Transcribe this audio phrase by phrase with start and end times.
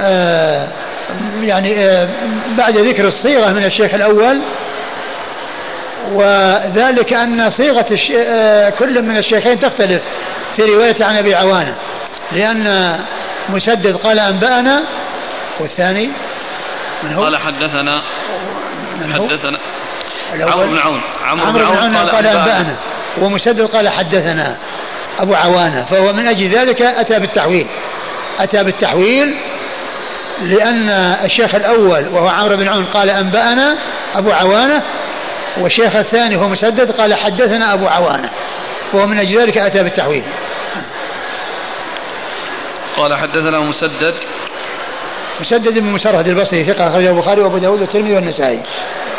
[0.00, 0.68] آه
[1.42, 2.08] يعني آه
[2.58, 4.40] بعد ذكر الصيغة من الشيخ الأول
[6.12, 7.86] وذلك أن صيغة
[8.16, 10.02] آه كل من الشيخين تختلف
[10.56, 11.74] في رواية عن أبي عوانة
[12.32, 12.96] لأن
[13.48, 14.82] مسدد قال أنبأنا
[15.60, 16.10] والثاني
[17.02, 18.02] من هو؟ قال حدثنا
[19.00, 19.58] من هو؟ حدثنا
[20.32, 22.76] عمرو بن عون عمرو بن عون قال, قال أنبأنا
[23.22, 24.56] ومسدد قال حدثنا
[25.18, 27.66] أبو عوانة فهو من أجل ذلك أتى بالتحويل
[28.38, 29.36] أتى بالتحويل
[30.40, 30.88] لأن
[31.24, 33.78] الشيخ الأول وهو عمرو بن عون قال أنبأنا
[34.14, 34.82] أبو عوانة
[35.58, 38.30] والشيخ الثاني هو مسدد قال حدثنا أبو عوانة
[38.94, 40.24] وهو من أجل ذلك أتى بالتحويل.
[42.96, 44.14] قال حدثنا مسدد.
[45.40, 48.62] مسدد بن مسرهد البصري ثقة أخرجه البخاري وأبو داود والترمذي والنسائي.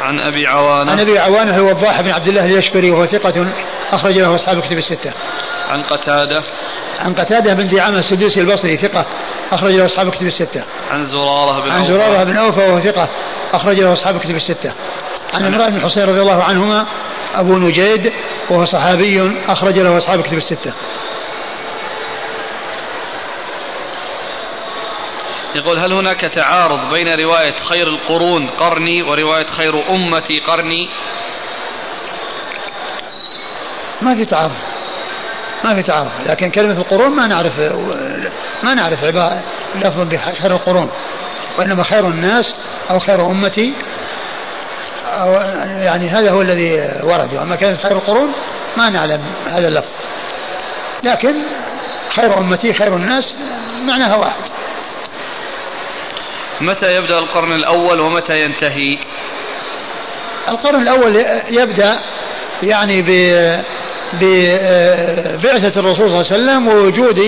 [0.01, 0.91] عن أبي عوانة.
[0.91, 3.47] عن أبي عوانة هو الوضاح بن عبد الله اليشكري وهو ثقة
[3.91, 5.13] أخرج له أصحاب كتب الستة.
[5.67, 6.43] عن قتادة.
[6.99, 9.05] عن قتادة بن دعامة السدوسي البصري ثقة
[9.51, 10.63] أخرج له أصحاب كتب الستة.
[10.91, 13.09] عن زرارة بن عن زرارة بن أوفى وهو ثقة
[13.53, 14.73] أخرج له أصحاب كتب الستة.
[15.33, 16.87] عن عمران بن حصين رضي الله عنهما
[17.33, 18.13] أبو نجيد
[18.49, 20.73] وهو صحابي أخرج له أصحاب كتب الستة.
[25.55, 30.89] يقول هل هناك تعارض بين رواية خير القرون قرني ورواية خير أمتي قرني؟
[34.01, 34.76] ما في تعارض.
[35.63, 36.11] ما في تعارض.
[36.25, 37.59] لكن كلمة القرون ما نعرف
[38.63, 39.03] ما نعرف
[39.75, 40.89] لفظ بخير القرون.
[41.57, 42.55] وإنما خير الناس
[42.89, 43.73] أو خير أمتي
[45.05, 45.33] أو
[45.81, 47.33] يعني هذا هو الذي ورد.
[47.33, 48.31] أما كلمة خير القرون
[48.77, 49.89] ما نعلم هذا اللفظ.
[51.03, 51.35] لكن
[52.09, 53.35] خير أمتي خير الناس
[53.85, 54.41] معناها واحد.
[56.61, 58.97] متى يبدأ القرن الأول ومتى ينتهي؟
[60.49, 61.15] القرن الأول
[61.49, 61.99] يبدأ
[62.63, 63.07] يعني ب
[64.13, 67.19] ببعثة الرسول صلى الله عليه وسلم ووجود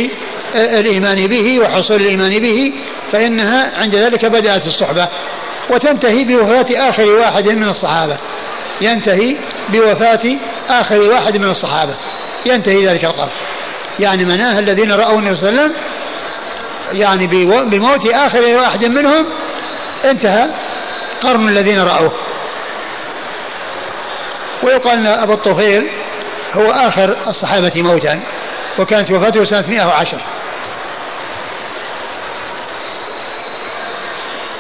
[0.56, 2.74] الإيمان به وحصول الإيمان به
[3.12, 5.08] فإنها عند ذلك بدأت الصحبة.
[5.70, 8.18] وتنتهي بوفاة آخر واحد من الصحابة.
[8.82, 9.38] ينتهي
[9.70, 10.38] بوفاة
[10.70, 11.96] آخر واحد من الصحابة.
[12.46, 13.32] ينتهي ذلك القرن.
[14.00, 15.82] يعني مناه الذين رأوا النبي صلى الله عليه وسلم
[16.94, 17.28] يعني
[17.70, 19.26] بموت آخر واحد منهم
[20.06, 20.50] انتهى
[21.22, 22.12] قرن الذين رأوه.
[24.64, 25.90] ويقال أن أبو الطفيل
[26.54, 28.20] هو آخر الصحابة موتا
[28.80, 30.20] وكانت وفاته سنة 110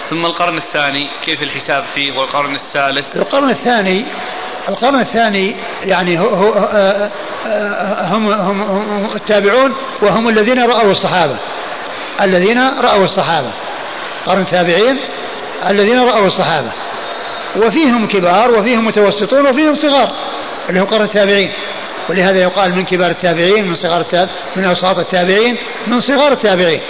[0.10, 3.16] ثم القرن الثاني كيف الحساب فيه؟ والقرن الثالث.
[3.16, 4.06] القرن الثاني
[4.70, 7.12] القرن الثاني يعني هو, هو آه،
[7.46, 11.36] آه، هم, هم, هم التابعون وهم الذين رأوا الصحابة.
[12.22, 13.52] الذين رأوا الصحابة.
[14.26, 15.00] قرن التابعين
[15.70, 16.72] الذين رأوا الصحابة.
[17.56, 20.12] وفيهم كبار وفيهم متوسطون وفيهم صغار
[20.70, 21.52] اللي هم قرن التابعين.
[22.09, 26.81] ولهذا يقال من كبار التابعين من صغار التابعين من أوساط التابعين من صغار التابعين.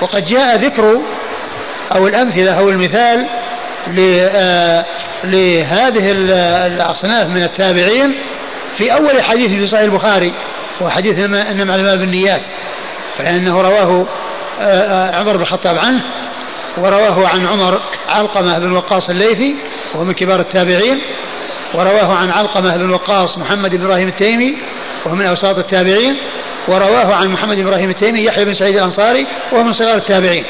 [0.00, 1.00] وقد جاء ذكر
[1.92, 3.26] أو الأمثلة أو المثال
[3.88, 4.84] آه،
[5.24, 6.12] لهذه
[6.66, 8.14] الأصناف من التابعين
[8.76, 10.32] في أول حديث في صحيح البخاري
[10.80, 12.40] وحديث إنما الأعمال بالنيات
[13.18, 14.06] فإنه رواه
[14.60, 16.02] آه، آه، عمر بن الخطاب عنه
[16.78, 19.56] ورواه عن عمر علقمة بن وقاص الليثي
[19.94, 21.00] وهو من كبار التابعين.
[21.74, 24.56] ورواه عن علقمة بن وقاص محمد بن إبراهيم التيمي
[25.06, 26.16] وهو من أوساط التابعين
[26.68, 30.44] ورواه عن محمد بن إبراهيم التيمي يحيى بن سعيد الأنصاري وهو من صغار التابعين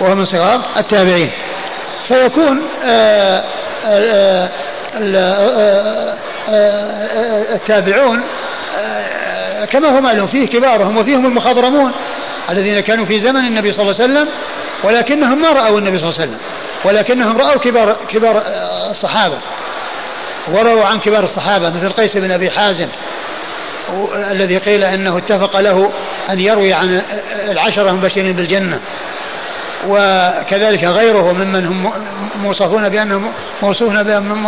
[0.00, 1.30] وهو من صغار التابعين.
[2.08, 3.44] فيكون آه،
[7.54, 8.22] التابعون
[9.72, 11.92] كما هو معلوم فيه كبارهم وفيهم المخضرمون
[12.50, 14.28] الذين كانوا في زمن النبي صلى الله عليه وسلم
[14.84, 16.40] ولكنهم ما رأوا النبي صلى الله عليه وسلم
[16.84, 18.42] ولكنهم رأوا كبار كبار
[18.90, 19.38] الصحابة
[20.48, 22.88] ورووا عن كبار الصحابة مثل قيس بن أبي حازم
[24.14, 25.92] الذي قيل أنه اتفق له
[26.30, 27.02] أن يروي عن
[27.48, 28.80] العشرة المبشرين بالجنة.
[29.86, 31.92] وكذلك غيره ممن هم
[32.42, 34.02] موصفون بأنهم موصوفون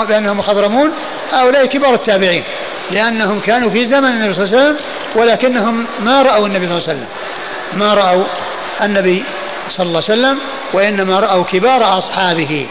[0.05, 0.93] بأنهم مخضرمون
[1.33, 2.45] هؤلاء كبار التابعين
[2.91, 4.77] لأنهم كانوا في زمن النبي صلى الله عليه وسلم
[5.15, 7.09] ولكنهم ما رأوا النبي صلى الله عليه وسلم.
[7.73, 8.25] ما رأوا
[8.83, 9.25] النبي
[9.77, 10.39] صلى الله عليه وسلم
[10.75, 12.67] وإنما رأوا كبار أصحابه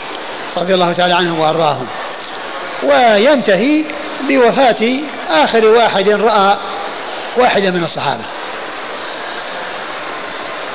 [0.57, 1.87] رضي الله تعالى عنهم وأرضاهم.
[2.83, 3.85] وينتهي
[4.29, 4.99] بوفاة
[5.29, 6.57] آخر واحد رأى
[7.37, 8.23] واحدة من الصحابة.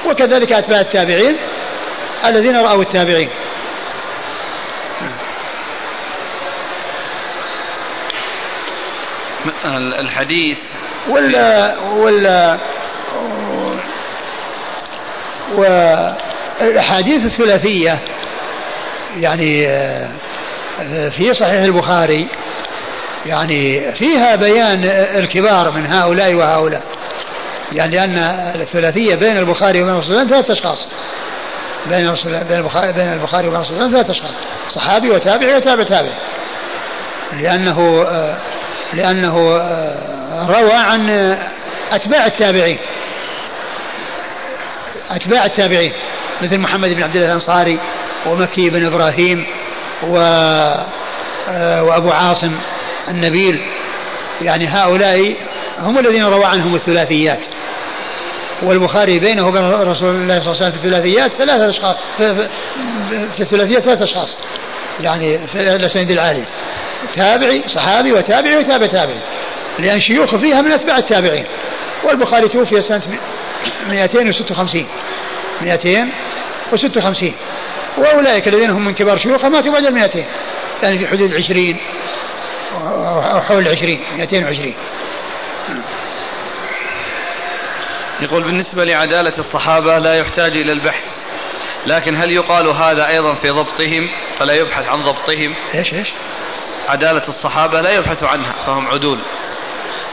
[0.06, 1.36] وكذلك أتباع التابعين
[2.24, 3.28] الذين رأوا التابعين.
[9.98, 10.58] الحديث
[11.08, 12.58] ولا ولا
[16.60, 17.98] والأحاديث الثلاثية
[19.16, 20.08] يعني آه،
[21.10, 22.28] في صحيح البخاري
[23.26, 24.84] يعني فيها بيان
[25.16, 26.82] الكبار من هؤلاء وهؤلاء.
[27.72, 28.18] يعني لأن
[28.60, 30.86] الثلاثية بين البخاري وبين مسلم ثلاثة أشخاص.
[31.86, 34.34] بين بين البخاري بين البخاري وبين الله ثلاثة أشخاص.
[34.68, 36.12] صحابي وتابعي وتابع تابع.
[37.32, 38.06] لأنه
[38.92, 39.36] لأنه
[40.48, 41.10] روى عن
[41.92, 42.78] أتباع التابعين.
[45.10, 45.92] أتباع التابعين
[46.42, 47.80] مثل محمد بن عبد الله الأنصاري
[48.26, 49.46] ومكي بن إبراهيم
[50.02, 50.16] و
[51.48, 52.58] آه، وأبو عاصم
[53.08, 53.60] النبيل.
[54.40, 55.36] يعني هؤلاء
[55.78, 57.40] هم الذين روى عنهم الثلاثيات.
[58.62, 63.82] والبخاري بينه وبين رسول الله صلى الله عليه وسلم في الثلاثيات ثلاثة أشخاص في, الثلاثيات
[63.82, 64.36] ثلاثة أشخاص.
[65.00, 66.44] يعني في الأسانيد العالية.
[67.14, 69.20] تابعي صحابي وتابعي وتابع تابعي.
[69.78, 71.44] لأن شيوخ فيها من أتباع التابعين.
[72.04, 73.02] والبخاري توفي سنة
[73.88, 74.86] 256
[75.62, 77.32] 256
[77.98, 80.24] وأولئك الذين هم من كبار شيوخه ماتوا بعد ال 200
[80.82, 81.58] يعني في حدود 20
[83.32, 84.74] أو حول 20 220
[88.20, 91.16] يقول بالنسبة لعدالة الصحابة لا يحتاج إلى البحث.
[91.86, 94.08] لكن هل يقال هذا أيضا في ضبطهم؟
[94.38, 95.54] فلا يبحث عن ضبطهم.
[95.74, 96.08] إيش إيش؟
[96.88, 99.18] عدالة الصحابة لا يبحث عنها فهم عدول.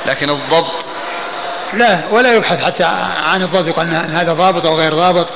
[0.05, 0.85] لكن الضبط
[1.73, 2.83] لا ولا يبحث حتى
[3.23, 5.27] عن الضبط أن هذا ضابط أو غير ضابط.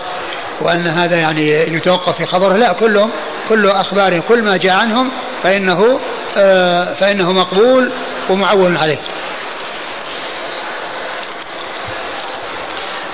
[0.62, 2.58] وأن هذا يعني يتوقف في خبره.
[2.58, 3.12] لا كلهم
[3.50, 5.12] كل أخبارهم كل ما جاء عنهم
[5.44, 6.00] فإنه
[6.38, 7.92] آه فإنه مقبول
[8.30, 9.00] ومعول عليه.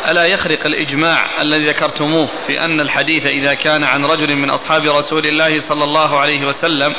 [0.07, 5.25] ألا يخرق الإجماع الذي ذكرتموه في أن الحديث إذا كان عن رجل من أصحاب رسول
[5.25, 6.93] الله صلى الله عليه وسلم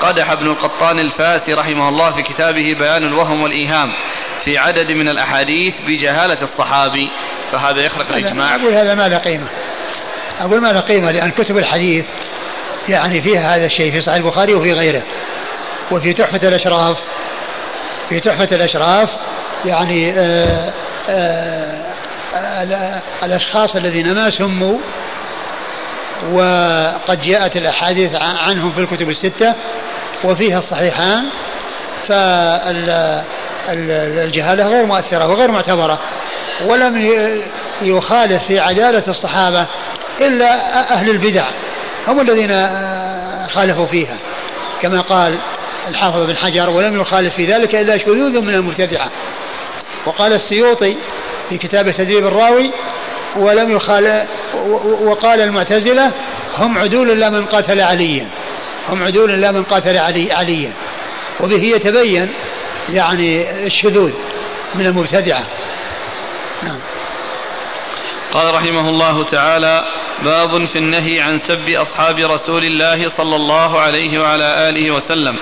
[0.00, 3.88] قدح ابن القطان الفاسي رحمه الله في كتابه بيان الوهم والإيهام
[4.44, 7.10] في عدد من الأحاديث بجهالة الصحابي
[7.52, 8.56] فهذا يخرق الإجماع.
[8.56, 9.48] أقول هذا ما له قيمة.
[10.40, 12.04] أقول ما له قيمة لأن كتب الحديث
[12.88, 15.02] يعني فيها هذا الشيء في صحيح البخاري وفي غيره.
[15.90, 16.98] وفي تحفة الأشراف
[18.08, 19.12] في تحفة الأشراف
[19.64, 20.72] يعني آآ
[21.08, 21.84] آه،
[22.34, 24.78] آآ آه، الأشخاص الذين ما سموا
[26.32, 29.54] وقد جاءت الأحاديث عنهم في الكتب الستة
[30.24, 31.24] وفيها الصحيحان
[33.66, 35.98] فالجهالة غير مؤثرة وغير معتبرة
[36.64, 37.12] ولم
[37.82, 39.66] يخالف في عدالة الصحابة.
[40.20, 41.48] إلا أهل البدع
[42.06, 44.16] هم الذين آه، خالفوا فيها.
[44.82, 45.38] كما قال
[45.88, 49.10] الحافظ بن حجر ولم يخالف في ذلك إلا شذوذ من المبتدعة.
[50.06, 50.96] وقال السيوطي
[51.48, 52.70] في كتاب تدريب الراوي
[53.36, 54.26] ولم يخالف
[55.02, 56.12] وقال المعتزلة
[56.58, 58.26] هم عدول لا من قاتل عليا
[58.88, 60.72] هم عدول لا من قاتل علي عليا.
[61.40, 62.28] وبه يتبين
[62.88, 64.12] يعني الشذوذ
[64.74, 65.44] من المبتدعة.
[66.62, 66.78] نعم.
[68.36, 69.84] قال رحمه الله تعالى
[70.24, 75.36] باب في النهي عن سب أصحاب رسول الله صلى الله عليه وعلى آله وسلم.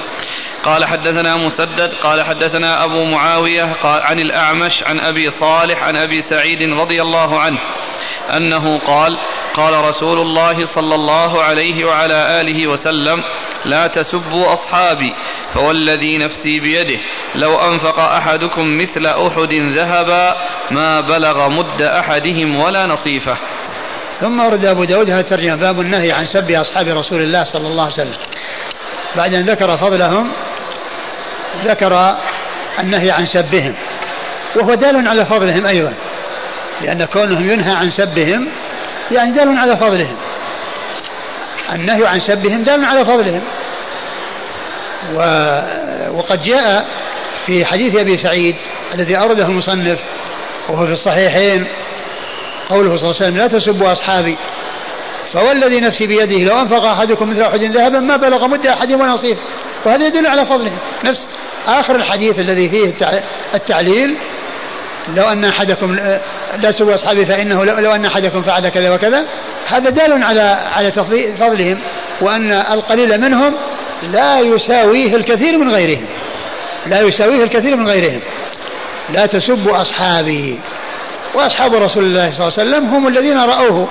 [0.64, 6.20] قال حدثنا مسدد قال حدثنا أبو معاوية قال عن الأعمش عن أبي صالح عن أبي
[6.20, 7.58] سعيد رضي الله عنه
[8.37, 9.19] أنه قال
[9.55, 13.16] قال رسول الله صلى الله عليه وعلى آله وسلم
[13.64, 15.14] لا تسبوا أصحابي
[15.55, 17.00] فوالذي نفسي بيده.
[17.34, 20.34] لو أنفق أحدكم مثل أحد ذهبا
[20.70, 23.38] ما بلغ مد أحدهم ولا نصيفه.
[24.20, 27.84] ثم ورد أبو داود هذا الترجمة باب النهي عن سب أصحاب رسول الله صلى الله
[27.84, 28.19] عليه وسلم.
[29.17, 30.32] بعد أن ذكر فضلهم
[31.64, 32.16] ذكر
[32.81, 33.75] النهي عن سبهم.
[34.56, 35.94] وهو دال على فضلهم أيضا.
[36.81, 38.49] لأن كونهم ينهى عن سبهم
[39.11, 40.16] يعني دال على فضلهم.
[41.72, 43.43] النهي عن سبهم دال على فضلهم.
[45.15, 45.19] و
[46.10, 46.86] وقد جاء
[47.46, 48.56] في حديث أبي سعيد
[48.94, 50.00] الذي أورده المصنف
[50.69, 51.67] وهو في الصحيحين
[52.69, 54.36] قوله صلى الله عليه وسلم لا تسبوا أصحابي
[55.32, 59.38] فوالذي نفسي بيده لو أنفق أحدكم مثل أحد ذهبا ما بلغ مد أحدهم ونصيف
[59.84, 61.20] وهذا يدل على فضلهم نفس
[61.66, 62.92] آخر الحديث الذي فيه
[63.54, 64.16] التعليل
[65.16, 65.94] لو أن أحدكم
[66.60, 69.26] لا تسبوا أصحابي فإنه لو أن أحدكم فعل كذا وكذا
[69.66, 70.40] هذا دال على
[70.74, 70.92] على
[71.38, 71.78] فضلهم
[72.20, 73.54] وأن القليل منهم
[74.02, 76.06] لا يساويه الكثير من غيرهم.
[76.86, 78.20] لا يساويه الكثير من غيرهم.
[79.10, 80.58] لا تسبوا أصحابي.
[81.34, 83.88] وأصحاب رسول الله صلى الله عليه وسلم هم الذين رأوه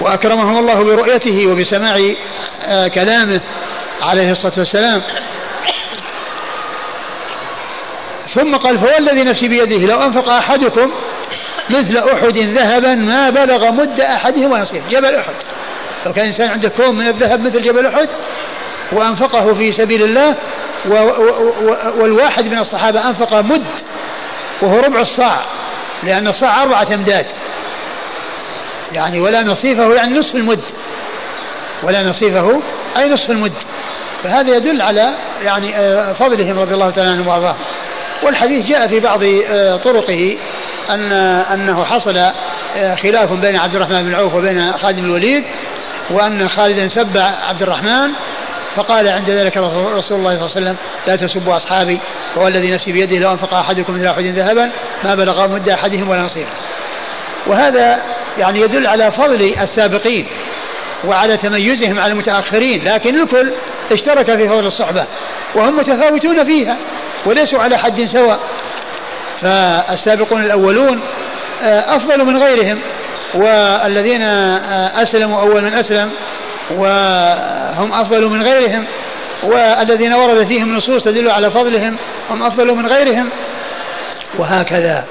[0.00, 1.96] وأكرمهم الله برؤيته وبسماع
[2.66, 3.40] آه، كلامه
[4.02, 5.02] عليه الصلاة والسلام.
[8.34, 10.90] ثم قال فوالذي نفسي بيده لو أنفق أحدكم
[11.70, 15.34] مثل أحد ذهبا ما بلغ مد أحدهم ونصيف جبل أحد.
[16.06, 18.08] لو كان إنسان عنده كوم من الذهب مثل جبل أحد
[18.92, 20.34] وأنفقه في سبيل الله
[21.96, 23.66] والواحد من الصحابة أنفق مد
[24.62, 25.40] وهو ربع الصاع
[26.02, 27.26] لأن الصاع أربعة أمداد.
[28.92, 30.62] يعني ولا نصيفه يعني نصف المد.
[31.82, 32.62] ولا نصيفه
[32.98, 33.52] أي نصف المد.
[34.22, 37.56] فهذا يدل على يعني آه، فضلهم رضي الله تعالى عنهم وأرضاهم.
[38.22, 40.36] والحديث جاء في بعض آه، طرقه
[40.90, 41.12] أن
[41.52, 42.16] أنه حصل
[42.76, 45.44] آه، خلاف بين عبد الرحمن بن عوف وبين خالد بن الوليد
[46.10, 48.10] وأن خالدا سب عبد الرحمن
[48.74, 52.00] فقال عند ذلك رسول الله صلى الله عليه وسلم لا تسبوا أصحابي
[52.36, 54.70] وهو الذي نفسي بيده لو أنفق أحدكم مثل أحد ذهبا
[55.04, 56.52] ما بلغ مد أحدهم ولا نصيره
[57.46, 58.02] وهذا
[58.38, 60.26] يعني يدل على فضل السابقين
[61.04, 63.52] وعلى تميزهم على المتأخرين لكن الكل
[63.92, 65.06] اشترك في فضل الصحبة
[65.54, 66.76] وهم متفاوتون فيها.
[67.26, 68.38] وليسوا على حد سواء.
[69.40, 71.00] فالسابقون الأولون
[71.62, 72.80] آه، أفضل من غيرهم
[73.34, 76.10] والذين آه، أسلموا أول من أسلم
[76.70, 78.84] وهم أفضل من غيرهم
[79.42, 81.96] والذين ورد فيهم نصوص تدل على فضلهم
[82.30, 83.30] هم أفضل من غيرهم
[84.38, 85.04] وهكذا.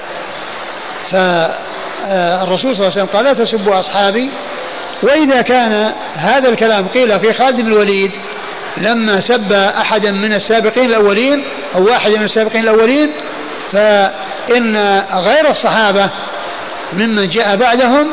[1.10, 4.30] فالرسول صلى الله عليه وسلم قال لا تسبوا أصحابي.
[5.02, 8.10] وإذا كان هذا الكلام قيل في خالد بن الوليد
[8.80, 11.44] لما سب أحدا من السابقين الأولين
[11.74, 13.12] أو واحد من السابقين الأولين
[13.72, 14.76] فإن
[15.14, 16.10] غير الصحابة
[16.92, 18.06] ممن جاء بعدهم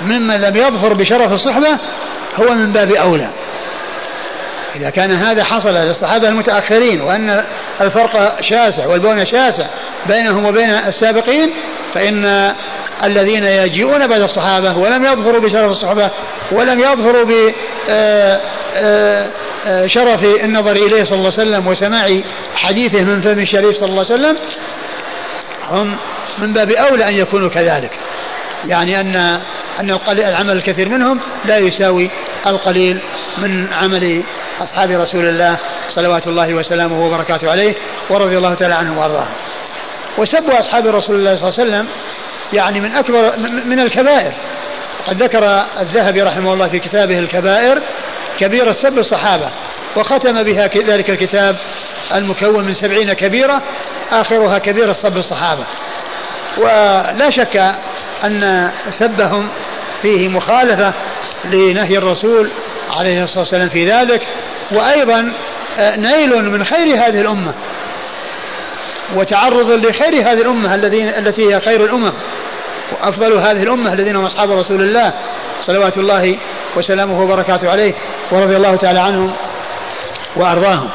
[0.00, 1.78] ممن لم يظفر بشرف الصحبة
[2.36, 3.30] هو من باب أولى.
[4.76, 7.44] إذا كان هذا حصل للصحابة المتأخرين وأن
[7.80, 9.66] الفرق شاسع والبون شاسع
[10.06, 11.50] بينهم وبين السابقين
[11.94, 12.54] فإن
[13.04, 16.10] الذين يجيئون بعد الصحابة ولم يظفروا بشرف الصحبة
[16.52, 17.54] ولم يظفروا بشرف
[19.66, 22.22] آه، آه، النظر إليه صلى الله عليه وسلم وسماع
[22.56, 24.36] حديثه من فم الشريف صلى الله عليه وسلم
[25.70, 25.96] هم
[26.38, 27.90] من باب أولى أن يكونوا كذلك.
[28.64, 29.40] يعني أن
[29.80, 32.10] أن العمل الكثير منهم لا يساوي
[32.46, 33.00] القليل
[33.38, 34.24] من عمل
[34.60, 35.58] أصحاب رسول الله
[35.94, 37.74] صلوات الله وسلامه وبركاته عليه
[38.10, 39.32] ورضي الله تعالى عنهم وأرضاهم.
[40.18, 41.88] وسب أصحاب رسول الله صلى الله عليه وسلم
[42.52, 43.32] يعني من أكبر
[43.64, 44.32] من الكبائر.
[45.06, 47.82] قد ذكر الذهبي رحمه الله في كتابه الكبائر
[48.38, 49.50] كبيرة سب الصحابة
[49.96, 51.56] وختم بها ذلك الكتاب
[52.14, 53.62] المكون من سبعين كبيرة
[54.12, 55.64] آخرها كبيرة سب الصحابة.
[56.58, 57.56] ولا شك
[58.24, 59.48] أن سبهم
[60.02, 60.92] فيه مخالفة
[61.44, 62.50] لنهي الرسول
[62.90, 64.26] عليه الصلاة والسلام في ذلك
[64.72, 65.32] وأيضا
[65.78, 67.54] آه، نيل من خير هذه الأمة
[69.14, 72.12] وتعرض لخير هذه الأمة الذين التي هي خير الأمم
[72.92, 75.12] وأفضل هذه الأمة الذين هم أصحاب رسول الله.
[75.66, 76.38] صلوات الله
[76.76, 77.94] وسلامه وبركاته عليه
[78.30, 79.32] ورضي الله تعالى عنهم
[80.36, 80.90] وأرضاهم.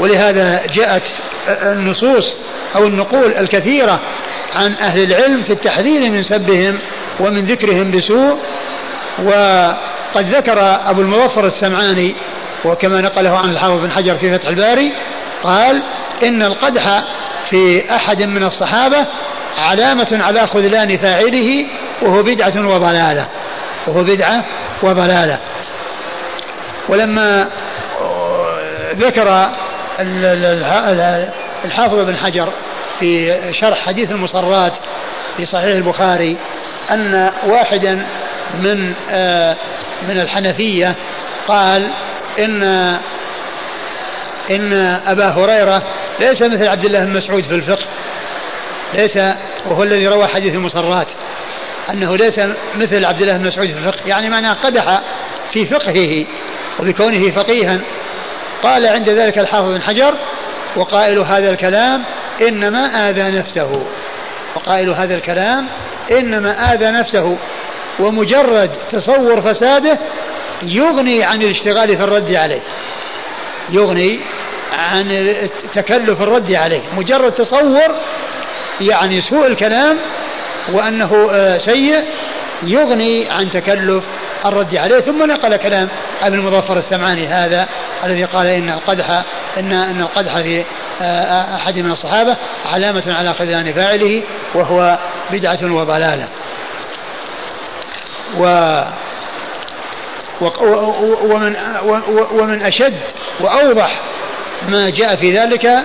[0.00, 1.02] ولهذا جاءت
[1.48, 2.34] النصوص
[2.76, 4.00] أو النقول الكثيرة
[4.54, 6.78] عن أهل العلم في التحذير من سبهم
[7.20, 8.38] ومن ذكرهم بسوء
[9.18, 10.58] وقد ذكر
[10.90, 12.14] أبو المظفر السمعاني
[12.64, 14.92] وكما نقله عن الحافظ بن حجر في فتح الباري
[15.42, 15.82] قال
[16.22, 17.02] إن القدح
[17.50, 19.06] في أحد من الصحابة
[19.58, 21.66] علامة على خذلان فاعله
[22.02, 23.26] وهو بدعة وضلالة.
[23.86, 24.44] وهو بدعة
[24.82, 25.38] وضلالة.
[26.88, 27.48] ولما
[28.96, 29.50] ذكر
[31.64, 32.52] الحافظ بن حجر
[33.00, 34.72] في شرح حديث المصرات
[35.36, 36.36] في صحيح البخاري
[36.90, 38.06] أن واحدا
[38.60, 39.56] من آه،
[40.08, 40.94] من الحنفية
[41.48, 41.90] قال
[42.38, 42.62] إن
[44.50, 44.72] إن
[45.06, 45.82] أبا هريرة
[46.20, 47.86] ليس مثل عبد الله بن مسعود في الفقه.
[48.94, 49.18] ليس
[49.66, 51.06] وهو الذي روى حديث المصرات.
[51.90, 52.40] أنه ليس
[52.74, 55.00] مثل عبد الله بن مسعود في الفقه يعني معناه قدح
[55.52, 56.26] في فقهه
[56.80, 57.80] وبكونه فقيها.
[58.62, 60.14] قال عند ذلك الحافظ بن حجر
[60.76, 62.04] وقائل هذا الكلام
[62.48, 63.86] إنما آذى نفسه.
[64.56, 65.66] وقائل هذا الكلام
[66.10, 67.38] إنما آذى نفسه
[68.00, 69.98] ومجرد تصور فساده
[70.62, 72.62] يغني عن الاشتغال في الرد عليه.
[73.70, 74.20] يغني
[74.72, 75.04] عن
[75.74, 76.82] تكلف الرد عليه.
[76.96, 77.88] مجرد تصور
[78.80, 79.98] يعني سوء الكلام
[80.72, 82.04] وأنه آه، سيء
[82.62, 84.04] يغني عن تكلف
[84.46, 85.88] الرد عليه ثم نقل كلام
[86.22, 87.68] ابن المظفر السمعاني هذا
[88.04, 89.24] الذي قال إن القدح
[89.58, 90.64] إن إن القدح في
[91.02, 94.22] آه، أحد من الصحابة علامة على خذلان فاعله
[94.54, 94.98] وهو
[95.30, 96.28] بدعة وضلالة.
[98.38, 98.44] و
[101.24, 101.56] ومن
[102.32, 102.94] ومن أشد
[103.40, 104.00] وأوضح
[104.68, 105.84] ما جاء في ذلك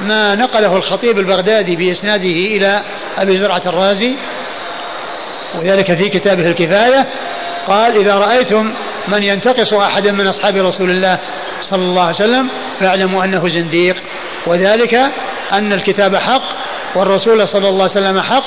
[0.00, 2.82] ما نقله الخطيب البغدادي بإسناده إلى
[3.16, 4.14] أبي زرعة الرازي
[5.54, 7.06] وذلك في كتابه الكفاية
[7.66, 8.74] قال إذا رأيتم
[9.08, 11.18] من ينتقص أحدا من أصحاب رسول الله
[11.62, 12.48] صلى الله عليه وسلم
[12.80, 13.96] فاعلموا أنه زنديق
[14.46, 14.94] وذلك
[15.52, 18.44] أن الكتاب حق والرسول صلى الله عليه وسلم حق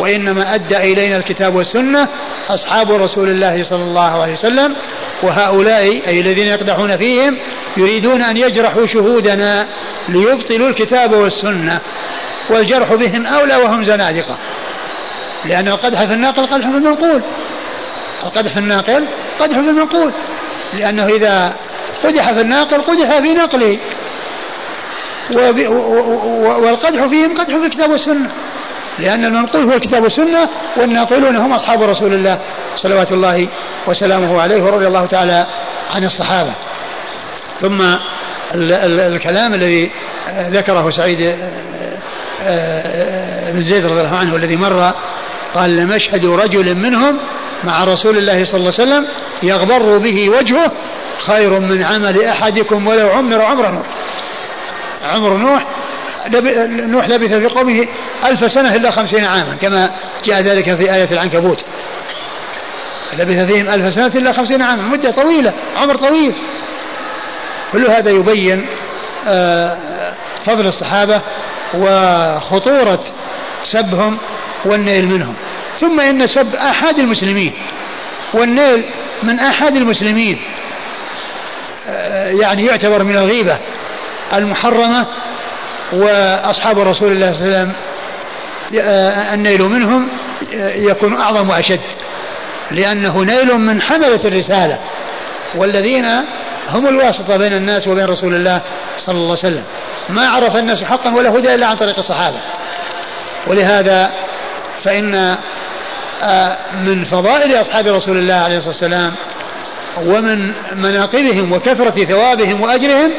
[0.00, 2.08] وإنما أدى إلينا الكتاب والسنة
[2.48, 4.76] أصحاب رسول الله صلى الله عليه وسلم
[5.22, 7.36] وهؤلاء أي الذين يقدحون فيهم
[7.76, 9.66] يريدون أن يجرحوا شهودنا
[10.08, 11.80] ليبطلوا الكتاب والسنة
[12.50, 14.38] والجرح بهم أولى وهم زنادقة.
[15.44, 17.22] لأن القدح في الناقل قدح في المنقول.
[18.24, 19.06] القدح في الناقل
[19.40, 20.12] قدح في المنقول.
[20.74, 21.56] لأنه إذا
[22.04, 23.78] قدح في الناقل قدح في نقله.
[26.62, 28.30] والقدح فيهم قدح في الكتاب والسنة.
[28.98, 32.38] لأن المنقول هو الكتاب والسنة والناقلون هم أصحاب رسول الله
[32.76, 33.48] صلوات الله
[33.86, 35.46] وسلامه عليه ورضي الله تعالى
[35.90, 36.54] عن الصحابة.
[37.60, 37.82] ثم
[38.54, 39.90] ال ال الكلام الذي
[40.50, 41.36] ذكره سعيد آه،
[42.42, 44.92] آه، بن زيد رضي الله عنه الذي مر
[45.54, 47.20] قال لمشهد رجل منهم
[47.64, 49.06] مع رسول الله صلى الله عليه وسلم
[49.42, 50.72] يغبر به وجهه
[51.26, 53.86] خير من عمل أحدكم ولو عمر عمر نوح.
[55.02, 55.66] عمر نوح
[56.68, 57.88] نوح لبث في قومه
[58.24, 59.90] ألف سنة إلا خمسين عاما كما
[60.24, 61.64] جاء ذلك في آية العنكبوت.
[63.18, 66.34] لبث فيهم ألف سنة إلا خمسين عاما مدة طويلة عمر طويل.
[67.72, 68.66] كل هذا يبين
[69.28, 69.76] آه،
[70.44, 71.22] فضل الصحابة
[71.74, 73.00] وخطورة
[73.64, 74.18] سبهم
[74.64, 75.34] والنيل منهم.
[75.80, 77.52] ثم إن سب أحد المسلمين
[78.34, 78.84] والنيل
[79.22, 80.38] من أحد المسلمين
[81.88, 83.58] آه، يعني يعتبر من الغيبة
[84.32, 85.06] المحرمة
[85.92, 87.72] وأصحاب رسول الله صلى الله عليه وسلم
[88.80, 90.08] آه، النيل منهم
[90.74, 91.80] يكون أعظم وأشد
[92.70, 94.78] لأنه نيل من حملة الرسالة
[95.56, 96.04] والذين
[96.68, 98.60] هم الواسطة بين الناس وبين رسول الله
[98.98, 99.64] صلى الله عليه وسلم
[100.08, 102.40] ما عرف الناس حقا ولا هدى إلا عن طريق الصحابة.
[103.46, 104.10] ولهذا
[104.84, 105.14] فإن
[106.22, 109.14] آه، من فضائل أصحاب رسول الله عليه الصلاة والسلام
[109.98, 113.10] ومن مناقبهم وكثرة ثوابهم وأجرهم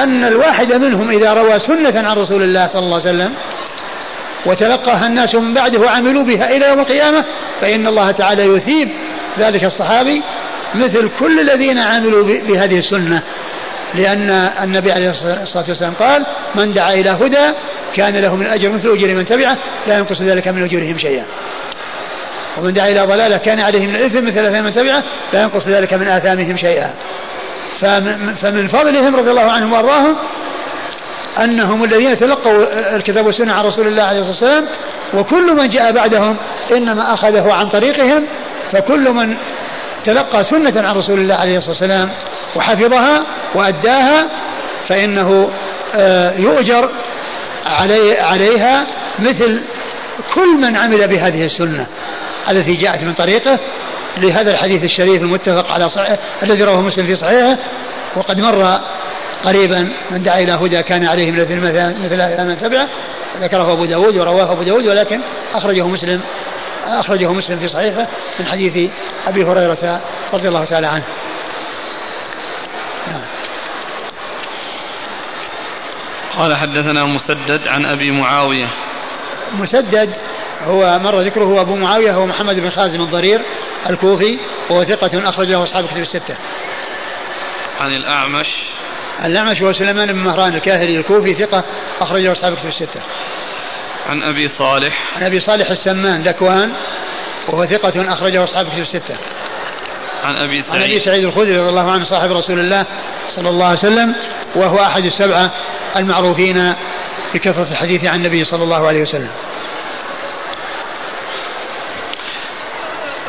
[0.00, 3.34] أن الواحد منهم إذا روى سنة عن رسول الله صلى الله عليه وسلم
[4.46, 7.24] وتلقاها الناس من بعده وعملوا بها إلى يوم القيامة
[7.60, 8.88] فإن الله تعالى يثيب
[9.38, 10.22] ذلك الصحابي
[10.74, 13.22] مثل كل الذين عملوا بهذه السنة.
[13.94, 14.30] لأن
[14.62, 15.10] النبي عليه
[15.42, 17.52] الصلاة والسلام قال من دعا إلى هدى
[17.94, 21.24] كان له من الأجر مثل أجر من تبعه لا ينقص ذلك من أجورهم شيئا.
[22.58, 25.94] ومن دعا إلى ضلالة كان عليه من الإثم مثل أثام من تبعه لا ينقص ذلك
[25.94, 26.90] من آثامهم شيئا.
[28.40, 30.16] فمن فضلهم رضي الله عنهم وأرضاهم
[31.38, 32.64] أنهم الذين تلقوا
[32.96, 34.66] الكتاب والسنة عن رسول الله عليه الصلاة والسلام
[35.14, 36.36] وكل من جاء بعدهم
[36.72, 38.26] إنما أخذه عن طريقهم
[38.72, 39.36] فكل من
[40.04, 42.10] تلقى سنة عن رسول الله عليه الصلاة والسلام
[42.56, 43.24] وحفظها
[43.54, 44.28] وأداها
[44.88, 45.50] فإنه
[45.94, 46.88] آه، يؤجر
[47.66, 48.86] علي عليها
[49.18, 49.64] مثل
[50.34, 51.86] كل من عمل بهذه السنة
[52.50, 53.58] التي جاءت من طريقه.
[54.16, 57.58] لهذا الحديث الشريف المتفق على صحيح الذي رواه مسلم في صحيحه
[58.16, 58.80] وقد مر
[59.44, 61.60] قريبا من دعا إلى هدى كان عليه مثل
[62.04, 62.88] مثل من تبعه
[63.40, 65.20] ذكره أبو داود ورواه أبو داود ولكن
[65.54, 66.20] أخرجه مسلم
[66.84, 68.06] أخرجه مسلم في صحيحه
[68.40, 68.90] من حديث
[69.26, 70.00] أبي هريرة
[70.32, 71.04] رضي الله تعالى عنه
[73.06, 73.22] نعم.
[76.38, 78.68] قال حدثنا مسدد عن أبي معاوية
[79.52, 80.14] مسدد
[80.64, 83.40] هو مر ذكره هو أبو معاوية هو محمد بن خازم الضرير
[83.90, 84.38] الكوفي
[84.70, 86.36] وهو ثقة أخرج له أصحاب كتب الستة.
[87.80, 88.56] عن الأعمش.
[89.24, 91.64] الأعمش هو سليمان بن مهران الكاهلي الكوفي ثقة
[92.00, 93.00] أخرج له أصحاب كتب الستة.
[94.06, 95.16] عن أبي صالح.
[95.16, 96.72] عن أبي صالح السمان ذكوان
[97.48, 99.16] وهو ثقة أخرجه أصحاب كتب الستة.
[100.22, 102.86] عن أبي سعيد عن أبي سعيد الخدري رضي الله عنه صاحب رسول الله
[103.36, 104.14] صلى الله عليه وسلم
[104.56, 105.50] وهو أحد السبعة
[105.96, 106.74] المعروفين
[107.34, 109.30] بكثرة الحديث عن النبي صلى الله عليه وسلم.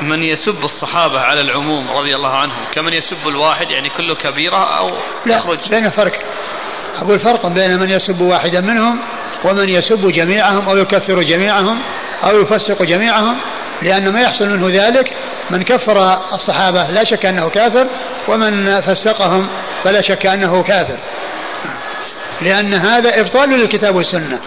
[0.09, 4.97] من يسب الصحابة على العموم رضي الله عنهم كمن يسب الواحد يعني كله كبيرة أو
[5.25, 5.69] لا يخرج.
[5.69, 6.13] بين فرق.
[6.95, 8.99] أقول فرق بين من يسب واحدا منهم
[9.45, 11.81] ومن يسب جميعهم أو يكفر جميعهم
[12.23, 13.37] أو يفسق جميعهم
[13.81, 15.13] لأن ما يحصل منه ذلك
[15.49, 17.87] من كفر الصحابة لا شك أنه كافر
[18.27, 19.47] ومن فسقهم
[19.83, 20.97] فلا شك أنه كافر.
[22.41, 24.39] لأن هذا إبطال للكتاب والسنة.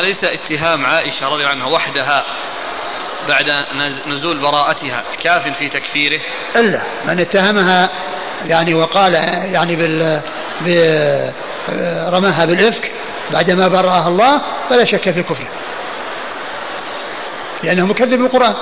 [0.00, 2.24] أليس اتهام عائشة رضي عنها وحدها
[3.28, 3.46] بعد
[4.06, 6.20] نزول براءتها كاف في تكفيره؟
[6.56, 7.90] إلا من اتهمها
[8.46, 9.14] يعني وقال
[9.54, 10.22] يعني بال
[12.08, 12.90] رماها بالإفك
[13.32, 15.48] بعدما برأها الله فلا شك في كفره
[17.62, 18.54] لأنه مكذب بالقرآن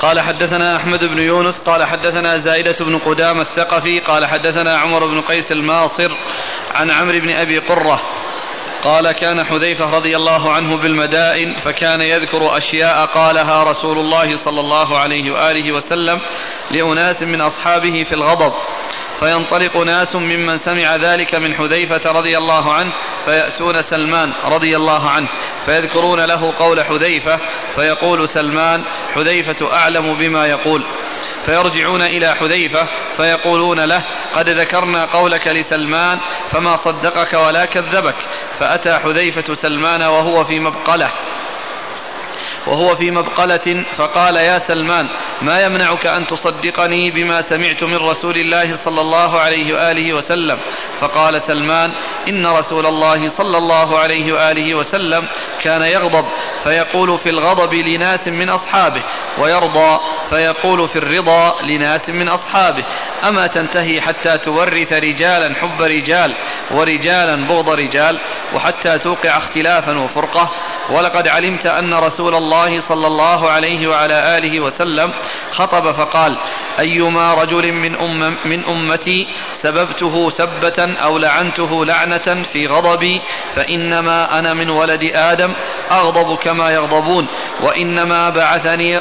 [0.00, 5.20] قال حدثنا أحمد بن يونس قال حدثنا زائدة بن قدام الثقفي قال حدثنا عمر بن
[5.20, 6.08] قيس الماصر
[6.74, 8.00] عن عمرو بن أبي قرة
[8.84, 14.98] قال كان حذيفة رضي الله عنه بالمدائن فكان يذكر أشياء قالها رسول الله صلى الله
[14.98, 16.18] عليه وآله وسلم
[16.70, 18.52] لأناس من أصحابه في الغضب.
[19.20, 22.92] فينطلق ناس ممن سمع ذلك من حذيفة رضي الله عنه
[23.24, 25.28] فيأتون سلمان رضي الله عنه
[25.66, 27.36] فيذكرون له قول حذيفة
[27.74, 30.84] فيقول سلمان حذيفة أعلم بما يقول.
[31.46, 34.04] فيرجعون إلى حذيفة فيقولون له
[34.34, 36.18] قد ذكرنا قولك لسلمان
[36.52, 38.16] فما صدقك ولا كذبك.
[38.60, 41.12] فأتى حذيفة سلمان وهو في مبقلة.
[42.68, 45.06] وهو في مبقلة فقال يا سلمان
[45.42, 50.58] ما يمنعك أن تصدقني بما سمعت من رسول الله صلى الله عليه وآله وسلم؟
[51.00, 51.90] فقال سلمان
[52.28, 55.28] إن رسول الله صلى الله عليه وآله وسلم
[55.62, 56.24] كان يغضب
[56.64, 59.02] فيقول في الغضب لناس من أصحابه
[59.38, 59.98] ويرضى
[60.30, 62.84] فيقول في الرضا لناس من أصحابه.
[63.28, 66.34] أما تنتهي حتى تورث رجالا حب رجال
[66.70, 68.20] ورجالا بغض رجال
[68.54, 70.50] وحتى توقع اختلافا وفرقة.
[70.90, 75.12] ولقد علمت أن رسول الله صلى الله عليه وعلى آله وسلم
[75.50, 76.38] خطب فقال
[76.80, 83.20] أيما رجل من, أم من أمتي سببته سبة أو لعنته لعنة في غضبي
[83.54, 85.54] فإنما أنا من ولد آدم
[85.90, 87.28] أغضب كما يغضبون
[87.62, 89.00] وإنما بعثني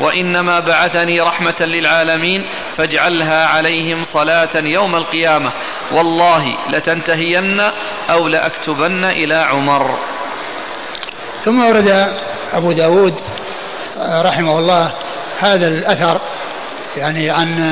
[0.00, 2.44] وإنما بعثني رحمة للعالمين
[2.76, 5.52] فاجعلها عليهم صلاة يوم القيامة.
[5.92, 7.60] والله لتنتهين
[8.10, 9.98] أو لأكتبن إلى عمر.
[11.44, 11.88] ثم ورد
[12.52, 13.14] أبو داود
[14.00, 14.92] رحمه الله
[15.38, 16.20] هذا الأثر
[16.96, 17.62] يعني عن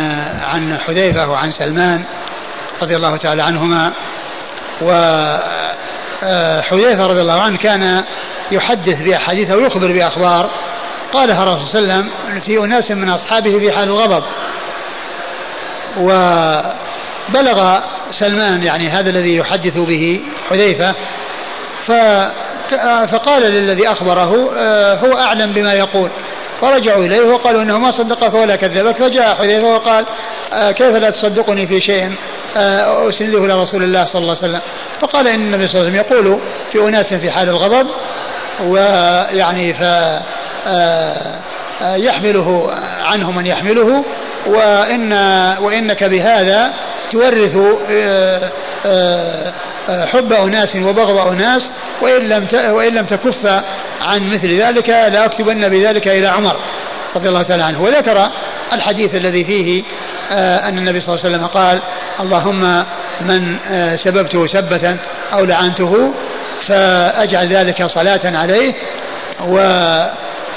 [0.43, 2.05] عن حذيفة وعن سلمان
[2.83, 3.93] رضي الله تعالى عنهما.
[6.23, 8.05] وحذيفة رضي الله عنه كان
[8.53, 10.51] يحدث بأحاديث أو يخبر بأخبار
[11.12, 14.25] قالها الرسول صلى الله عليه وسلم في أناس من أصحابه في حال الغضب.
[15.99, 17.79] وبلغ
[18.11, 20.95] سلمان يعني هذا الذي يحدث به حذيفة
[23.06, 26.11] فقال للذي أخبره آه، هو أعلم بما يقول.
[26.61, 28.96] فرجعوا إليه وقالوا إنه ما صدقك ولا كذبك.
[28.96, 30.06] فجاء حذيفة وقال
[30.52, 32.12] آه، كيف لا تصدقني في شيء؟
[32.56, 34.61] آه، أسنده إلى رسول الله صلى الله عليه وسلم.
[35.00, 36.40] فقال إن النبي صلى الله عليه وسلم يقول
[36.72, 37.87] في أناس في حال الغضب
[38.61, 39.80] ويعني ف
[41.83, 42.70] يحمله
[43.02, 44.04] عنه من يحمله
[44.46, 45.12] وإن
[45.61, 46.72] وإنك بهذا
[47.11, 47.56] تورث
[49.88, 51.62] حب أناس وبغض أناس
[52.03, 53.47] وإن لم وإن لم تكف
[54.01, 56.57] عن مثل ذلك لأكتبن بذلك إلى عمر
[57.17, 57.83] رضي الله تعالى عنه.
[57.83, 58.31] وذكر
[58.73, 59.83] الحديث الذي فيه
[60.31, 61.81] آه، أن النبي صلى الله عليه وسلم قال
[62.21, 62.85] اللهم
[63.21, 64.97] من آه، سببته سبة
[65.33, 66.15] أو لعنته
[66.67, 68.75] فأجعل ذلك صلاة عليه.
[69.49, 69.57] و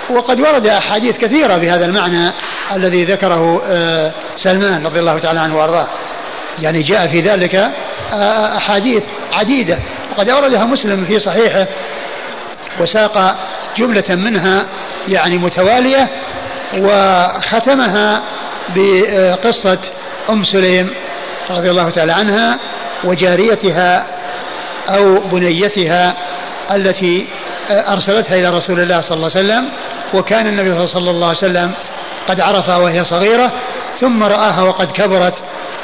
[0.10, 2.34] وقد ورد أحاديث كثيرة بهذا المعنى
[2.76, 5.88] الذي ذكره آه، سلمان رضي الله تعالى عنه وأرضاه.
[6.60, 7.72] يعني جاء في ذلك
[8.58, 9.04] أحاديث
[9.34, 9.80] عديدة.
[10.13, 11.67] وقد أوردها مسلم في صحيحه
[12.80, 13.36] وساق
[13.78, 14.65] جملة منها
[15.08, 16.08] يعني متوالية
[16.78, 18.23] وختمها
[18.76, 19.78] بقصة
[20.30, 20.89] أم سليم
[21.49, 22.60] رضي الله تعالى عنها
[23.04, 24.06] وجاريتها
[24.88, 26.13] أو بنيتها
[26.71, 27.28] التي
[27.71, 29.69] أرسلتها إلى رسول الله صلى الله عليه وسلم
[30.13, 31.71] وكان النبي صلى الله عليه وسلم
[32.28, 33.52] قد عرفها وهي صغيرة
[33.99, 35.34] ثم رآها وقد كبرت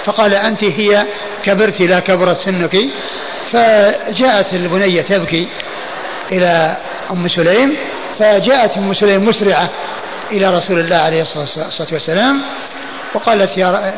[0.05, 1.05] فقال أنت هي
[1.43, 2.77] كبرت لا كبرت سنك
[3.51, 5.47] فجاءت البنية تبكي
[6.31, 6.77] إلى
[7.11, 7.77] أم سليم
[8.19, 9.69] فجاءت أم سليم مسرعة
[10.31, 12.41] إلى رسول الله عليه الصلاة والسلام
[13.13, 13.93] وقالت يا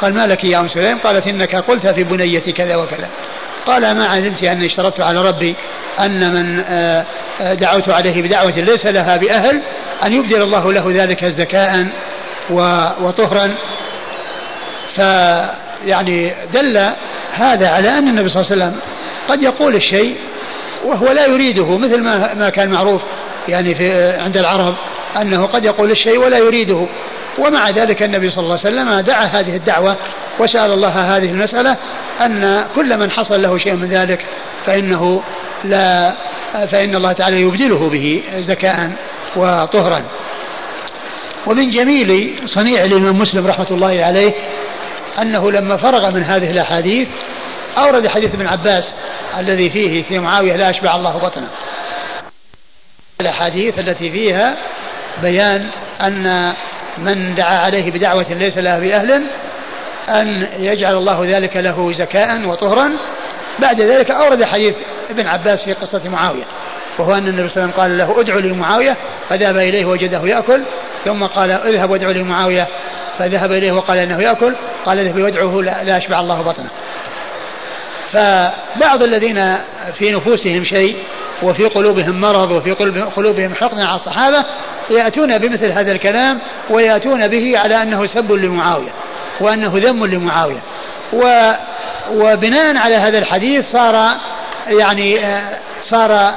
[0.00, 3.08] قال ما لك يا أم سليم؟ قالت إنك قلت في بنية كذا وكذا.
[3.66, 5.54] قال ما علمت أني اشترطت على ربي
[6.00, 7.06] أن من آه،
[7.40, 9.62] آه، دعوت عليه بدعوة ليس لها بأهل
[10.02, 11.86] أن يبدل الله له ذلك زكاء
[13.00, 13.54] وطهرا.
[14.96, 16.90] فيعني دل
[17.40, 18.80] هذا على أن النبي صلى الله عليه وسلم
[19.28, 20.16] قد يقول الشيء
[20.84, 23.02] وهو لا يريده مثل ما ما كان معروف
[23.48, 24.74] يعني في عند العرب
[25.16, 26.88] أنه قد يقول الشيء ولا يريده.
[27.38, 29.96] ومع ذلك النبي صلى الله عليه وسلم دعا هذه الدعوة
[30.38, 31.76] وسأل الله هذه المسألة
[32.24, 34.24] أن كل من حصل له شيء من ذلك
[34.66, 35.22] فإنه
[35.64, 36.12] لا
[36.66, 38.90] فإن الله تعالى يبدله به زكاء
[39.36, 40.02] وطهرا.
[41.46, 44.32] ومن جميل صنيع الإمام مسلم رحمة الله عليه
[45.18, 47.08] أنه لما فرغ من هذه الأحاديث
[47.78, 48.84] أورد حديث ابن عباس
[49.38, 51.48] الذي فيه في معاوية لا أشبع الله بطنه.
[53.20, 54.56] الأحاديث التي فيها
[55.22, 55.66] بيان
[56.00, 56.54] أن
[56.98, 59.22] من دعا عليه بدعوة ليس لها بأهل
[60.08, 62.90] أن يجعل الله ذلك له زكاء وطهرا.
[63.58, 64.76] بعد ذلك أورد حديث
[65.10, 66.44] ابن عباس في قصة معاوية
[66.98, 68.96] وهو أن النبي صلى الله عليه وسلم قال له ادعو لي معاوية
[69.28, 70.62] فذهب إليه وجده يأكل
[71.04, 72.66] ثم قال اذهب وادعو لي معاوية
[73.20, 74.54] فذهب إليه وقال إنه يأكل
[74.84, 76.70] قال اذهب وادعوه لا أشبع الله بطنه.
[78.08, 79.56] فبعض الذين
[79.94, 80.96] في نفوسهم شيء
[81.42, 82.72] وفي قلوبهم مرض وفي
[83.16, 84.44] قلوبهم حقد على الصحابة
[84.90, 88.92] يأتون بمثل هذا الكلام ويأتون به على أنه سب لمعاوية
[89.40, 90.60] وأنه ذم لمعاوية.
[91.12, 91.52] و
[92.12, 94.10] وبناء على هذا الحديث صار
[94.68, 95.20] يعني
[95.82, 96.34] صار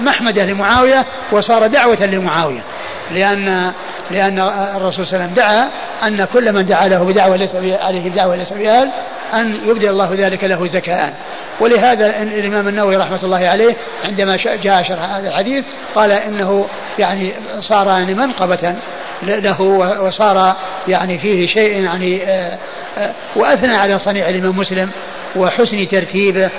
[0.00, 2.64] محمدة لمعاوية وصار دعوة لمعاوية
[3.10, 3.72] لأن
[4.10, 4.38] لأن
[4.76, 5.68] الرسول صلى الله عليه وسلم دعا
[6.08, 8.88] أن كل من دعا له بدعوة ليس عليه بدعوة ليس بأهل
[9.34, 11.14] أن يبدل الله ذلك له زكاء.
[11.60, 15.64] ولهذا الإمام النووي رحمة الله عليه عندما جاء شرح هذا الحديث
[15.94, 16.66] قال إنه
[16.98, 18.74] يعني صار يعني منقبة
[19.22, 19.62] له
[20.02, 20.56] وصار
[20.88, 22.58] يعني فيه شيء يعني آه،
[22.98, 24.90] آه، وأثنى على صنيع الإمام مسلم
[25.36, 26.50] وحسن ترتيبه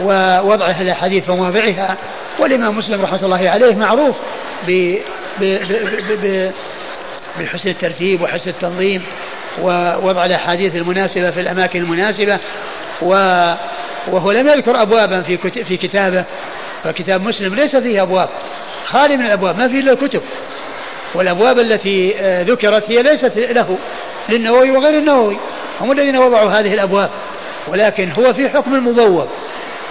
[0.00, 1.96] ووضعه الأحاديث في مواضعها
[2.38, 4.16] والإمام مسلم رحمة الله عليه معروف
[4.66, 4.96] ب
[7.40, 9.02] بحسن الترتيب وحسن التنظيم
[9.62, 12.38] ووضع الأحاديث المناسبة في الأماكن المناسبة
[13.02, 13.14] و
[14.08, 16.24] وهو لم يذكر أبوابا في في كتابه.
[16.84, 18.28] فكتاب مسلم ليس فيه أبواب
[18.84, 20.22] خالي من الأبواب ما فيه إلا الكتب.
[21.14, 23.78] والأبواب التي آه، ذكرت هي ليست له
[24.28, 25.36] للنووي وغير النووي.
[25.80, 27.10] هم الذين وضعوا هذه الأبواب
[27.68, 29.28] ولكن هو في حكم المبوب.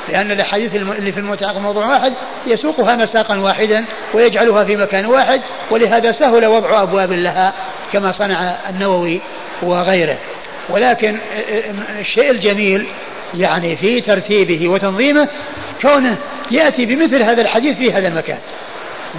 [0.09, 2.13] لأن الأحاديث اللي في المتعلق موضوع واحد
[2.47, 7.53] يسوقها مساقا واحدا ويجعلها في مكان واحد ولهذا سهل وضع أبواب لها
[7.93, 9.21] كما صنع النووي
[9.61, 10.17] وغيره.
[10.69, 11.17] ولكن
[11.99, 12.85] الشيء الجميل
[13.33, 15.27] يعني في ترتيبه وتنظيمه
[15.81, 16.17] كونه
[16.51, 18.39] يأتي بمثل هذا الحديث في هذا المكان.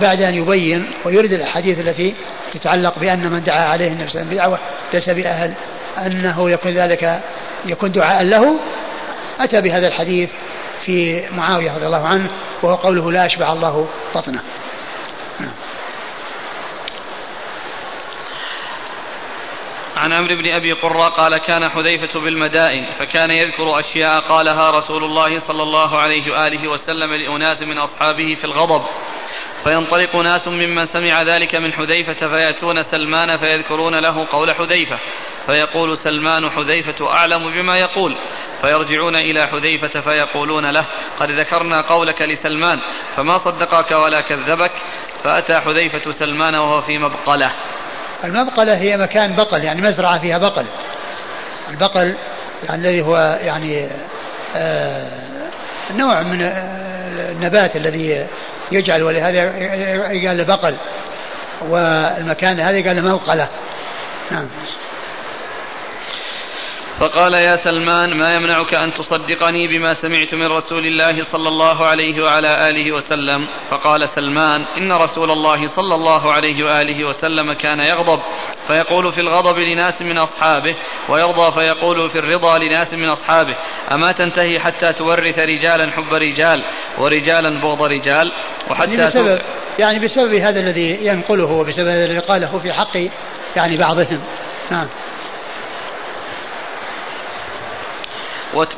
[0.01, 2.15] بعد أن يبين ويرد الأحاديث التي
[2.55, 4.59] تتعلق بأن من دعا عليه النبي صلى الله عليه وسلم بدعوة
[4.95, 5.53] ليس بأهل
[6.07, 7.21] أنه يكون ذلك
[7.67, 8.57] يكون دعاء له.
[9.41, 10.31] أتى بهذا الحديث
[10.85, 12.31] في معاوية رضي الله عنه
[12.63, 14.43] وهو قوله لا أشبع الله بطنه.
[19.97, 25.39] عن عمرو بن أبي قره قال كان حذيفة بالمدائن فكان يذكر أشياء قالها رسول الله
[25.39, 28.83] صلى الله عليه وآله وسلم لأناس من أصحابه في الغضب.
[29.65, 34.99] فينطلق ناس ممن سمع ذلك من حذيفة فيأتون سلمان فيذكرون له قول حذيفة.
[35.47, 38.13] فيقول سلمان حذيفة أعلم بما يقول.
[38.61, 40.87] فيرجعون إلى حذيفة فيقولون له
[41.21, 42.79] قد ذكرنا قولك لسلمان
[43.17, 44.73] فما صدقك ولا كذبك؟
[45.25, 47.53] فأتى حذيفة سلمان وهو في مبقلة.
[48.25, 50.65] المبقلة هي مكان بقل يعني مزرعة فيها بقل.
[51.71, 52.17] البقل
[52.63, 53.89] يعني الذي هو يعني
[54.57, 55.09] آه
[55.91, 56.85] نوع من آه
[57.33, 58.27] النبات الذي
[58.75, 59.43] يجعل ولهذا
[60.29, 60.75] قال بقل
[61.63, 63.49] والمكان هذا قال موقلة.
[64.31, 64.49] نعم.
[67.01, 72.23] فقال يا سلمان ما يمنعك أن تصدقني بما سمعت من رسول الله صلى الله عليه
[72.23, 78.23] وعلى آله وسلم؟ فقال سلمان إن رسول الله صلى الله عليه وآله وسلم كان يغضب
[78.67, 80.77] فيقول في الغضب لناس من أصحابه
[81.09, 83.57] ويرضى فيقول في الرضا لناس من أصحابه
[83.93, 86.63] أما تنتهي حتى تورث رجالا حب رجال
[86.99, 88.33] ورجالا بغض رجال
[88.71, 89.41] وحتى يعني بسبب,
[89.79, 92.97] يعني بسبب هذا الذي ينقله وبسبب هذا الذي قاله في حق
[93.57, 94.21] يعني بعضهم.
[94.71, 94.89] نعم.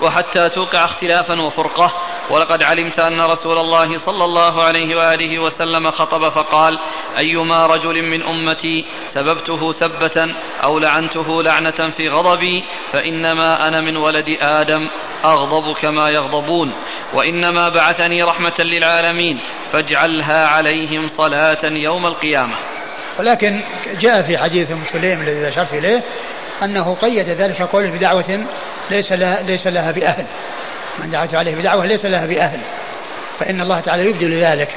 [0.02, 1.92] وحتى توقع اختلافا وفرقة.
[2.30, 6.78] ولقد علمت أن رسول الله صلى الله عليه وآله وسلم خطب فقال
[7.18, 10.34] أيما رجل من أمتي سببته سبة
[10.64, 14.88] أو لعنته لعنة في غضبي فإنما أنا من ولد آدم
[15.24, 16.72] أغضب كما يغضبون.
[17.14, 19.40] وإنما بعثني رحمة للعالمين
[19.72, 22.56] فاجعلها عليهم صلاة يوم القيامة.
[23.18, 23.62] ولكن
[24.00, 26.02] جاء في حديث سليم الذي اشرت إليه
[26.62, 28.46] أنه قيد ذلك قوله بدعوة
[28.90, 30.26] ليس لها ليس لها بأهل
[30.98, 32.60] من دعت عليه بدعوة ليس لها بأهل
[33.38, 34.74] فإن الله تعالى يبدل ذلك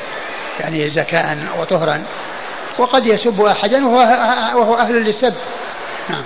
[0.59, 2.03] يعني زكاء وطهرا
[2.77, 3.99] وقد يسب أحدا وهو,
[4.59, 5.33] وهو أهل للسب
[6.09, 6.23] نعم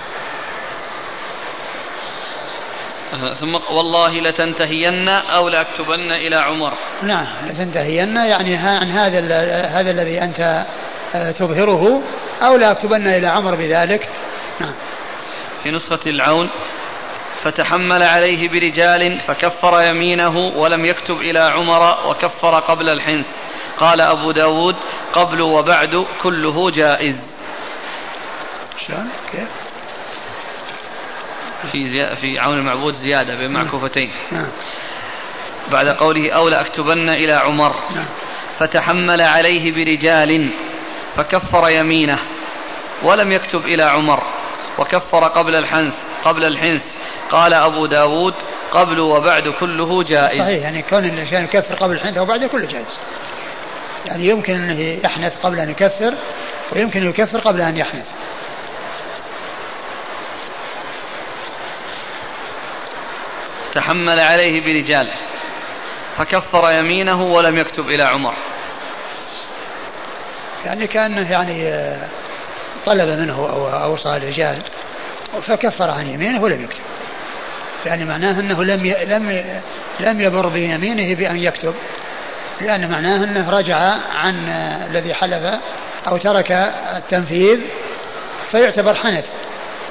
[3.34, 6.72] ثم والله لتنتهين أو لأكتبن إلى عمر.
[7.02, 9.18] نعم لتنتهين يعني عن هذا
[9.66, 10.64] هذا الذي أنت
[11.38, 12.02] تظهره
[12.42, 14.08] أو لأكتبن إلى عمر بذلك.
[14.60, 14.74] نعم.
[15.62, 16.50] في نسخة العون
[17.44, 23.26] فتحمل عليه برجال فكفر يمينه ولم يكتب إلى عمر وكفر قبل الحنث.
[23.78, 24.76] قال أبو داود
[25.12, 27.36] قبل وبعد كله جائز.
[28.76, 29.48] شلون؟ كيف؟
[31.72, 32.16] في زي...
[32.16, 34.50] في عون المعبود زيادة بين معكوفتين نعم.
[35.72, 37.72] بعد قوله أو لأكتبن إلى عمر.
[37.94, 38.08] نعم.
[38.58, 40.54] فتحمل عليه برجال
[41.14, 42.18] فكفر يمينه
[43.02, 44.22] ولم يكتب إلى عمر
[44.78, 47.03] وكفر قبل الحنث قبل الحنث.
[47.30, 48.34] قال أبو داود
[48.70, 50.38] قبل وبعد كله جائز.
[50.38, 52.98] صحيح يعني كون الإنسان يكفر قبل الحنث وبعد كله جائز.
[54.06, 56.14] يعني يمكن أنه يحنث قبل أن يكفر
[56.72, 58.12] ويمكن أن يكفر قبل أن يحنث.
[63.72, 65.10] تحمل عليه برجال
[66.16, 68.34] فكفر يمينه ولم يكتب إلى عمر.
[70.64, 72.08] يعني كأنه يعني آه،
[72.86, 74.58] طلب منه أو أوصى الرجال
[75.42, 76.93] فكفر عن يمينه ولم يكتب.
[77.86, 79.04] يعني معناه أنه لم ي...
[79.04, 79.44] لم
[80.00, 81.74] لم يبر بيمينه بأن يكتب
[82.60, 83.76] لأن معناه أنه رجع
[84.14, 84.48] عن
[84.90, 85.60] الذي حلف
[86.08, 86.50] أو ترك
[86.96, 87.60] التنفيذ
[88.50, 89.28] فيعتبر حنث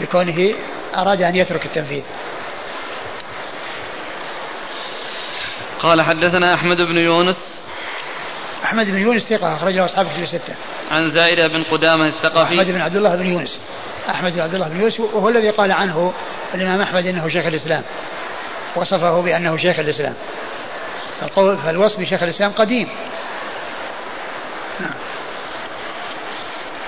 [0.01, 0.53] بكونه
[0.95, 2.03] أراد أن يترك التنفيذ.
[5.79, 7.63] قال حدثنا أحمد بن يونس.
[8.63, 10.56] أحمد بن يونس ثقة أخرجه أصحاب في الستة.
[10.91, 12.43] عن زائدة بن قدامة الثقفي.
[12.43, 13.60] أحمد بن عبد الله بن يونس.
[14.10, 16.13] أحمد بن عبد الله بن يونس وهو الذي قال عنه
[16.56, 17.84] الإمام أحمد إنه شيخ الإسلام
[18.76, 20.13] وصفه بأنه شيخ الإسلام.
[21.22, 22.88] فالقول فالوصف بشيخ الإسلام قديم.
[24.80, 24.94] نعم.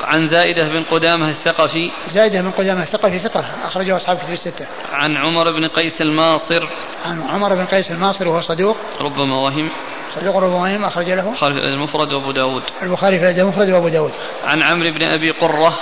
[0.03, 1.91] عن زائدة بن قدامة الثقفي.
[2.11, 4.67] زائدة بن قدامة الثقفي ثقة أخرجه أصحاب كتب الستة.
[4.91, 6.63] عن عمر بن قيس الماصر.
[7.05, 8.77] عن عمر بن قيس الماصر وهو صدوق.
[9.01, 9.71] ربما وهم.
[10.15, 11.29] صدوق ربما وهم أخرج له.
[11.29, 12.63] البخاري في المفرد وأبو داود.
[12.83, 14.11] البخاري في المفرد وأبو داود.
[14.43, 15.79] عن عمرو بن أبي قرة.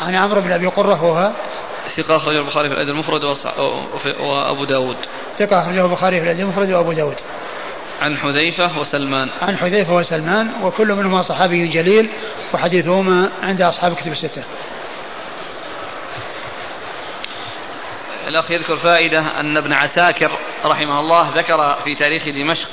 [0.00, 1.32] عن عمرو بن أبي قرة وهو
[1.96, 3.24] ثقة أخرجه البخاري في الأدب المفرد
[4.20, 4.96] وأبو داود.
[5.38, 7.16] ثقة أخرجه البخاري في الأدب المفرد وأبو داود.
[8.00, 9.30] عن حذيفة وسلمان.
[9.42, 12.08] عن حذيفة وسلمان وكل منهما صحابي جليل
[12.54, 14.44] وحديثهما عند أصحاب كتب الستة.
[18.28, 22.68] الأخ يذكر فائدة أن ابن عساكر رحمه الله ذكر في تاريخ دمشق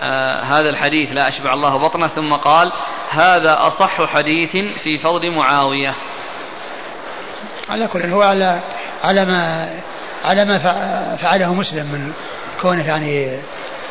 [0.00, 2.72] آه هذا الحديث لا أشبع الله بطنه ثم قال
[3.10, 5.96] هذا أصح حديث في فضل معاوية.
[7.70, 8.60] على كل هو على
[9.04, 9.70] على ما
[10.24, 10.58] على ما
[11.16, 12.12] فعله مسلم من
[12.60, 13.38] كونه يعني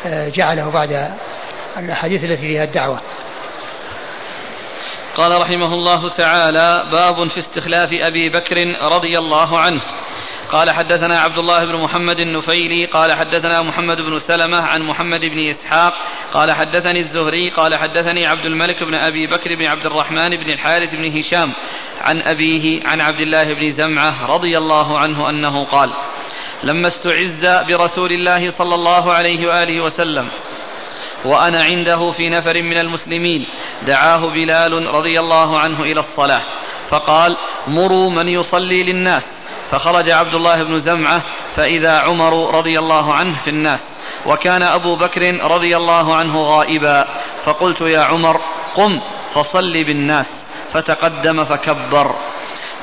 [0.06, 1.10] آه، جعله بعد
[1.78, 3.00] الأحاديث التي فيها الدعوة.
[5.16, 8.56] قال رحمه الله تعالى باب في استخلاف أبي بكر
[8.96, 9.82] رضي الله عنه.
[10.50, 15.48] قال حدثنا عبد الله بن محمد النفيلي قال حدثنا محمد بن سلمة عن محمد بن
[15.48, 15.92] إسحاق
[16.32, 20.94] قال حدثني الزهري قال حدثني عبد الملك بن أبي بكر بن عبد الرحمن بن الحارث
[20.94, 21.52] بن هشام
[22.00, 25.92] عن أبيه عن عبد الله بن زمعة رضي الله عنه أنه قال
[26.64, 30.30] لما استعز برسول الله صلى الله عليه وآله وسلم
[31.24, 33.46] وأنا عنده في نفر من المسلمين
[33.86, 36.42] دعاه بلال رضي الله عنه إلى الصلاة
[36.88, 37.36] فقال
[37.68, 41.22] مروا من يصلي للناس فخرج عبد الله بن زمعة
[41.54, 47.04] فإذا عمر رضي الله عنه في الناس وكان أبو بكر رضي الله عنه غائبا
[47.44, 48.36] فقلت يا عمر
[48.76, 49.00] قم
[49.34, 52.14] فصل بالناس فتقدم فكبر.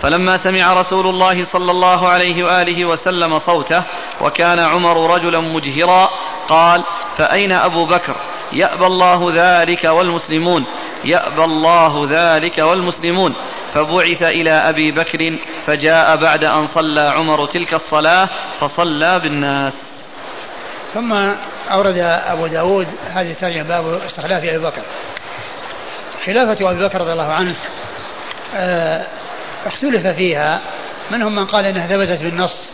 [0.02, 3.84] فلما سمع رسول الله صلى الله عليه وآله وسلم صوته
[4.22, 6.08] وكان عمر رجلا مجهرا
[6.50, 6.84] قال
[7.18, 8.16] فأين أبو بكر؟
[8.54, 10.66] يأبى الله ذلك والمسلمون
[11.06, 13.36] يأبى الله ذلك والمسلمون.
[13.78, 15.20] فبعث إلى أبي بكر
[15.66, 19.74] فجاء بعد أن صلى عمر تلك الصلاة فصلى بالناس.
[20.94, 21.14] ثم
[21.72, 24.82] أورد أبو داود هذه الترجمه باب استخلاف أبي بكر.
[26.26, 27.56] خلافة أبي بكر رضي الله عنه
[28.56, 29.06] آه
[29.66, 30.62] اختلف فيها.
[31.12, 32.72] منهم من قال إنها ثبتت بالنص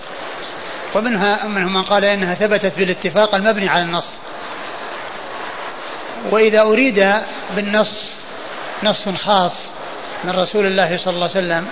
[0.95, 4.19] ومنها منهم من قال إنها ثبتت بالاتفاق المبني على النص.
[6.31, 7.13] وإذا أريد
[7.55, 8.15] بالنص
[8.83, 9.73] نص خاص
[10.23, 11.67] من رسول الله صلى الله عليه وسلم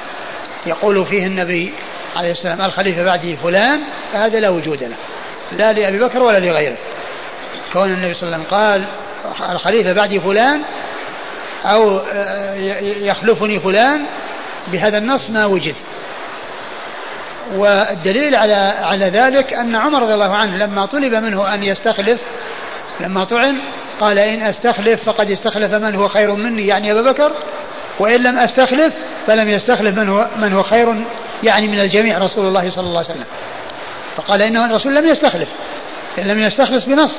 [0.66, 1.74] يقول فيه النبي
[2.16, 3.80] عليه السلام الخليفة بعده فلان
[4.14, 4.96] فهذا لا وجود له
[5.58, 6.78] لا لأبي بكر ولا لغيره.
[7.74, 8.86] كون النبي صلى الله عليه وسلم قال
[9.52, 10.62] الخليفة بعدي فلان
[11.66, 14.06] أو آه، يخلفني فلان
[14.72, 15.76] بهذا النص ما وجد.
[17.56, 22.22] والدليل على على ذلك أن عمر رضي الله عنه لما طلب منه أن يستخلف
[23.00, 23.58] لما طعن
[24.00, 27.32] قال إن أستخلف فقد استخلف من هو خير مني يعني ابا بكر
[28.02, 28.94] وإن لم أستخلف
[29.28, 31.06] فلم يستخلف من هو من هو خير
[31.44, 33.26] يعني من الجميع رسول الله صلى الله عليه وسلم.
[34.18, 35.48] فقال إنه الرسول لم يستخلف.
[36.18, 37.16] لم يستخلص بنص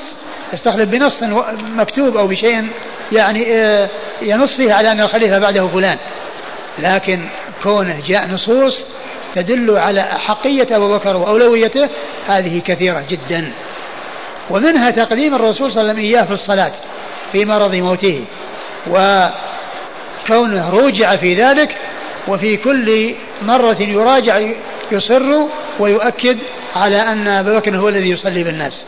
[0.53, 1.23] يستخلف بنص
[1.77, 2.69] مكتوب أو بشيء
[3.13, 3.89] يعني آه،
[4.23, 5.99] ينص فيه على أن الخليفه بعده فلان.
[6.79, 7.29] لكن
[7.63, 8.79] كونه جاء نصوص
[9.35, 11.89] تدل على أحقية أبو بكر وأولويته
[12.27, 13.53] هذه كثيرة جدا.
[14.51, 16.73] ومنها تقديم الرسول صلى الله عليه وسلم إياه في الصلاة
[17.33, 18.25] في مرض موته.
[20.23, 21.77] وكونه رجع في ذلك
[22.29, 24.41] وفي كل مرة يراجع
[24.93, 26.39] يصر ويؤكد
[26.77, 28.85] على أن أبا بكر هو الذي يصلي بالناس.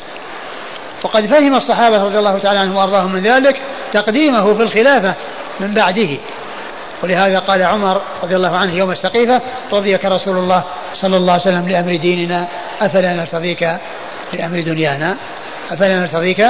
[1.05, 3.61] وقد فهم الصحابة رضي الله تعالى عنهم وأرضاهم من ذلك
[3.93, 5.15] تقديمه في الخلافة
[5.61, 6.19] من بعده.
[7.03, 9.41] ولهذا قال عمر رضي الله عنه يوم السقيفة
[9.73, 12.49] رضيك رسول الله صلى الله عليه وسلم لأمر ديننا
[12.81, 13.69] أفلا نرتضيك
[14.33, 15.17] لأمر دنيانا؟
[15.71, 16.47] أفلا نرتضيك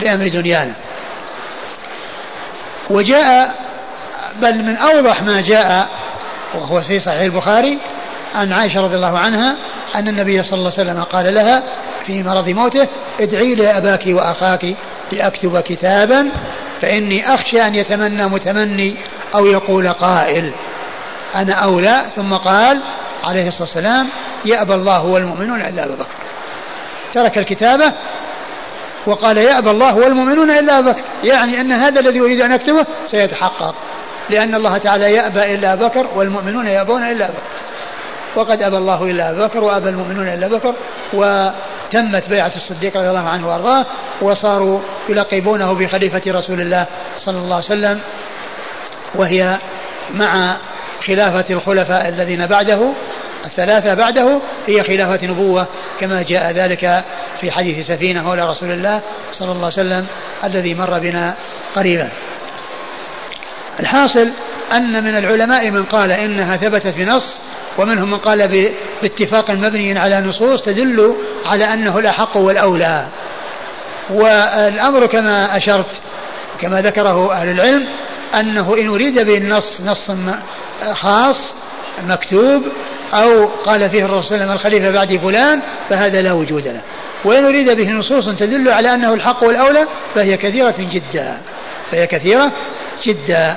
[0.00, 0.72] لأمر دنيانا؟
[2.90, 3.67] وجاء
[4.40, 5.88] بل من أوضح ما جاء
[6.54, 7.78] وهو في صحيح البخاري
[8.34, 9.56] عن عائشة رضي الله عنها
[9.94, 11.62] أن النبي صلى الله عليه وسلم قال لها
[12.06, 12.86] في مرض موته
[13.20, 14.66] ادعي لي أباك وأخاك
[15.12, 16.30] لأكتب كتابا
[16.80, 18.96] فإني أخشى أن يتمنى متمني
[19.34, 20.52] أو يقول قائل.
[21.34, 22.82] أنا أولى ثم قال
[23.24, 24.08] عليه الصلاة والسلام
[24.44, 26.14] يأبى الله والمؤمنون إلا أبا بكر.
[27.14, 27.92] ترك الكتابة
[29.06, 31.02] وقال يأبى الله والمؤمنون إلا أبا بكر.
[31.22, 33.74] يعني أن هذا الذي أريد أن أكتبه سيتحقق.
[34.30, 37.42] لأن الله تعالى يأبى إلا بكر والمؤمنون يأبون إلا بكر.
[38.36, 40.74] وقد أبى الله إلا بكر وأبى المؤمنون إلا بكر
[41.12, 43.86] وتمت بيعة الصديق رضي الله عنه وأرضاه
[44.22, 46.86] وصاروا يلقبونه بخليفة رسول الله
[47.18, 48.00] صلى الله عليه وسلم
[49.14, 49.58] وهي
[50.14, 50.56] مع
[51.06, 52.92] خلافة الخلفاء الذين بعده
[53.44, 55.66] الثلاثة بعده هي خلافة نبوة
[56.00, 57.04] كما جاء ذلك
[57.40, 59.00] في حديث سفينة مولى رسول الله
[59.32, 60.06] صلى الله عليه وسلم
[60.44, 61.34] الذي مر بنا
[61.76, 62.08] قريبا.
[63.80, 64.30] الحاصل
[64.72, 67.40] أن من العلماء من قال إنها ثبتت بنص
[67.78, 68.68] ومنهم من قال
[69.02, 73.06] باتفاق مبني على نصوص تدل على أنه الأحق والأولى.
[74.10, 76.00] والأمر كما أشرت
[76.60, 77.86] كما ذكره أهل العلم
[78.34, 80.10] أنه إن أريد بالنص نص
[80.92, 81.54] خاص
[82.08, 82.62] مكتوب
[83.14, 85.60] أو قال فيه الرسول صلى الله عليه وسلم الخليفة بعد فلان
[85.90, 86.80] فهذا لا وجود له.
[87.24, 91.36] وإن أريد به نصوص تدل على أنه الحق والأولى فهي كثيرة جدا.
[91.90, 92.52] فهي كثيرة
[93.04, 93.56] جدا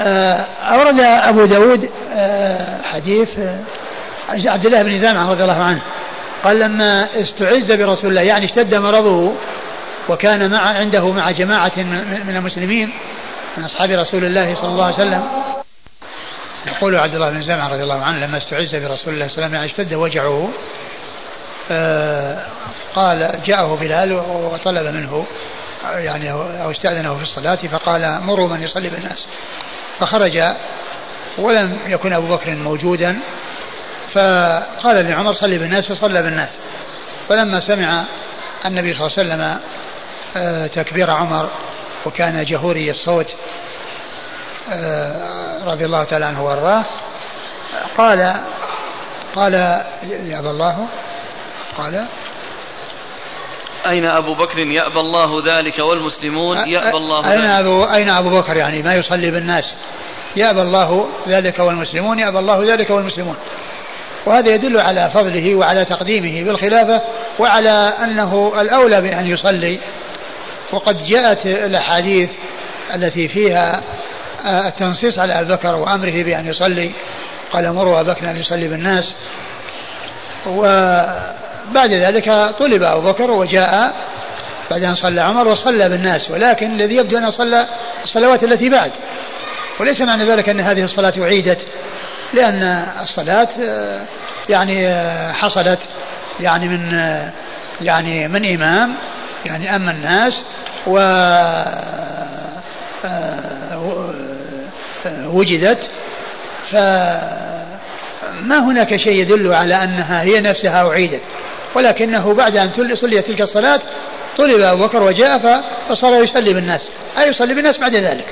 [0.00, 3.58] آه، أورد أبو داود آه، حديث آه،
[4.28, 5.82] عبد الله بن زامعة رضي الله عنه.
[6.44, 9.32] قال لما استعز برسول الله يعني اشتد مرضه
[10.08, 12.90] وكان مع عنده مع جماعة من المسلمين
[13.56, 15.22] من أصحاب رسول الله صلى الله عليه وسلم.
[16.66, 19.24] يقول عبد الله بن زامعة رضي الله عنه لما استعز برسول الله صلى الله عليه
[19.26, 20.48] وسلم يعني اشتد وجعه
[22.94, 24.12] قال جاءه بلال
[24.52, 25.26] وطلب منه
[25.94, 29.26] يعني أو استأذنه في الصلاة فقال مروا من يصلي بالناس.
[30.00, 30.42] فخرج
[31.38, 33.18] ولم يكن أبو بكر موجودا
[34.12, 36.50] فقال لعمر صلي بالناس فصلى بالناس.
[37.28, 38.04] فلما سمع
[38.66, 39.60] النبي صلى الله عليه وسلم
[40.36, 41.50] آه، تكبير عمر
[42.06, 43.34] وكان جهوري الصوت
[44.70, 46.84] آه، رضي الله تعالى عنه وأرضاه
[47.96, 48.34] قال
[49.34, 49.54] قال
[50.24, 50.88] يا الله
[51.78, 52.06] قال
[53.90, 58.82] أين أبو بكر يأبى الله ذلك والمسلمون يأبى الله أين أبو أين أبو بكر يعني؟
[58.82, 59.76] ما يصلي بالناس.
[60.36, 63.36] يأبى الله ذلك والمسلمون يأبى الله ذلك والمسلمون.
[64.26, 67.02] وهذا يدل على فضله وعلى تقديمه بالخلافة
[67.38, 69.78] وعلى أنه الأولى بأن يصلي.
[70.72, 72.32] وقد جاءت الأحاديث
[72.94, 73.82] التي فيها
[74.46, 76.90] التنصيص على أبي بكر وأمره بأن يصلي.
[77.52, 79.16] قال مروا أبا بكر أن يصلي بالناس.
[80.46, 80.66] و
[81.72, 83.94] بعد ذلك طلب أبو بكر وجاء
[84.70, 87.66] بعد أن صلى عمر وصلى بالناس ولكن الذي يبدو أنه صلى
[88.04, 88.92] الصلوات التي بعد.
[89.80, 91.58] وليس معنى ذلك أن هذه الصلاة أعيدت
[92.34, 93.48] لأن الصلاة
[94.48, 95.02] يعني
[95.32, 95.78] حصلت
[96.40, 96.92] يعني من
[97.80, 98.94] يعني من إمام
[99.46, 100.44] يعني أما الناس
[100.86, 100.98] و
[105.24, 105.90] وجدت.
[106.70, 111.22] فما هناك شيء يدل على أنها هي نفسها أعيدت.
[111.76, 113.80] ولكنه بعد أن صلي تلك الصلاة
[114.36, 116.90] طلب أبو بكر وجاء فصار يصلي بالناس.
[117.18, 118.24] أي يصلي بالناس بعد ذلك؟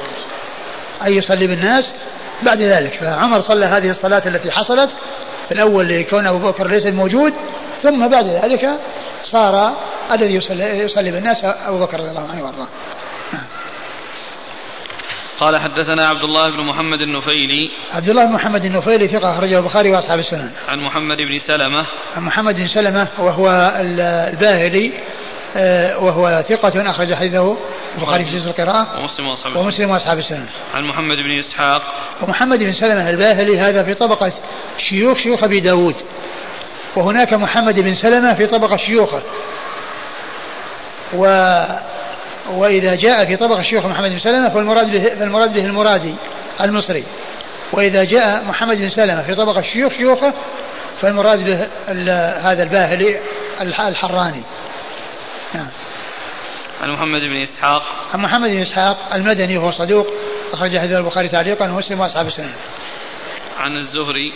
[1.05, 1.95] أي يصلي بالناس
[2.43, 4.91] بعد ذلك؟ فعمر صلى هذه الصلاة التي حصلت
[5.49, 7.33] في الأول لكون أبو بكر ليس موجود
[7.83, 8.71] ثم بعد ذلك
[9.23, 9.73] صار
[10.13, 12.59] الذي يصلي, يصلي بالناس أبو بكر رضي الله عنه وأرضاه.
[12.59, 12.94] نعم.
[15.41, 17.71] قال حدثنا عبد الله بن محمد النفيلي.
[17.91, 20.51] عبد الله بن محمد النفيلي ثقة أخرجه البخاري وأصحاب السنن.
[20.69, 21.87] عن محمد بن سلمة.
[22.17, 24.93] عن محمد بن سلمة وهو الباهلي
[25.57, 27.57] آه، وهو ثقة أخرج حديثه
[27.95, 30.47] البخاري في جزء القراءة ومسلم وأصحاب ومسلم وأصحاب السنن.
[30.75, 31.83] عن محمد بن إسحاق.
[32.23, 34.33] ومحمد بن سلمة الباهلي هذا في طبقة
[34.79, 35.95] شيوخ شيوخ أبي داود.
[36.97, 39.23] وهناك محمد بن سلمة في طبقة شيوخه.
[41.15, 41.27] و
[42.51, 46.15] وإذا جاء في طبق الشيخ محمد بن سلمة فالمراد به, فالمراد به المرادي
[46.61, 47.05] المصري.
[47.73, 50.35] وإذا جاء محمد بن سلمة في طبق الشيوخ شيوخه
[51.01, 51.67] فالمراد به
[52.51, 53.21] هذا الباهلي
[53.61, 54.43] الحراني.
[55.55, 55.69] نعم.
[56.83, 57.83] عن محمد بن إسحاق.
[58.15, 60.07] عن محمد بن إسحاق المدني وهو صدوق
[60.53, 62.53] أخرج حديث البخاري تعليقا ومسلم وأصحاب السنن
[63.59, 64.33] عن الزهري.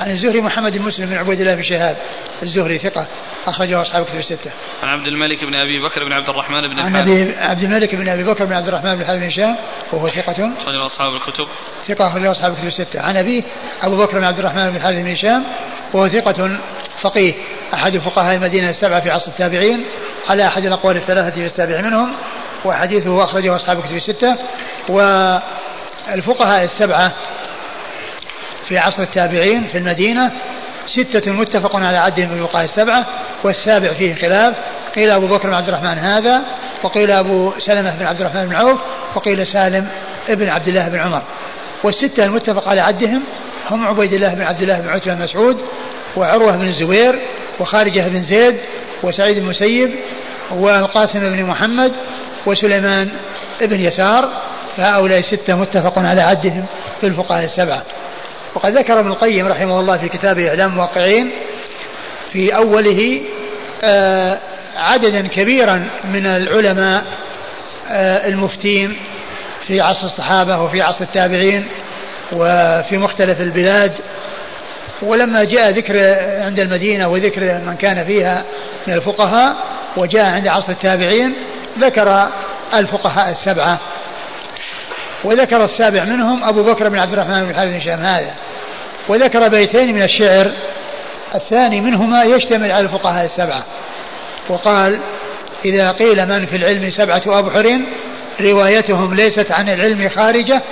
[0.00, 1.96] عن الزهري محمد بن مسلم بن عبيد الله بن شهاب
[2.42, 3.06] الزهري ثقة
[3.46, 4.50] أخرجه أصحاب كتب الستة.
[4.82, 8.08] عن عبد الملك بن أبي بكر بن عبد الرحمن بن عن أبي عبد الملك بن
[8.08, 9.56] أبي بكر بن عبد الرحمن بن الحارث بن هشام
[9.92, 11.46] وهو ثقة أخرجه أصحاب الكتب.
[11.88, 13.00] ثقة أخرجه أصحاب الكتب الستة.
[13.00, 13.42] عن أبيه
[13.82, 15.44] أبو بكر بن عبد الرحمن بن الحارث بن هشام
[15.92, 16.58] وهو ثقة
[17.00, 17.34] فقيه
[17.74, 19.84] أحد فقهاء المدينة السبعة في عصر التابعين
[20.28, 22.12] على أحد الأقوال الثلاثة في السابع منهم
[22.64, 24.36] وحديثه أخرجه أصحاب الكتب الستة
[24.88, 27.12] والفقهاء السبعة
[28.68, 30.32] في عصر التابعين في المدينة
[30.86, 33.06] ستة متفق على عدهم في الفقهاء السبعة
[33.44, 34.54] والسابع فيه خلاف.
[34.94, 36.42] قيل أبو بكر بن عبد الرحمن هذا
[36.82, 38.80] وقيل أبو سلمة بن عبد الرحمن بن عوف
[39.14, 39.88] وقيل سالم
[40.28, 41.22] ابن عبد الله بن عمر.
[41.84, 43.22] والستة المتفق على عدهم
[43.70, 45.60] هم عبيد الله بن عبد الله بن عتبة بن مسعود
[46.16, 47.18] وعروة بن الزبير
[47.60, 48.56] وخارجة بن زيد
[49.02, 49.94] وسعيد بن المسيب
[50.50, 51.92] والقاسم بن محمد
[52.46, 53.08] وسليمان
[53.60, 54.28] بن يسار.
[54.76, 56.64] فهؤلاء الستة متفق على عدهم
[57.00, 57.82] في الفقهاء السبعة.
[58.54, 61.30] وقد ذكر ابن القيم رحمه الله في كتابه إعلام الموقعين
[62.32, 63.20] في أوله
[63.84, 64.38] آه
[64.76, 67.04] عددا كبيرا من العلماء
[67.88, 68.96] آه، المفتين
[69.60, 71.68] في عصر الصحابة وفي عصر التابعين
[72.32, 73.92] وفي مختلف البلاد.
[75.02, 75.98] ولما جاء ذكر
[76.42, 78.44] عند المدينة وذكر من كان فيها
[78.86, 79.56] من الفقهاء
[79.96, 81.34] وجاء عند عصر التابعين
[81.78, 82.28] ذكر
[82.74, 83.78] الفقهاء السبعة.
[85.24, 88.34] وذكر السابع منهم أبو بكر بن عبد الرحمن بن الحارث بن هشام هذا.
[89.08, 90.50] وذكر بيتين من الشعر.
[91.34, 93.64] الثاني منهما يشتمل على الفقهاء السبعة.
[94.48, 95.00] وقال
[95.64, 97.80] إذا قيل من في العلم سبعة أبحر
[98.40, 100.62] روايتهم ليست عن العلم خارجة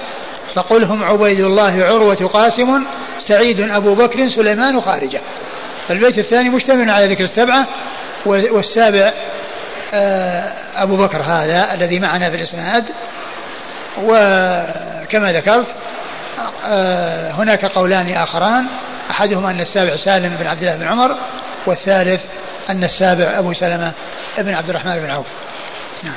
[0.54, 2.84] فقل هم عبيد الله عروة قاسم
[3.18, 5.20] سعيد أبو بكر سليمان خارجة.
[5.90, 7.66] البيت الثاني مشتمل على ذكر السبعة
[8.26, 9.12] والسابع
[9.94, 12.84] آه، أبو بكر هذا الذي معنا في الإسناد.
[13.98, 15.66] وكما ذكرت
[16.66, 18.66] آه، هناك قولان آخران.
[19.10, 21.16] أحدهما أن السابع سالم بن عبد الله بن عمر
[21.66, 22.24] والثالث
[22.70, 23.92] أن السابع أبو سلمة
[24.38, 25.26] بن عبد الرحمن بن عوف.
[26.02, 26.16] نعم.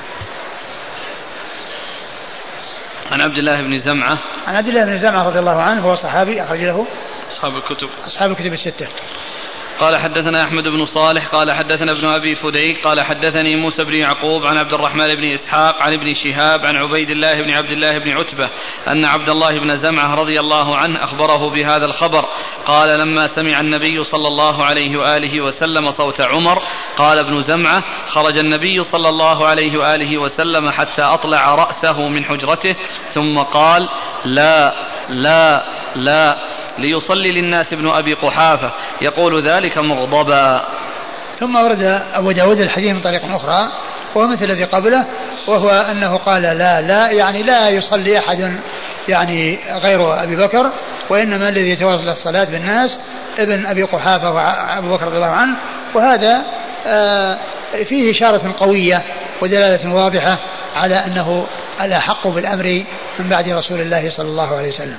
[3.11, 4.17] عن عبد الله بن زمعة.
[4.47, 6.85] عن عبد الله بن زمعة رضي الله عنه هو صحابي أخرج له.
[7.31, 7.89] أصحاب الكتب.
[8.07, 8.87] أصحاب الكتب الستة.
[9.79, 14.45] قال حدثنا أحمد بن صالح قال حدثنا ابن أبي فديك قال حدثني موسى بن يعقوب
[14.45, 18.09] عن عبد الرحمن بن إسحاق عن ابن شهاب عن عبيد الله بن عبد الله بن
[18.09, 18.49] عتبة
[18.87, 22.25] أن عبد الله بن زمعة رضي الله عنه أخبره بهذا الخبر.
[22.65, 26.61] قال لما سمع النبي صلى الله عليه وآله وسلم صوت عمر
[26.97, 32.75] قال ابن زمعة خرج النبي صلى الله عليه وآله وسلم حتى أطلع رأسه من حجرته
[33.07, 33.89] ثم قال
[34.25, 34.73] لا
[35.09, 35.63] لا
[35.95, 36.35] لا
[36.77, 38.71] ليصلي للناس ابن أبي قحافة.
[39.01, 40.65] يقول ذلك مغضبا.
[41.39, 43.71] ثم ورد أبو داود الحديث من طريق أخرى
[44.15, 45.05] وهو مثل الذي قبله
[45.47, 48.59] وهو أنه قال لا لا يعني لا يصلي أحد
[49.07, 50.71] يعني غير أبي بكر
[51.09, 52.99] وإنما الذي يتواصل الصلاة بالناس
[53.37, 55.55] ابن أبي قحافة وأبو بكر رضي الله عنه.
[55.93, 56.43] وهذا
[56.87, 57.37] آه،
[57.83, 59.01] فيه إشارة قوية
[59.41, 60.37] ودلالة واضحة
[60.75, 61.47] على أنه
[61.81, 62.83] الأحق بالأمر
[63.19, 64.97] من بعد رسول الله صلى الله عليه وسلم.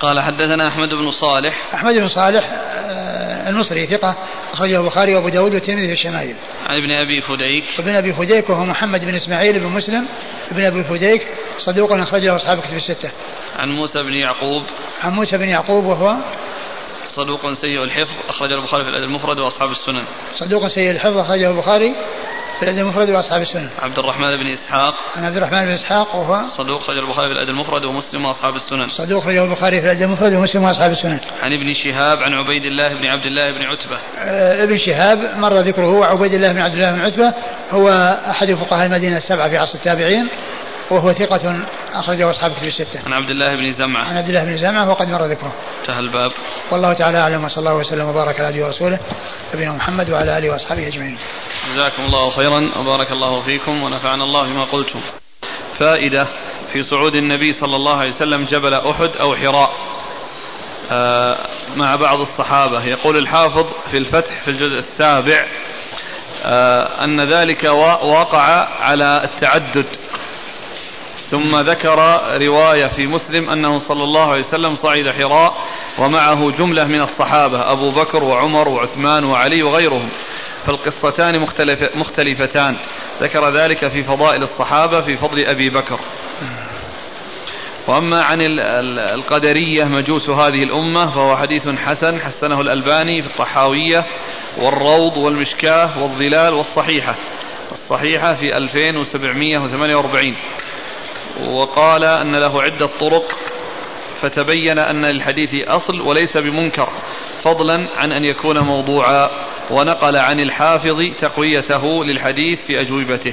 [0.00, 1.74] قال حدثنا أحمد بن صالح.
[1.74, 4.16] أحمد بن صالح آه، المصري ثقة
[4.52, 6.36] أخرجه البخاري وأبو داود والترمذي في الشمائل
[6.66, 7.64] عن ابن أبي فديك.
[7.78, 10.06] ابن أبي فديك وهو محمد بن إسماعيل بن مسلم.
[10.50, 11.26] ابن أبي فديك
[11.58, 13.10] صدوق أخرجه أصحاب كتب الستة.
[13.58, 14.62] عن موسى بن يعقوب.
[15.02, 16.16] عن موسى بن يعقوب وهو
[17.06, 20.06] صدوق سيء الحفظ أخرج البخاري في الأدب المفرد وأصحاب السنن.
[20.34, 21.94] صدوق سيء الحفظ أخرجه البخاري
[22.58, 23.68] في الأدب المفرد وأصحاب السنن.
[23.78, 24.94] عبد الرحمن بن إسحاق.
[25.16, 28.88] عن عبد الرحمن بن إسحاق وهو صدوق خرج البخاري في الأدب المفرد ومسلم وأصحاب السنن.
[28.88, 31.18] صدوق خرج البخاري في الأدب المفرد ومسلم وأصحاب السنن.
[31.42, 33.98] عن ابن شهاب عن عبيد الله بن عبد الله بن عتبة.
[34.18, 37.32] آه ابن شهاب مر ذكره وعبيد الله بن عبد الله بن عتبة
[37.70, 40.28] هو أحد فقهاء المدينة السبعة في عصر التابعين
[40.90, 43.00] وهو ثقة أخرجه أصحاب كتب الستة.
[43.06, 44.04] عن عبد الله بن زمعة.
[44.04, 45.52] عن عبد الله بن زمعة وقد مر ذكره.
[45.80, 46.30] انتهى الباب.
[46.70, 48.98] والله تعالى أعلم وصلى الله وسلم وبارك على عبده ورسوله
[49.54, 51.18] نبينا محمد وعلى آله وأصحابه أجمعين.
[51.74, 55.00] جزاكم الله خيرا وبارك الله فيكم ونفعنا الله بما قلتم.
[55.78, 56.26] فائدة
[56.72, 59.70] في صعود النبي صلى الله عليه وسلم جبل أحد أو حراء.
[60.90, 61.38] آه
[61.76, 65.46] مع بعض الصحابة يقول الحافظ في الفتح في الجزء السابع
[66.44, 67.64] آه أن ذلك
[68.02, 69.86] وقع على التعدد
[71.30, 75.54] ثم ذكر رواية في مسلم أنه صلى الله عليه وسلم صعد حراء
[75.98, 80.08] ومعه جملة من الصحابة أبو بكر وعمر وعثمان وعلي وغيرهم
[80.66, 82.76] فالقصتان مختلف مختلفتان.
[83.20, 86.00] ذكر ذلك في فضائل الصحابة في فضل أبي بكر.
[87.88, 88.38] وأما عن
[88.98, 94.06] القدرية مجوس هذه الأمة فهو حديث حسن حسنه الألباني في الطحاوية
[94.58, 97.14] والروض والمشكاة والظلال والصحيحة.
[97.72, 100.36] الصحيحة في 2748
[101.46, 103.38] وقال أن له عدة طرق
[104.20, 106.88] فتبين أن للحديث أصل وليس بمنكر
[107.42, 109.30] فضلا عن أن يكون موضوعا.
[109.70, 113.32] ونقل عن الحافظ تقويته للحديث في أجوبته.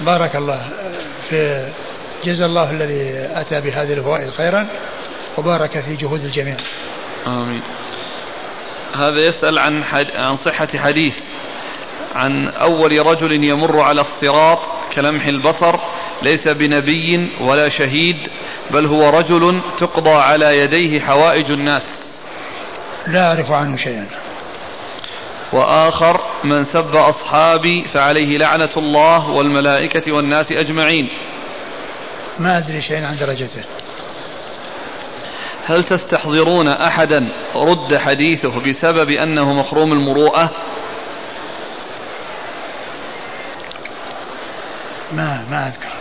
[0.00, 0.60] بارك الله
[1.28, 1.72] في
[2.24, 4.66] جزا الله الذي أتى بهذه الفوائد خيرا
[5.38, 6.56] وبارك في جهود الجميع.
[7.26, 7.62] آمين.
[8.94, 10.06] هذا يسأل عن, حد...
[10.16, 11.18] عن صحة حديث
[12.14, 14.58] عن أول رجل يمر على الصراط
[14.94, 15.78] كلمح البصر
[16.22, 18.16] ليس بنبي ولا شهيد
[18.70, 22.05] بل هو رجل تقضى على يديه حوائج الناس.
[23.06, 24.06] لا أعرف عنه شيئا.
[25.52, 31.04] وآخر من سب أصحابي فعليه لعنة الله والملائكة والناس أجمعين.
[32.38, 33.64] ما أدري شيئا عن درجته.
[35.64, 37.20] هل تستحضرون أحدا
[37.54, 40.50] رد حديثه بسبب أنه مخروم المروءة؟
[45.12, 45.92] ما ما أذكر.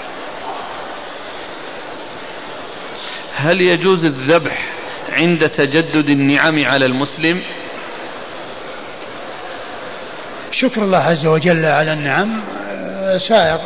[3.36, 4.76] هل يجوز الذبح
[5.16, 7.41] عند تجدد النعم على المسلم.
[10.51, 13.59] شكر الله عز وجل على النعم آه، سائغ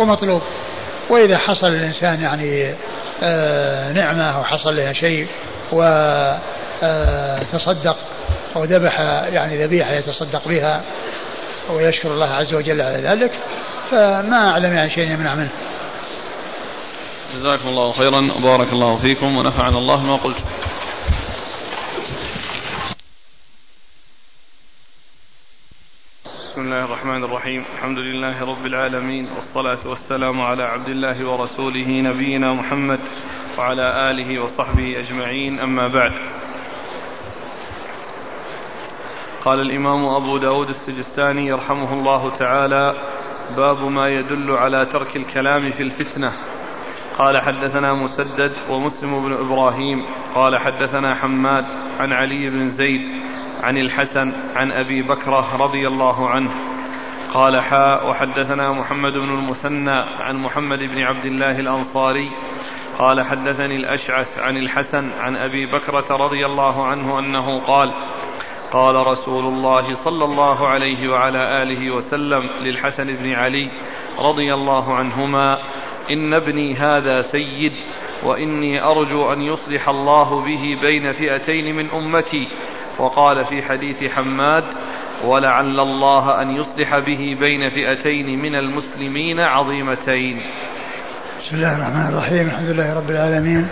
[0.00, 0.42] ومطلوب.
[1.10, 2.74] وإذا حصل الإنسان يعني
[3.22, 5.26] آه، نعمة أو حصل له شيء
[6.82, 7.96] وتصدق
[8.56, 9.00] أو ذبح
[9.32, 10.82] يعني ذبيحة يتصدق بها
[11.70, 13.30] ويشكر الله عز وجل على ذلك
[13.90, 15.50] فما أعلم يعني شيء يمنع منه.
[17.34, 20.38] جزاكم الله خيرا وبارك الله فيكم ونفعنا الله ما قلت.
[26.60, 27.64] بسم الله الرحمن الرحيم.
[27.74, 33.00] الحمد لله رب العالمين والصلاة والسلام على عبد الله ورسوله نبينا محمد
[33.58, 35.60] وعلى آله وصحبه أجمعين.
[35.60, 36.12] أما بعد
[39.44, 42.94] قال الإمام أبو داود السجستاني يرحمه الله تعالى
[43.56, 46.32] باب ما يدل على ترك الكلام في الفتنة.
[47.18, 50.04] قال حدثنا مسدد ومسلم بن إبراهيم.
[50.34, 51.64] قال حدثنا حماد
[52.00, 53.20] عن علي بن زيد
[53.62, 56.50] عن الحسن عن أبي بكرة رضي الله عنه
[57.34, 62.30] قال حاء وحدثنا محمد بن المثنى عن محمد بن عبد الله الأنصاري
[62.98, 67.92] قال حدثني الأشعث عن الحسن عن أبي بكرة رضي الله عنه أنه قال
[68.72, 73.70] قال رسول الله صلى الله عليه وعلى آله وسلم للحسن بن علي
[74.18, 75.58] رضي الله عنهما
[76.10, 77.72] إن ابني هذا سيد
[78.22, 82.48] وإني أرجو أن يصلح الله به بين فئتين من أمتي
[83.00, 84.64] وقال في حديث حماد
[85.24, 90.42] ولعل الله أن يصلح به بين فئتين من المسلمين عظيمتين.
[91.38, 93.68] بسم الله الرحمن الرحيم الحمد لله رب العالمين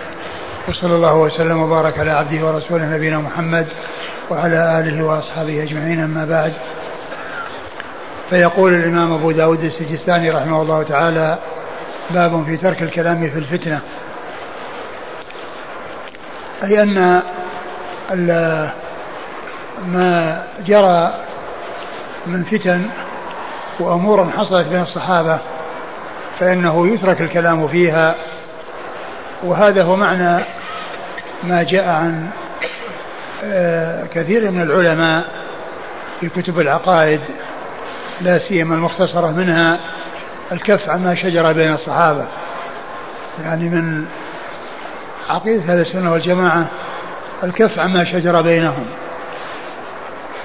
[0.69, 3.67] وصلى الله وسلم وبارك على عبده ورسوله نبينا محمد
[4.31, 6.53] وعلى آله وأصحابه أجمعين أما بعد.
[8.31, 11.39] فيقول الإمام أبو داود السجستاني رحمه الله تعالى
[12.11, 13.83] باب في ترك الكلام في الفتنة.
[16.65, 17.23] أي أن
[19.87, 21.15] ما جرى
[22.27, 22.87] من فتن
[23.81, 25.39] وأمور حصلت بين الصحابة
[26.39, 28.15] فإنه يترك الكلام فيها
[29.45, 30.45] وهذا هو معنى
[31.43, 32.31] ما جاء عن
[33.45, 35.29] آه، كثير من العلماء
[36.21, 37.21] في كتب العقائد
[38.21, 39.79] لا سيما المختصرة منها
[40.53, 42.27] الكف عما شجر بين الصحابة.
[43.43, 44.07] يعني من
[45.29, 46.67] عقيدة هذا السنة والجماعة
[47.45, 48.87] الكف عما شجر بينهم.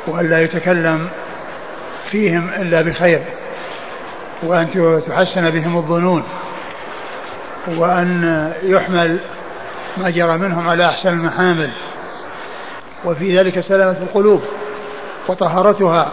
[0.07, 1.09] وأن لا يتكلم
[2.11, 3.21] فيهم إلا بخير
[4.43, 4.69] وأن
[5.07, 6.23] تحسن بهم الظنون
[7.67, 9.19] وأن يحمل
[9.97, 11.69] ما جرى منهم على أحسن المحامل.
[13.05, 14.41] وفي ذلك سلامة القلوب
[15.27, 16.11] وطهارتها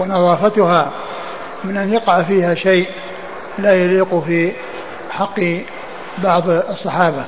[0.00, 0.92] ونظافتها
[1.64, 2.88] من أن يقع فيها شيء
[3.58, 4.52] لا يليق في
[5.10, 5.40] حق
[6.18, 7.24] بعض الصحابة.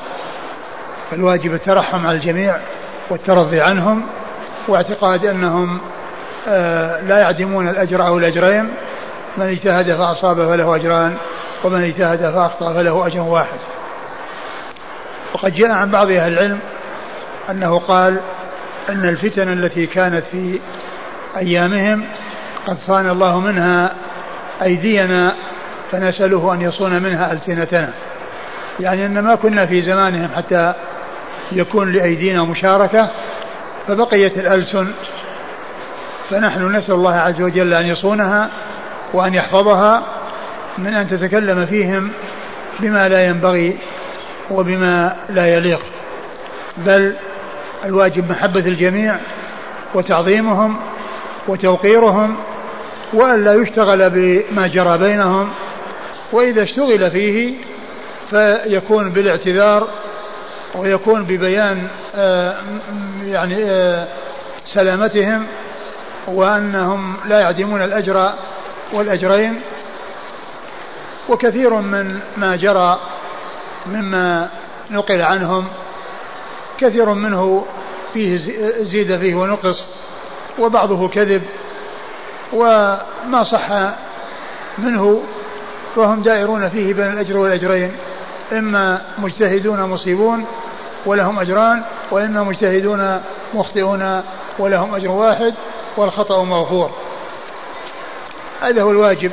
[1.10, 2.56] فالواجب الترحم على الجميع
[3.10, 4.06] والترضي عنهم
[4.68, 5.80] واعتقاد أنهم
[6.48, 8.68] آه، لا يعدمون الأجر أو الأجرين.
[9.36, 11.16] من اجتهد فأصاب فله أجران
[11.64, 13.58] ومن اجتهد فأخطأ فله أجر واحد.
[15.34, 16.58] وقد جاء عن بعض أهل العلم
[17.50, 18.20] أنه قال
[18.88, 20.60] أن الفتن التي كانت في
[21.36, 22.04] أيامهم
[22.66, 23.94] قد صان الله منها
[24.62, 25.34] أيدينا
[25.90, 27.92] فنسأله أن يصون منها ألسنتنا.
[28.80, 30.74] يعني أن ما كنا في زمانهم حتى
[31.52, 33.10] يكون لأيدينا مشاركة
[33.86, 34.92] فبقيت الألسن.
[36.30, 38.50] فنحن نسأل الله عز وجل أن يصونها
[39.14, 40.02] وأن يحفظها
[40.78, 42.10] من أن تتكلم فيهم
[42.80, 43.78] بما لا ينبغي
[44.50, 45.80] وبما لا يليق.
[46.76, 47.16] بل
[47.84, 49.16] الواجب محبة الجميع
[49.94, 50.76] وتعظيمهم
[51.48, 52.36] وتوقيرهم
[53.14, 55.50] وألا يشتغل بما جرى بينهم.
[56.32, 57.54] وإذا اشتغل فيه
[58.30, 59.88] فيكون بالاعتذار
[60.74, 62.56] ويكون ببيان آه،
[63.24, 64.06] يعني آه،
[64.66, 65.46] سلامتهم
[66.26, 68.32] وأنهم لا يعدمون الأجر
[68.92, 69.60] والأجرين.
[71.28, 73.00] وكثير من ما جرى
[73.86, 74.50] مما
[74.90, 75.64] نقل عنهم
[76.78, 77.66] كثير منه
[78.12, 78.38] فيه
[78.82, 79.86] زيد فيه ونقص
[80.58, 81.42] وبعضه كذب
[82.52, 83.70] وما صح
[84.78, 85.22] منه
[85.96, 87.92] فهم دائرون فيه بين الأجر والأجرين
[88.52, 90.44] إما مجتهدون مصيبون
[91.06, 93.22] ولهم أجران وإما مجتهدون
[93.54, 94.22] مخطئون
[94.58, 95.54] ولهم أجر واحد
[95.96, 96.90] والخطأ مغفور.
[98.62, 99.32] هذا هو الواجب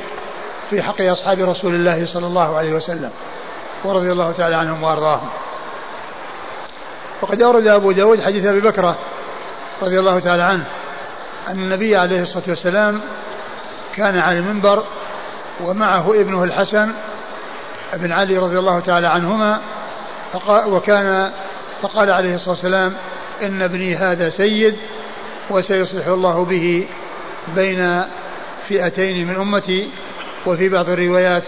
[0.70, 3.10] في حق أصحاب رسول الله صلى الله عليه وسلم
[3.84, 5.28] ورضي الله تعالى عنهم وأرضاهم.
[7.22, 8.98] وقد أورد أبو داود حديث أبي بكرة
[9.82, 10.64] رضي الله تعالى عنه
[11.48, 13.00] أن النبي عليه الصلاة والسلام
[13.94, 14.84] كان على المنبر
[15.60, 16.92] ومعه ابنه الحسن
[17.92, 19.60] بن علي رضي الله تعالى عنهما
[20.66, 21.32] وكان
[21.82, 22.94] فقال عليه الصلاة والسلام
[23.42, 24.76] إن ابني هذا سيد
[25.50, 26.88] وسيصلح الله به
[27.54, 28.04] بين
[28.68, 29.90] فئتين من أمتي
[30.46, 31.42] وفي بعض الروايات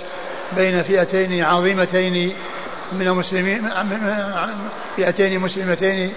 [0.56, 2.32] بين فئتين عظيمتين
[2.92, 3.68] من المسلمين
[4.96, 6.12] فئتين مسلمتين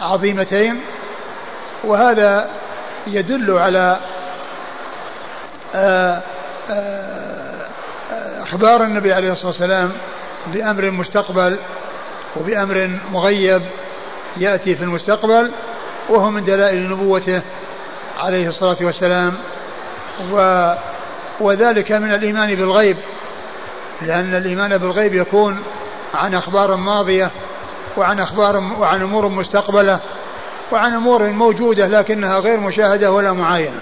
[0.00, 0.80] عظيمتين
[1.84, 2.50] وهذا
[3.06, 4.00] يدل على
[5.74, 6.22] آه،
[6.70, 7.66] آه،
[8.42, 9.92] أخبار النبي عليه الصلاة والسلام
[10.46, 11.58] بأمر مستقبل
[12.36, 13.62] وبأمر مغيب
[14.36, 15.52] يأتي في المستقبل
[16.08, 17.42] وهو من دلائل نبوته
[18.18, 19.34] عليه الصلاة والسلام.
[20.32, 20.74] و
[21.40, 22.96] وذلك من الإيمان بالغيب
[24.02, 25.62] لأن الإيمان بالغيب يكون
[26.14, 27.30] عن أخبار ماضية
[27.96, 30.00] وعن أخبار وعن أمور مستقبلة
[30.72, 33.80] وعن أمور موجودة لكنها غير مشاهدة ولا معاينة.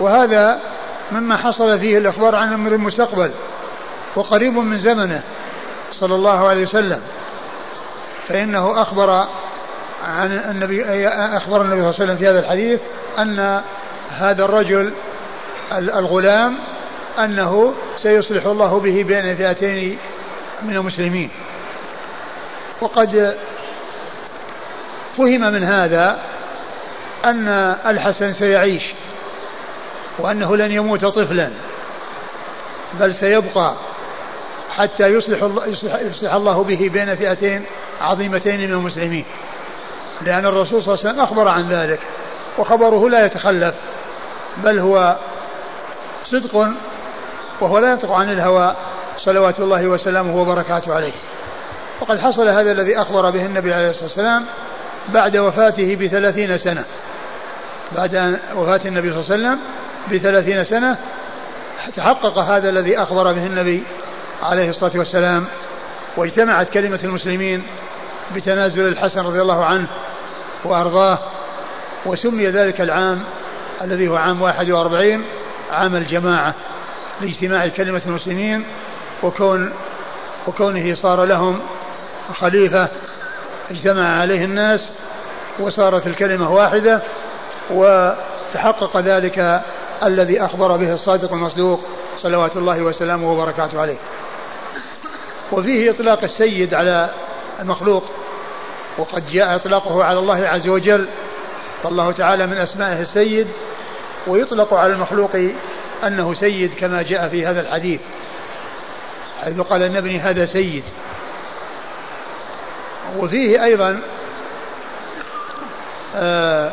[0.00, 0.60] وهذا
[1.12, 3.30] مما حصل فيه الإخبار عن أمر المستقبل
[4.16, 5.22] وقريب من زمنه
[5.92, 7.00] صلى الله عليه وسلم.
[8.28, 9.26] فإنه أخبر
[10.04, 12.80] عن النبي أخبر النبي صلى الله عليه وسلم في هذا الحديث
[13.18, 13.62] أن
[14.10, 14.92] هذا الرجل
[15.72, 16.54] الغلام
[17.18, 19.98] أنه سيصلح الله به بين فئتين
[20.62, 21.30] من المسلمين.
[22.80, 23.36] وقد
[25.16, 26.18] فهم من هذا
[27.24, 27.48] أن
[27.86, 28.82] الحسن سيعيش
[30.18, 31.50] وأنه لن يموت طفلا
[33.00, 33.74] بل سيبقى
[34.70, 37.64] حتى يصلح الله, يصلح, الله به بين فئتين
[38.00, 39.24] عظيمتين من المسلمين.
[40.22, 42.00] لأن الرسول صلى الله عليه وسلم أخبر عن ذلك
[42.58, 43.74] وخبره لا يتخلف
[44.56, 45.16] بل هو
[46.24, 46.68] صدق
[47.60, 48.76] وهو لا ينطق عن الهوى
[49.18, 51.12] صلوات الله وسلامه وبركاته عليه.
[52.00, 54.44] وقد حصل هذا الذي أخبر به النبي عليه الصلاة والسلام
[55.08, 56.84] بعد وفاته بثلاثين سنة.
[57.92, 59.58] بعد وفاة النبي صلى الله عليه وسلم
[60.12, 60.96] بثلاثين سنة
[61.96, 63.82] تحقق هذا الذي أخبر به النبي
[64.42, 65.44] عليه الصلاة والسلام
[66.16, 67.62] واجتمعت كلمة المسلمين
[68.34, 69.86] بتنازل الحسن رضي الله عنه
[70.64, 71.18] وأرضاه
[72.06, 73.24] وسمي ذلك العام
[73.82, 75.24] الذي هو عام 41
[75.72, 76.54] عام الجماعة
[77.20, 78.64] لاجتماع كلمة المسلمين
[79.22, 79.72] وكون
[80.46, 81.60] وكونه صار لهم
[82.34, 82.88] خليفة
[83.70, 84.90] اجتمع عليه الناس
[85.60, 87.02] وصارت الكلمة واحدة
[87.70, 89.62] وتحقق ذلك
[90.02, 91.80] الذي أخبر به الصادق المصدوق
[92.16, 93.96] صلوات الله وسلامه وبركاته عليه.
[95.52, 97.10] وفيه إطلاق السيد على
[97.60, 98.04] المخلوق
[98.98, 101.08] وقد جاء إطلاقه على الله عز وجل
[101.82, 103.48] فالله تعالى من أسمائه السيد
[104.26, 105.30] ويطلق على المخلوق
[106.06, 108.00] أنه سيد كما جاء في هذا الحديث
[109.42, 110.84] حيث قال ان ابني هذا سيد.
[113.18, 114.00] وفيه أيضا
[116.14, 116.72] آه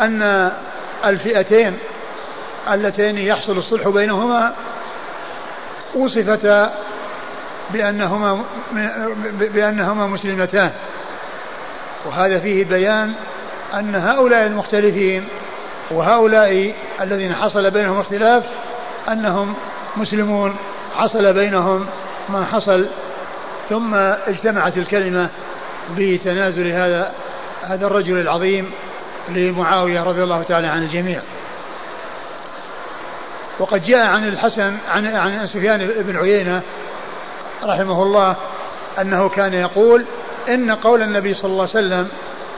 [0.00, 0.52] أن
[1.04, 1.78] الفئتين
[2.70, 4.54] اللتين يحصل الصلح بينهما
[5.94, 6.85] وصفتا
[7.72, 8.44] بأنهما
[9.40, 10.70] بأنهما مسلمتان.
[12.06, 13.12] وهذا فيه بيان
[13.74, 15.28] أن هؤلاء المختلفين
[15.90, 18.44] وهؤلاء الذين حصل بينهم اختلاف
[19.08, 19.54] أنهم
[19.96, 20.56] مسلمون.
[20.96, 21.86] حصل بينهم
[22.28, 22.88] ما حصل
[23.70, 25.28] ثم اجتمعت الكلمة
[25.96, 27.12] بتنازل هذا
[27.62, 28.70] هذا الرجل العظيم
[29.28, 31.20] لمعاوية رضي الله تعالى عن الجميع.
[33.58, 36.62] وقد جاء عن الحسن عن عن سفيان بن عيينة
[37.64, 38.36] رحمه الله
[39.00, 40.04] أنه كان يقول
[40.48, 42.08] إن قول النبي صلى الله عليه وسلم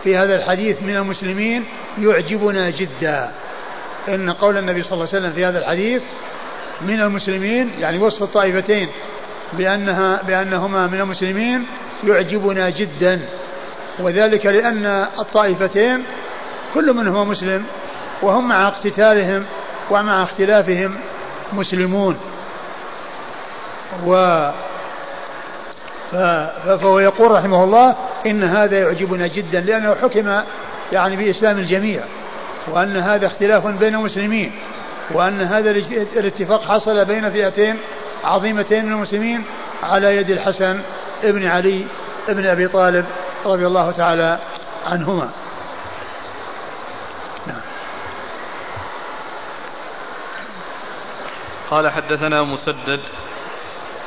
[0.04, 1.64] في هذا الحديث من المسلمين
[1.98, 3.30] يعجبنا جدا.
[4.08, 6.02] إن قول النبي صلى الله عليه وسلم في هذا الحديث
[6.80, 8.88] من المسلمين يعني وصف الطائفتين
[9.52, 11.66] بأنها بأنهما من المسلمين
[12.04, 13.20] يعجبنا جدا.
[13.98, 14.86] وذلك لأن
[15.18, 16.04] الطائفتين
[16.74, 17.64] كل منهما مسلم
[18.22, 19.44] وهم مع اقتتالهم
[19.90, 20.94] ومع اختلافهم
[21.52, 22.16] مسلمون.
[24.06, 24.14] و
[26.12, 27.96] فهو يقول رحمه الله
[28.26, 30.42] إن هذا يعجبنا جدا لأنه حكم
[30.92, 32.04] يعني بإسلام الجميع
[32.68, 34.52] وأن هذا اختلاف بين المسلمين
[35.10, 35.70] وأن هذا
[36.16, 37.78] الاتفاق حصل بين فئتين
[38.24, 39.44] عظيمتين من المسلمين
[39.82, 40.80] على يد الحسن
[41.22, 41.86] ابن علي
[42.28, 43.04] ابن أبي طالب
[43.46, 44.38] رضي الله تعالى
[44.86, 45.30] عنهما.
[47.46, 47.60] نعم.
[51.70, 53.00] قال حدثنا مسدد.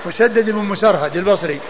[0.05, 1.61] مسدد بن مسرهد البصري.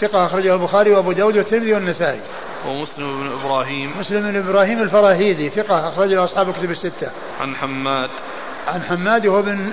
[0.00, 2.20] ثقة أخرجه البخاري وأبو داود والترمذي والنسائي
[2.66, 8.10] ومسلم بن إبراهيم مسلم بن إبراهيم الفراهيدي ثقة أخرجه أصحاب الكتب الستة عن حماد
[8.66, 9.70] عن حماد وهو بن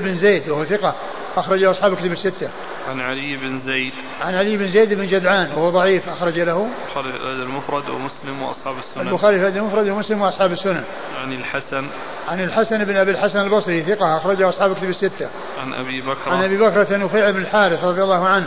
[0.00, 0.94] بن زيد وهو ثقة
[1.36, 2.50] أخرجه أصحاب الكتب الستة.
[2.88, 3.92] عن علي بن زيد.
[4.20, 6.68] عن علي بن زيد بن جدعان وهو ضعيف أخرج له.
[6.96, 9.08] البخاري في المفرد ومسلم وأصحاب السنن.
[9.08, 10.84] البخاري في المفرد ومسلم وأصحاب السنن.
[11.16, 11.86] عن الحسن.
[12.28, 15.30] عن الحسن بن أبي الحسن البصري ثقة أخرجه أصحاب الكتب الستة.
[15.60, 16.30] عن أبي بكر.
[16.30, 18.46] عن أبي بكر نفيع بن الحارث رضي الله عنه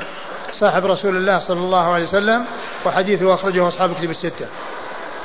[0.60, 2.45] صاحب رسول الله صلى الله عليه وسلم
[2.86, 4.47] وحديثه أخرجه أصحاب الكتب الستة.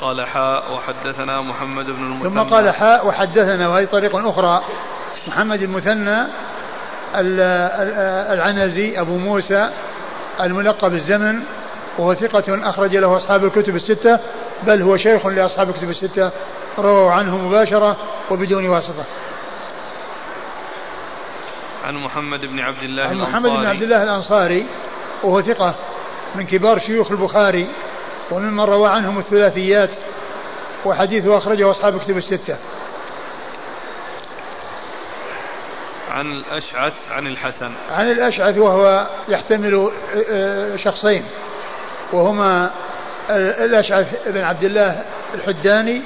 [0.00, 2.30] قال حاء وحدثنا محمد بن المثنى.
[2.30, 4.62] ثم قال حاء وحدثنا وهي طريق أخرى.
[5.28, 6.26] محمد المثنى
[8.34, 9.70] العنزي أبو موسى
[10.40, 11.42] الملقب الزمن
[11.98, 14.18] وهو ثقة أخرج له أصحاب الكتب الستة
[14.62, 16.30] بل هو شيخ لأصحاب الكتب الستة.
[16.78, 17.96] رووا عنه مباشرة
[18.30, 19.04] وبدون واسطة.
[21.84, 24.66] عن محمد بن عبد الله عن محمد بن عبد الله الأنصاري
[25.24, 25.74] وهو ثقة
[26.34, 27.68] من كبار شيوخ البخاري
[28.30, 29.90] وممن روى عنهم الثلاثيات
[30.84, 32.56] وحديثه أخرجه أصحاب الكتب الستة.
[36.10, 37.72] عن الأشعث عن الحسن.
[37.90, 39.90] عن الأشعث وهو يحتمل
[40.30, 41.24] آه، شخصين
[42.12, 42.70] وهما
[43.30, 45.04] الأشعث بن عبد الله
[45.34, 46.02] الحداني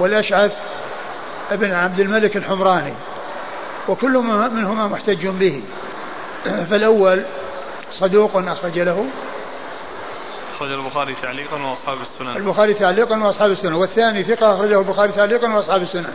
[0.00, 0.56] والأشعث
[1.50, 2.94] بن عبد الملك الحمراني
[3.88, 4.12] وكل
[4.52, 5.62] منهما محتج به.
[6.70, 7.24] فالأول
[7.90, 9.06] صدوق أخرج له.
[10.54, 12.36] أخرج البخاري تعليقا وأصحاب السنن.
[12.36, 13.72] البخاري تعليقا وأصحاب السنن.
[13.72, 16.14] والثاني ثقة أخرجه البخاري تعليقا وأصحاب السنن.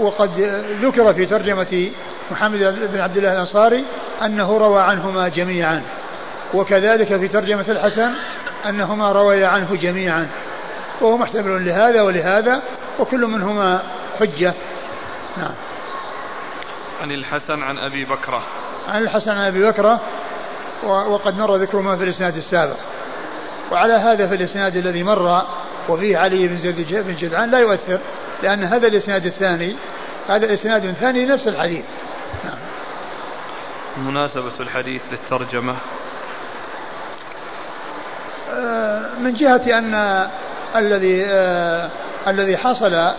[0.00, 0.40] وقد
[0.82, 1.90] ذكر في ترجمة
[2.30, 2.58] محمد
[2.92, 3.84] بن عبد الله الأنصاري
[4.22, 5.82] أنه روى عنهما جميعا.
[6.54, 8.10] وكذلك في ترجمة الحسن
[8.68, 10.28] أنهما رويا عنه جميعا.
[11.00, 12.62] وهو محتمل لهذا ولهذا
[12.98, 13.82] وكل منهما
[14.20, 14.54] حجة.
[15.36, 15.54] نعم.
[17.00, 18.42] عن الحسن عن أبي بكرة.
[18.88, 20.00] عن الحسن عن أبي بكرة
[20.84, 22.76] وقد مر ذكرهما في الإسناد السابق.
[23.72, 25.42] وعلى هذا في الإسناد الذي مر
[25.88, 27.98] وفيه علي بن زيد بن جدعان لا يؤثر
[28.42, 29.76] لأن هذا الإسناد الثاني
[30.28, 31.84] هذا إسناد ثاني نفس الحديث.
[32.44, 32.58] نعم.
[34.06, 35.76] مناسبة الحديث للترجمة.
[38.50, 40.28] آه، من جهة أن
[40.76, 41.90] الذي آه
[42.28, 43.14] الذي حصل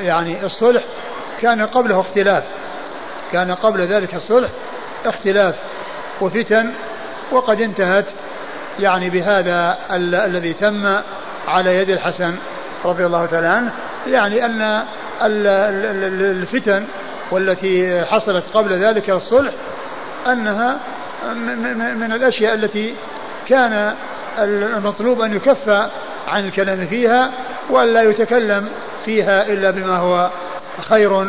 [0.00, 0.84] يعني الصلح
[1.40, 2.44] كان قبله اختلاف.
[3.32, 4.50] كان قبل ذلك الصلح
[5.06, 5.54] اختلاف
[6.20, 6.70] وفتن
[7.32, 8.04] وقد انتهت
[8.80, 10.96] يعني بهذا ال- الذي تم
[11.48, 12.34] على يد الحسن
[12.84, 13.72] رضي الله تعالى عنه.
[14.06, 14.62] يعني أن
[15.22, 16.84] ال- ال- الفتن
[17.30, 19.52] والتي حصلت قبل ذلك الصلح
[20.26, 20.78] أنها
[21.94, 22.94] من الأشياء التي
[23.48, 23.94] كان
[24.38, 25.68] المطلوب أن يكف
[26.28, 27.30] عن الكلام فيها
[27.70, 28.68] وأن لا يتكلم
[29.04, 30.30] فيها إلا بما هو
[30.88, 31.26] خير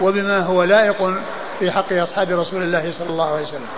[0.00, 1.14] وبما هو لائق
[1.62, 3.68] في حق أصحاب رسول الله صلى الله عليه وسلم.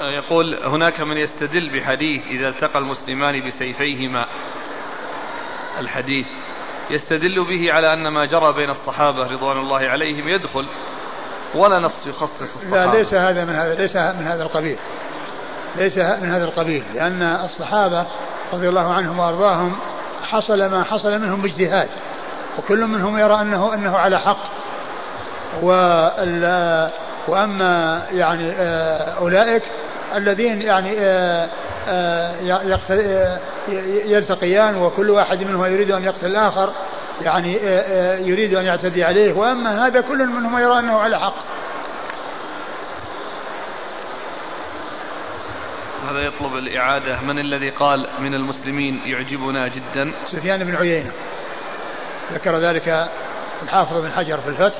[0.00, 4.26] يقول هناك من يستدل بحديث إذا التقى المسلمان بسيفيهما.
[5.80, 6.26] الحديث.
[6.90, 10.68] يستدل به على أن ما جرى بين الصحابة رضوان الله عليهم يدخل
[11.54, 12.92] ولا نص يخصص الصحابة.
[12.92, 14.78] لا ليس هذا من هذا ليس من هذا القبيل.
[15.76, 18.06] ليس من هذا القبيل لأن الصحابة
[18.52, 19.76] رضي الله عنهم وأرضاهم
[20.22, 21.88] حصل ما حصل منهم باجتهاد
[22.58, 24.38] وكل منهم يرى أنه أنه على حق.
[27.28, 29.62] وأما يعني آه، أولئك
[30.14, 31.48] الذين يعني آه،
[31.88, 33.38] آه،
[34.06, 36.72] يلتقيان وكل واحد منهم يريد أن يقتل الآخر
[37.22, 37.54] يعني
[38.28, 39.32] يريد أن يعتدي عليه.
[39.32, 41.34] وأما هذا كل منهم يرى أنه على حق.
[46.10, 47.20] هذا يطلب الإعادة.
[47.20, 51.12] من الذي قال من المسلمين يعجبنا جدا؟ سفيان بن عيينة.
[52.32, 53.08] ذكر ذلك
[53.62, 54.78] الحافظ بن حجر في الفتح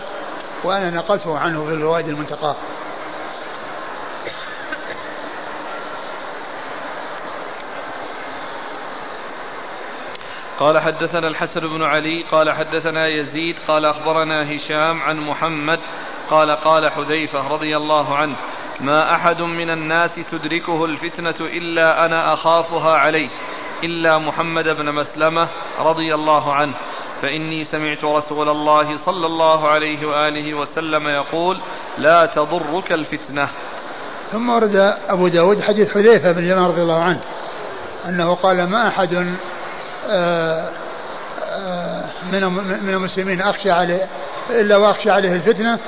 [0.65, 2.57] وأنا نقلته عنه في الفوائد المنتقاة.
[10.59, 15.81] قال حدثنا الحسن بن علي قال حدثنا يزيد قال أخبرنا هشام عن محمد
[16.31, 18.37] قال قال حذيفة رضي الله عنه
[18.81, 23.29] ما أحد من الناس تدركه الفتنة إلا أنا أخافها عليه
[23.85, 26.75] إلا محمد بن مسلمة رضي الله عنه.
[27.23, 31.63] فإني سمعت رسول الله صلى الله عليه وآله وسلم يقول
[31.99, 33.49] لا تضرك الفتنة
[34.33, 37.21] ثم ورد أبو داود حديث حذيفة بن اليمان رضي الله عنه
[38.09, 39.37] أنه قال ما أحد
[40.09, 40.71] آه،
[41.51, 42.45] آه، من
[42.83, 44.07] من المسلمين أخشى عليه
[44.51, 45.79] إلا وأخشى عليه الفتنة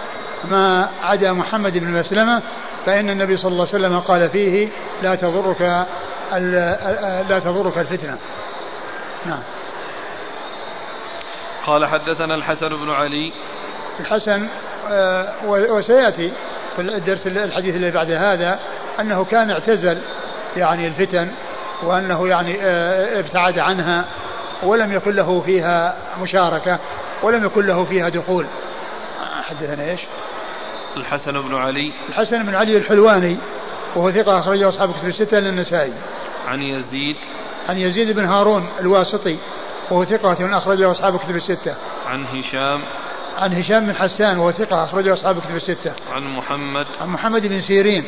[0.51, 2.43] ما عدا محمد بن مسلمة
[2.87, 4.69] فإن النبي صلى الله عليه وسلم قال فيه
[5.03, 5.87] لا تضرك
[7.29, 8.19] لا تضرك الفتنة.
[9.27, 9.43] نعم.
[11.69, 13.33] قال حدثنا الحسن بن علي.
[14.01, 14.49] الحسن
[14.91, 16.33] آه، وسيأتي
[16.77, 18.59] في الدرس الحديث اللي بعد هذا
[19.01, 19.99] أنه كان اعتزل
[20.57, 21.29] يعني الفتن
[21.83, 24.05] وأنه يعني آه، ابتعد عنها
[24.63, 26.79] ولم يكن له فيها مشاركة
[27.23, 28.47] ولم يكن له فيها دخول.
[29.43, 30.01] حدثنا إيش؟
[30.97, 31.93] الحسن بن علي.
[32.09, 33.37] الحسن بن علي الحلواني
[33.97, 35.93] وهو ثقة أخرجه أصحاب كتب الستة للنسائي.
[36.47, 37.17] عن يزيد.
[37.69, 39.39] عن يزيد بن هارون الواسطي.
[39.91, 41.77] وهو ثقة أخرجه أصحاب كتب الستة.
[42.07, 42.83] عن هشام.
[43.39, 45.93] عن هشام بن حسان وهو ثقة أخرجه أصحاب كتب الستة.
[46.13, 46.87] عن محمد.
[47.01, 48.05] عن محمد بن سيرين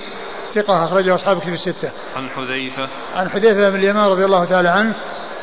[0.55, 1.91] ثقة أخرجه أصحاب كتب الستة.
[2.17, 2.89] عن حذيفة.
[3.15, 4.95] عن حذيفة بن اليمان رضي الله تعالى عنه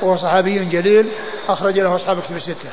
[0.02, 1.12] وهو صحابي جليل
[1.48, 2.70] أخرج له أصحاب كتب الستة.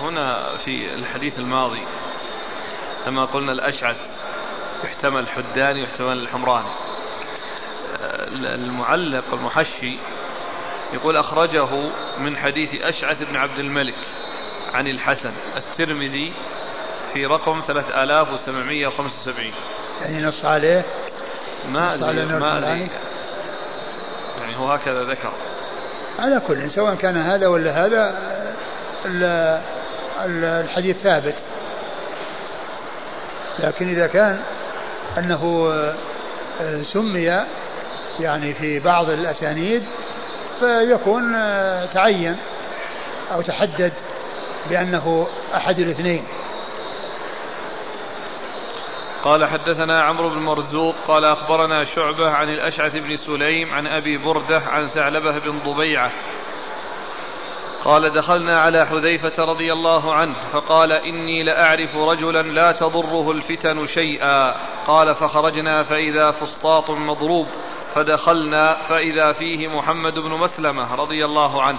[0.00, 1.82] هنا في الحديث الماضي
[3.06, 3.96] لما قلنا الأشعث
[4.84, 6.70] يحتمل حداني ويحتمل الحمراني.
[8.54, 9.98] المعلق المحشي
[10.92, 11.68] يقول أخرجه
[12.18, 13.94] من حديث أشعث بن عبد الملك
[14.72, 16.32] عن الحسن الترمذي
[17.12, 19.52] في رقم 3775
[20.00, 20.84] يعني نص عليه؟
[21.68, 22.88] ما أدري
[24.40, 25.32] يعني هو هكذا ذكر.
[26.18, 28.18] على كل سواء كان هذا ولا هذا
[30.24, 31.34] الحديث ثابت.
[33.58, 34.40] لكن إذا كان
[35.18, 35.72] أنه
[36.60, 37.44] آه، سمي
[38.20, 39.82] يعني في بعض الأسانيد
[40.60, 42.36] فيكون آه، تعين
[43.32, 43.92] أو تحدد
[44.70, 46.24] بأنه أحد الاثنين.
[49.24, 54.58] قال حدثنا عمرو بن مرزوق قال أخبرنا شعبة عن الأشعث بن سليم عن أبي بردة
[54.58, 56.12] عن ثعلبة بن ضبيعة
[57.86, 64.54] قال دخلنا على حذيفة رضي الله عنه فقال إني لأعرف رجلا لا تضره الفتن شيئا.
[64.86, 67.46] قال فخرجنا فإذا فسطاط مضروب
[67.94, 71.78] فدخلنا فإذا فيه محمد بن مسلمة رضي الله عنه.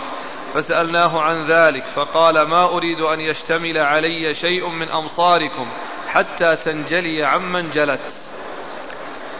[0.53, 5.71] فسألناه عن ذلك فقال ما أريد أن يشتمل علي شيء من أمصاركم
[6.07, 8.01] حتى تنجلي عمن جلت.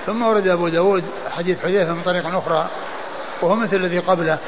[0.05, 2.67] ثم ورد أبو داود حديث حذيفة من طريق أخرى
[3.41, 4.39] وهو مثل الذي قبله.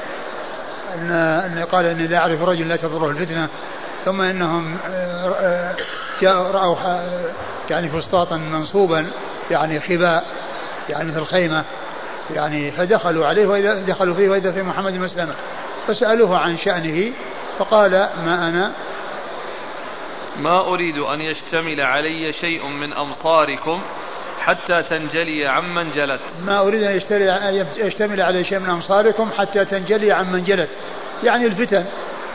[0.96, 3.50] أن أن قال إني لا أعرف رجل لا تضره الفتنة
[4.06, 5.76] ثم إنهم آه، آه،
[6.22, 6.76] جاءوا رأوا
[7.70, 9.12] يعني فسطاطا منصوبا
[9.52, 10.26] يعني خباء
[10.90, 11.66] يعني في الخيمة
[12.30, 15.34] يعني فدخلوا عليه وإذا دخلوا فيه وإذا في محمد مسلمة
[15.88, 17.14] فسألوه عن شأنه
[17.60, 17.92] فقال
[18.26, 18.72] ما أنا؟
[20.38, 23.82] ما أريد أن يشتمل علي شيء من أمصاركم
[24.40, 26.22] حتى تنجلي عمن جلت.
[26.46, 26.96] ما أريد أن
[27.76, 30.70] يشتمل علي شيء من أمصاركم حتى تنجلي عمن جلت.
[31.24, 31.86] يعني الفتن.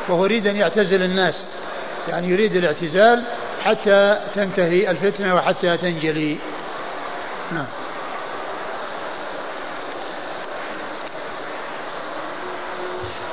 [0.09, 1.47] وهو يريد أن يعتزل الناس.
[2.09, 3.25] يعني يريد الاعتزال
[3.63, 6.39] حتى تنتهي الفتنة وحتى تنجلي.
[7.53, 7.67] نعم.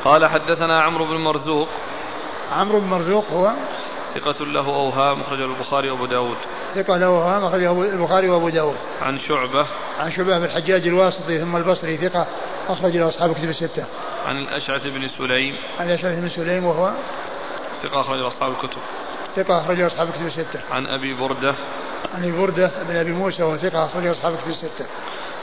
[0.05, 1.67] قال حدثنا عمرو بن مرزوق.
[2.51, 3.51] عمرو بن مرزوق هو؟
[4.15, 6.37] ثقة له أوهام أخرجه البخاري وأبو داود.
[6.75, 8.77] ثقة له أوهام أخرجه البخاري وأبو داود.
[9.01, 9.65] عن شعبة.
[9.99, 12.27] عن شعبة بن الحجاج الواسطي ثم البصري ثقة
[12.67, 13.85] أخرج له أصحاب كتب الستة.
[14.25, 15.57] عن الأشعث بن سليم.
[15.79, 16.91] عن الأشعث بن سليم وهو؟
[17.83, 18.81] ثقة أخرج أصحاب الكتب.
[19.35, 20.59] ثقة أخرج أصحاب الكتب الستة.
[20.71, 21.55] عن أبي بردة.
[22.13, 24.85] عن أبي بردة بن أبي موسى وهو ثقة أخرج أصحاب الكتب الستة.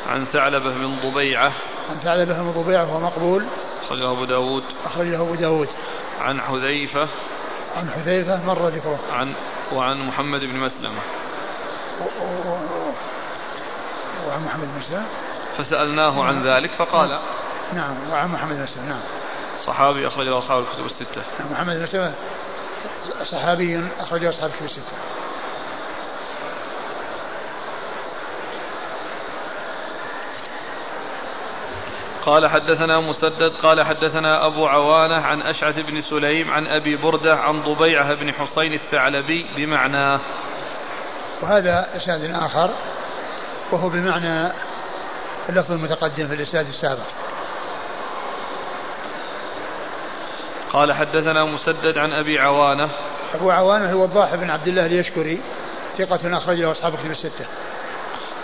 [0.06, 1.52] عن ثعلبة بن ضبيعة.
[1.90, 3.44] عن ثعلبة بن ضبيعة وهو مقبول.
[3.84, 4.64] أخرجه أبو داود.
[4.84, 5.68] أخرجه أبو داود.
[6.20, 7.08] عن حذيفة.
[7.76, 8.98] عن حذيفة مر ذكره.
[9.12, 9.34] عن
[9.72, 11.00] وعن محمد بن مسلمة.
[14.28, 15.06] وعن محمد بن مسلمة؟
[15.58, 17.20] فسألناه عن ذلك فقال
[17.72, 18.10] نعم.
[18.10, 19.00] وعن محمد بن مسلمة نعم.
[19.66, 21.22] صحابي أخرج أصحاب الكتب الستة.
[21.40, 22.12] نعم محمد بن مسلمة
[23.24, 24.96] صحابي أخرج أصحاب الكتب الستة.
[32.26, 37.62] قال حدثنا مسدد قال حدثنا أبو عوانة عن أشعث بن سليم عن أبي بردة عن
[37.62, 40.20] ضبيعة بن حصين الثعلبي بمعناه
[41.42, 42.70] وهذا إسناد آخر
[43.72, 44.52] وهو بمعنى
[45.48, 47.06] اللفظ المتقدم في الإسناد السابق.
[50.72, 52.88] قال حدثنا مسدد عن أبي عوانة.
[53.34, 55.40] أبو عوانة هو الضاحي بن عبد الله اليشكري
[55.98, 57.46] ثقة أخرج له أصحاب كتب الستة.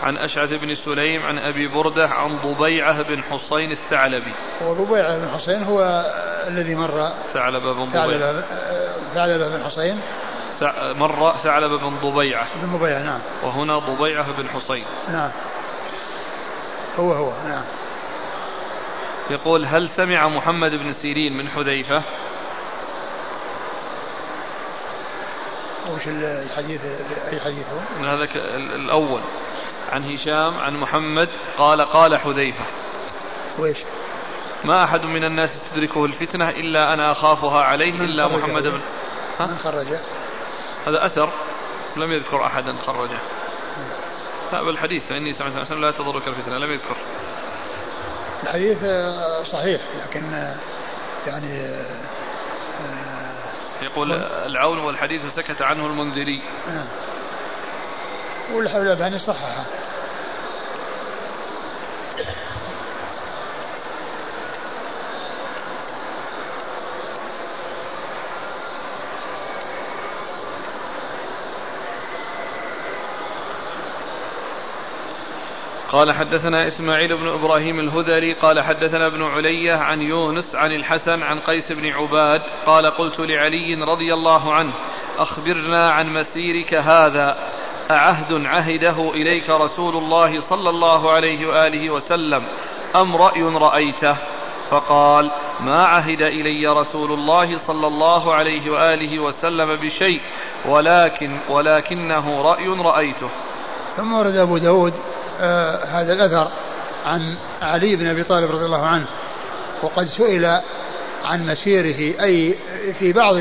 [0.04, 4.34] عن أشعث بن سليم عن أبي بردة عن ضبيعة بن حصين الثعلبي.
[4.62, 6.04] وضبيعة بن حصين هو
[6.48, 8.44] الذي مر ثعلبة بن ضبيعة.
[9.14, 10.00] ثعلبة بن حصين.
[10.96, 12.46] مر ثعلبة بن ضبيعة.
[12.62, 13.20] بن ضبيعة نعم.
[13.42, 14.86] وهنا ضبيعة بن حصين.
[15.08, 15.30] نعم.
[16.98, 17.64] هو هو نعم.
[19.30, 22.02] يقول هل سمع محمد بن سيرين من حذيفة؟
[25.90, 26.80] وش الحديث
[27.32, 28.24] أي حديث هو؟ هذا
[28.76, 29.20] الأول.
[29.92, 31.28] عن هشام عن محمد
[31.58, 32.64] قال قال حذيفة.
[33.58, 33.78] ويش
[34.64, 38.80] ما أحد من الناس تدركه الفتنة إلا أنا أخافها عليه إلا محمد بن
[39.38, 40.00] ها؟ من خرجه
[40.86, 41.32] هذا أثر
[41.96, 43.18] لم يذكر أحدا خرجه.
[44.52, 46.96] لا بالحديث فإني سمعت وسلم لا تضرك الفتنة لم يذكر.
[48.42, 48.78] الحديث
[49.46, 50.54] صحيح لكن
[51.26, 51.80] يعني
[53.82, 54.12] يقول
[54.46, 56.42] العون والحديث سكت عنه المنذري.
[58.52, 59.64] والألباني صححه.
[75.94, 81.40] قال حدثنا إسماعيل بن إبراهيم الهذلي قال حدثنا ابن علية عن يونس عن الحسن عن
[81.40, 84.72] قيس بن عباد قال قلت لعلي رضي الله عنه
[85.18, 87.36] أخبرنا عن مسيرك هذا
[87.90, 92.44] أعهد عهده إليك رسول الله صلى الله عليه وآله وسلم
[92.96, 94.16] أم رأي رأيته؟
[94.70, 95.30] فقال
[95.60, 100.20] ما عهد إلي رسول الله صلى الله عليه وآله وسلم بشيء
[100.68, 103.28] ولكن ولكنه رأي رأيته.
[103.96, 104.94] ثم ورد أبو داود
[105.40, 106.50] آه هذا الأثر
[107.06, 109.06] عن علي بن أبي طالب رضي الله عنه
[109.82, 110.60] وقد سئل
[111.24, 112.54] عن مسيره أي
[112.98, 113.34] في بعض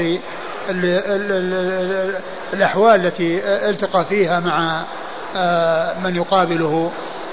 [2.53, 3.39] الأحوال التي
[3.70, 4.84] التقى فيها مع
[5.36, 6.91] آه من يقابله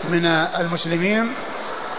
[0.09, 1.33] من المسلمين.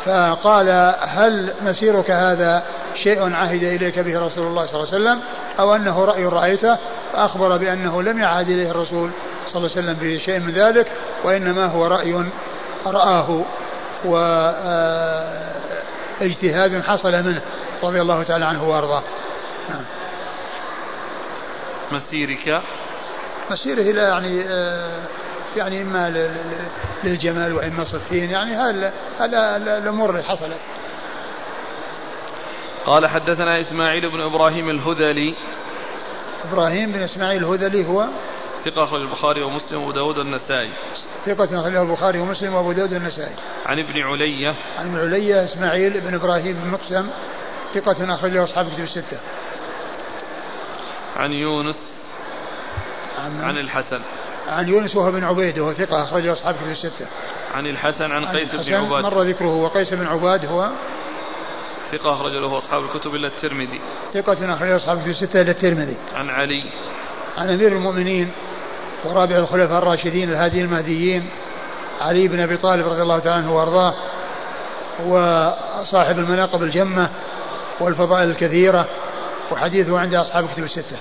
[0.06, 2.64] فقال هل مسيرك هذا
[3.04, 5.20] شيء عهد إليك به رسول الله صلى الله عليه وسلم؟
[5.60, 6.78] أو أنه رأي رأيته؟
[7.14, 9.12] فأخبر بأنه لم يعهد إليه الرسول
[9.48, 10.88] صلى الله عليه وسلم بشيء من ذلك
[11.24, 12.26] وإنما هو رأي
[12.86, 13.42] رآه
[16.22, 17.42] واجتهاد آه، حصل منه
[17.84, 19.04] رضي الله تعالى عنه وأرضاه.
[19.70, 19.84] نعم.
[21.94, 22.62] مسيرك؟
[23.52, 25.04] مسيره إلى يعني آه،
[25.56, 26.30] يعني إما
[27.04, 28.94] للجمال وإما صفين يعني هذا
[29.78, 30.60] الأمور اللي حصلت.
[32.86, 35.36] قال حدثنا إسماعيل بن إبراهيم الهذلي.
[36.52, 38.08] إبراهيم بن إسماعيل الهذلي هو؟
[38.66, 40.72] ثقة أخرج البخاري ومسلم وأبو داود النسائي
[41.26, 43.36] ثقة أخرجه البخاري ومسلم وأبو داود النسائي
[43.66, 44.56] عن ابن علية.
[44.78, 47.10] عن ابن علية إسماعيل بن إبراهيم بن مقسم
[47.74, 49.20] ثقة أخرجه أصحاب كتب الستة.
[51.18, 51.94] عن يونس
[53.20, 54.00] عن, عن الحسن.
[54.48, 57.08] عن يونس وهو بن عبيد وهو ثقة أخرجه أصحاب كتب الستة.
[57.54, 59.04] عن الحسن عن قيس بن عباد.
[59.04, 60.70] مر ذكره وقيس بن عباد هو
[61.92, 63.82] ثقة أخرج له أصحاب الكتب إلا الترمذي.
[64.14, 65.98] ثقة أخرج أصحاب الكتب الستة إلا الترمذي.
[66.16, 66.64] عن علي.
[67.38, 68.32] عن أمير المؤمنين
[69.06, 71.30] ورابع الخلفاء الراشدين الهاديين المهديين
[72.02, 73.94] علي بن أبي طالب رضي الله تعالى عنه وأرضاه
[75.06, 77.10] وصاحب المناقب الجمة
[77.80, 78.86] والفضائل الكثيرة.
[79.52, 80.98] وحديثه عند أصحاب الكتب الستة.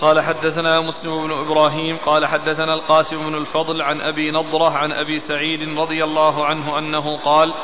[0.00, 5.18] قال حدثنا مسلم بن إبراهيم قال حدثنا القاسم بن الفضل عن أبي نضرة عن أبي
[5.18, 7.54] سعيد رضي الله عنه أنه قال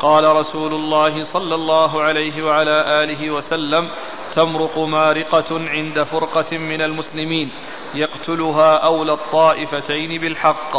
[0.00, 3.90] قال رسول الله صلى الله عليه وعلى آله وسلم
[4.34, 7.52] تمرق مارقة عند فرقة من المسلمين
[7.94, 10.72] يقتلها أولى الطائفتين بالحق.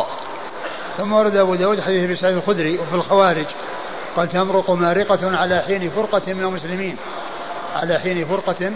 [0.97, 3.45] ثم ورد أبو داود حديث ابي سعيد الخدري وفي الخوارج
[4.15, 6.97] قال تمرق مارقة على حين فرقة من المسلمين.
[7.75, 8.69] على حين فرقة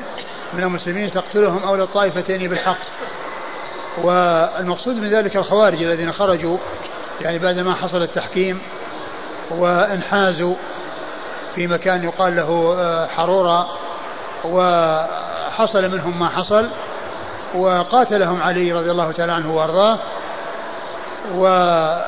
[0.54, 2.78] من المسلمين تقتلهم أولى الطائفتين بالحق.
[4.04, 6.58] والمقصود من ذلك الخوارج الذين خرجوا
[7.22, 8.62] يعني بعدما حصل التحكيم
[9.52, 10.56] وانحازوا
[11.56, 13.68] في مكان يقال له آه، حرورة
[14.46, 16.70] وحصل منهم ما حصل
[17.56, 20.00] وقاتلهم علي رضي الله تعالى عنه وأرضاه.
[21.36, 22.06] وقال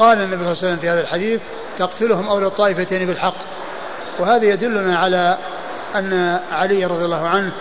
[0.00, 1.40] النبي صلى الله عليه وسلم في هذا الحديث
[1.78, 3.34] تقتلهم أولى الطائفتين بالحق.
[4.18, 5.38] وهذا يدلنا على
[5.94, 7.52] أن علي رضي الله عنه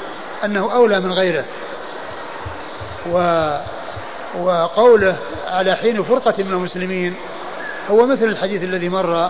[0.43, 1.45] أنه أولى من غيره.
[3.12, 3.47] و
[4.39, 5.16] وقوله
[5.47, 7.16] على حين فرقة من المسلمين
[7.89, 9.29] هو مثل الحديث الذي مر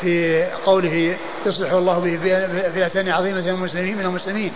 [0.00, 1.16] في قوله
[1.46, 2.18] يصلح الله به
[2.74, 4.52] فئتين عظيمة من المسلمين من المسلمين.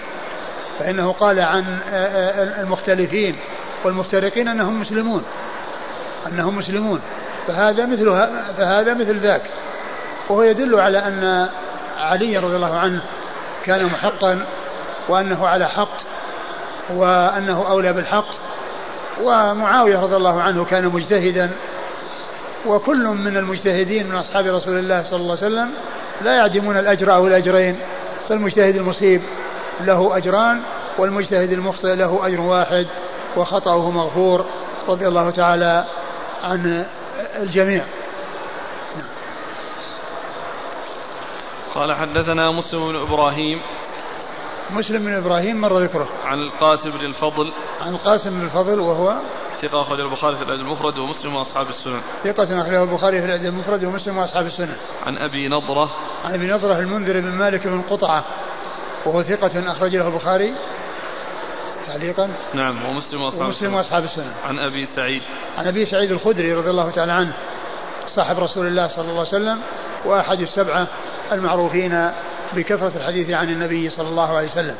[0.79, 1.79] فإنه قال عن
[2.61, 3.37] المختلفين
[3.85, 5.25] والمفترقين أنهم مسلمون.
[6.27, 7.01] أنهم مسلمون.
[7.47, 9.43] فهذا مثل فهذا مثل ذاك.
[10.29, 11.49] وهو يدل على أن
[11.99, 13.03] علي رضي الله عنه
[13.65, 14.47] كان محقا
[15.09, 15.99] وأنه على حق
[16.91, 18.29] وأنه أولى بالحق.
[19.23, 21.51] ومعاوية رضي الله عنه كان مجتهدا.
[22.67, 25.71] وكل من المجتهدين من أصحاب رسول الله صلى الله عليه وسلم
[26.21, 27.79] لا يعدمون الأجر أو الأجرين
[28.29, 29.23] فالمجتهد المصيب
[29.81, 30.63] له أجران
[30.99, 32.87] والمجتهد المخطئ له أجر واحد
[33.37, 34.45] وخطأه مغفور
[34.89, 35.85] رضي الله تعالى
[36.45, 36.85] عن
[37.41, 37.85] الجميع.
[41.75, 43.61] قال حدثنا مسلم بن إبراهيم.
[44.71, 47.53] مسلم بن إبراهيم مر ذكره عن القاسم بن الفضل.
[47.81, 49.17] عن القاسم بن الفضل وهو
[49.63, 52.01] ثقة أخرج البخاري في الأدب المفرد ومسلم وأصحاب السنن.
[52.25, 54.77] ثقة أخرجه البخاري في الأدب المفرد ومسلم وأصحاب السنن.
[55.07, 55.91] عن أبي نضرة.
[56.25, 58.25] عن أبي نضرة المنذر بن مالك بن قطعة
[59.07, 60.55] وهو ثقة أخرج له البخاري
[61.87, 62.31] تعليقا.
[62.55, 64.33] نعم ومسلم وأصحاب ومسلم وأصحاب السنن.
[64.45, 65.23] عن أبي سعيد.
[65.59, 67.37] عن أبي سعيد الخدري رضي الله تعالى عنه
[68.07, 69.61] صاحب رسول الله صلى الله عليه وسلم
[70.05, 70.87] وأحد السبعة
[71.33, 72.11] المعروفين
[72.53, 74.77] بكثرة الحديث عن النبي صلى الله عليه وسلم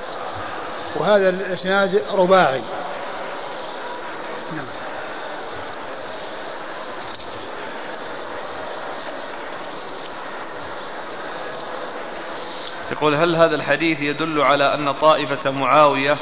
[0.97, 2.61] وهذا الإسناد رباعي
[4.53, 4.67] نعم.
[12.93, 16.17] يقول هل هذا الحديث يدل على أن طائفة معاوية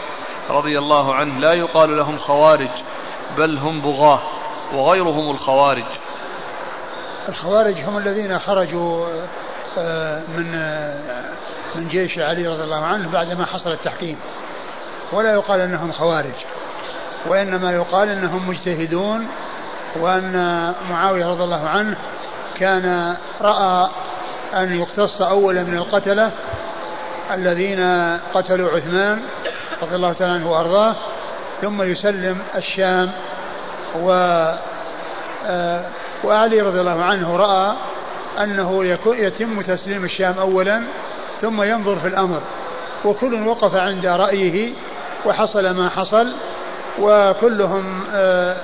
[0.51, 2.71] رضي الله عنه لا يقال لهم خوارج
[3.37, 4.21] بل هم بغاة
[4.73, 5.85] وغيرهم الخوارج؟
[7.29, 9.07] الخوارج هم الذين خرجوا
[9.79, 11.31] آه، من آه،
[11.75, 14.17] من جيش علي رضي الله عنه بعدما حصل التحكيم.
[15.13, 16.35] ولا يقال أنهم خوارج.
[17.27, 19.29] وإنما يقال إنهم مجتهدون
[19.97, 21.97] وأن معاوية رضي الله عنه
[22.57, 23.89] كان رأى
[24.55, 26.31] أن يقتص أولا من القتلة
[27.31, 27.81] الذين
[28.35, 29.23] قتلوا عثمان
[29.83, 30.95] رضي الله تعالى عنه وأرضاه
[31.63, 33.11] ثم يسلم الشام
[34.03, 34.11] و
[35.47, 35.87] آه،
[36.25, 37.75] وعلي رضي الله عنه رأى
[38.43, 40.83] أنه يتم تسليم الشام أولا
[41.41, 42.41] ثم ينظر في الأمر
[43.05, 44.73] وكل وقف عند رأيه
[45.27, 46.33] وحصل ما حصل
[46.99, 48.57] وكلهم آه،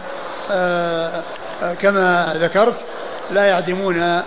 [0.50, 1.22] آآ
[1.62, 2.84] آه، كما ذكرت
[3.30, 4.22] لا يعدمون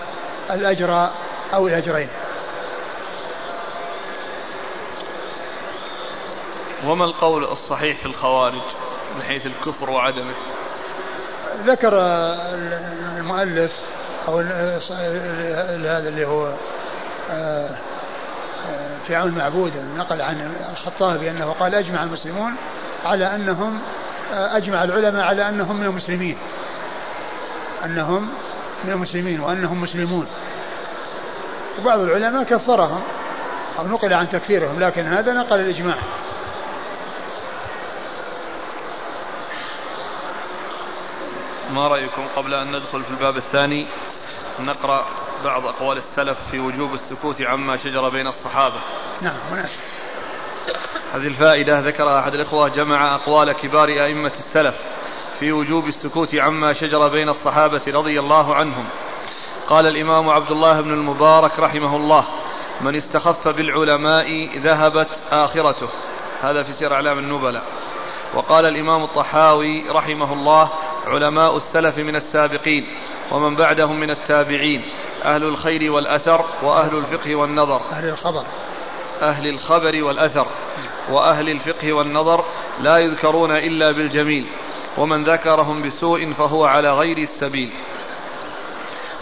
[0.52, 1.10] الأجر
[1.54, 2.10] أو الأجرين.
[6.88, 8.62] وما القول الصحيح في الخوارج
[9.16, 10.36] من حيث الكفر وعدمه؟
[11.66, 11.94] ذكر
[13.18, 13.72] المؤلف
[14.28, 16.54] أو هذا اللي هو
[17.30, 17.70] آه،
[18.70, 22.56] آه، في عون المعبود نقل عن الخطابي انه قال أجمع المسلمون
[23.06, 23.80] على أنهم
[24.34, 26.38] آه، أجمع العلماء على أنهم من المسلمين.
[27.86, 28.30] أنهم
[28.84, 30.28] من المسلمين وأنهم مسلمون.
[31.80, 33.02] وبعض العلماء كفرهم
[33.80, 35.98] أو نقل عن تكفيرهم لكن هذا نقل الإجماع.
[41.72, 43.88] ما رأيكم قبل أن ندخل في الباب الثاني؟
[44.60, 45.06] نقرأ
[45.44, 48.82] بعض أقوال السلف في وجوب السكوت عما شجر بين الصحابة.
[49.22, 49.93] نعم مناسب
[51.14, 54.76] هذه الفائدة ذكرها أحد الإخوة جمع أقوال كبار أئمة السلف
[55.40, 58.88] في وجوب السكوت عما شجر بين الصحابة رضي الله عنهم.
[59.68, 62.26] قال الإمام عبد الله بن المبارك رحمه الله
[62.82, 65.90] من استخف بالعلماء ذهبت آخرته
[66.42, 67.64] هذا في سير أعلام النبلاء.
[68.36, 70.70] وقال الإمام الطحاوي رحمه الله
[71.08, 72.84] علماء السلف من السابقين
[73.32, 74.82] ومن بعدهم من التابعين
[75.24, 78.46] أهل الخير والأثر وأهل الفقه والنظر أهل الخبر.
[79.22, 80.48] أهل الخبر والأثر
[81.10, 82.46] وأهل الفقه والنظر
[82.82, 84.48] لا يذكرون إلا بالجميل
[84.98, 87.74] ومن ذكرهم بسوء فهو على غير السبيل.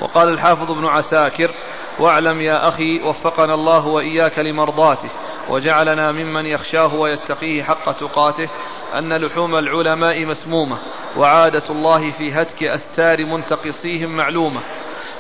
[0.02, 1.52] وقال الحافظ ابن عساكر
[2.00, 5.10] واعلم يا أخي وفقنا الله وإياك لمرضاته
[5.50, 8.50] وجعلنا ممن يخشاه ويتقيه حق تقاته
[8.98, 10.78] أن لحوم العلماء مسمومة
[11.18, 14.62] وعادة الله في هتك أستار منتقصيهم معلومة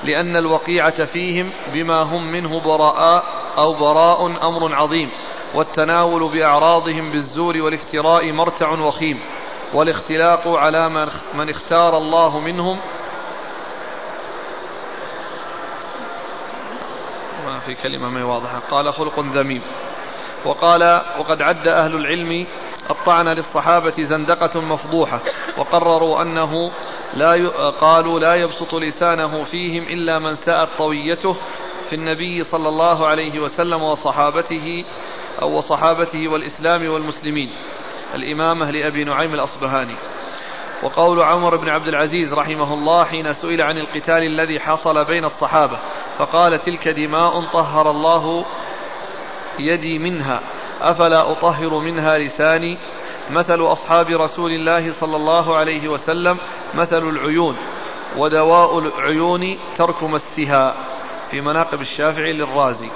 [0.03, 3.23] لأن الوقيعة فيهم بما هم منه براء
[3.57, 5.11] أو براء أمر عظيم
[5.56, 9.19] والتناول بأعراضهم بالزور والافتراء مرتع وخيم
[9.73, 10.90] والاختلاق على
[11.34, 12.80] من اختار الله منهم.
[17.45, 18.60] ما في كلمة ما واضحة.
[18.60, 19.61] قال خلق ذميم.
[20.45, 22.48] وقال وقد عد أهل العلم
[22.90, 25.22] الطعن للصحابة زندقة مفضوحة
[25.57, 26.72] وقرروا أنه
[27.14, 27.49] لا
[27.82, 31.36] قالوا لا يبسط لسانه فيهم إلا من ساءت طويته
[31.91, 34.85] في النبي صلى الله عليه وسلم وصحابته
[35.41, 37.49] أو وصحابته والإسلام والمسلمين.
[38.15, 39.95] الإمامة لأبي نعيم الأصبهاني.
[40.84, 45.80] وقول عمر بن عبد العزيز رحمه الله حين سئل عن القتال الذي حصل بين الصحابة
[46.18, 48.45] فقال تلك دماء طهر الله
[49.59, 50.41] يدي منها
[50.81, 52.77] أفلا أطهر منها لساني؟
[53.31, 56.38] مثل أصحاب رسول الله صلى الله عليه وسلم
[56.73, 57.57] مثل العيون
[58.18, 59.41] ودواء العيون
[59.76, 60.90] ترك مسها.
[61.32, 62.90] في مناقب الشافعي للرازي.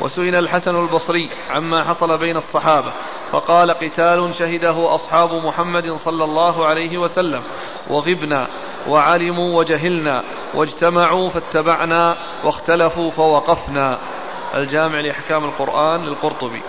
[0.00, 2.92] وسئل الحسن البصري عما حصل بين الصحابة
[3.30, 7.42] فقال قتال شهده أصحاب محمد صلى الله عليه وسلم
[7.90, 8.48] وغبنا
[8.88, 10.22] وعلموا وجهلنا
[10.54, 13.98] واجتمعوا فاتبعنا واختلفوا فوقفنا.
[14.54, 16.62] الجامع لأحكام القرآن للقرطبي.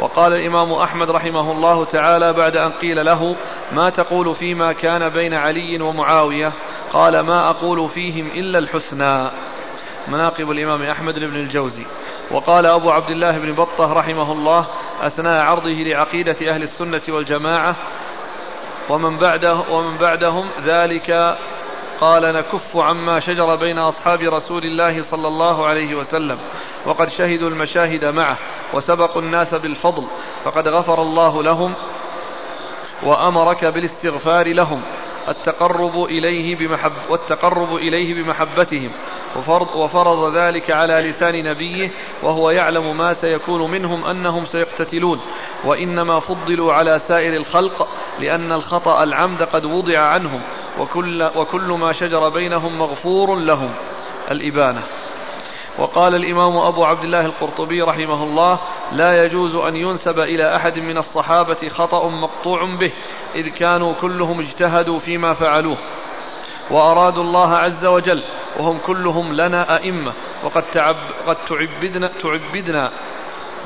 [0.00, 3.36] وقال الإمام أحمد رحمه الله تعالى بعد أن قيل له
[3.72, 6.52] ما تقول فيما كان بين علي ومعاوية؟
[6.92, 9.30] قال ما أقول فيهم إلا الحسنى.
[10.08, 11.86] مناقب الإمام أحمد بن الجوزي.
[12.30, 14.66] وقال أبو عبد الله بن بطة رحمه الله
[15.00, 17.76] أثناء عرضه لعقيدة أهل السنة والجماعة
[18.90, 21.36] ومن بعده ومن بعدهم ذلك
[22.00, 26.38] قال نكف عما شجر بين أصحاب رسول الله صلى الله عليه وسلم.
[26.86, 28.38] وقد شهدوا المشاهد معه
[28.74, 30.08] وسبقوا الناس بالفضل
[30.44, 31.74] فقد غفر الله لهم
[33.02, 34.82] وأمرك بالاستغفار لهم.
[35.28, 38.90] التقرب إليه بمحب والتقرب إليه بمحبتهم.
[39.36, 41.90] وفرض, وفرض ذلك على لسان نبيه
[42.22, 45.20] وهو يعلم ما سيكون منهم أنهم سيقتتلون.
[45.64, 47.88] وإنما فضلوا على سائر الخلق
[48.20, 50.42] لأن الخطأ العمد قد وضع عنهم.
[50.80, 53.70] وكل, وكل ما شجر بينهم مغفور لهم.
[54.30, 54.82] الإبانة.
[55.78, 58.60] وقال الإمام أبو عبد الله القرطبي رحمه الله
[58.92, 62.92] لا يجوز أن ينسب إلى أحد من الصحابة خطأ مقطوع به
[63.34, 65.76] إذ كانوا كلهم اجتهدوا فيما فعلوه.
[66.70, 68.22] وأرادوا الله عز وجل
[68.58, 70.12] وهم كلهم لنا أئمة
[70.44, 70.96] وقد تعب
[71.26, 72.92] قد تعبدنا, تعبدنا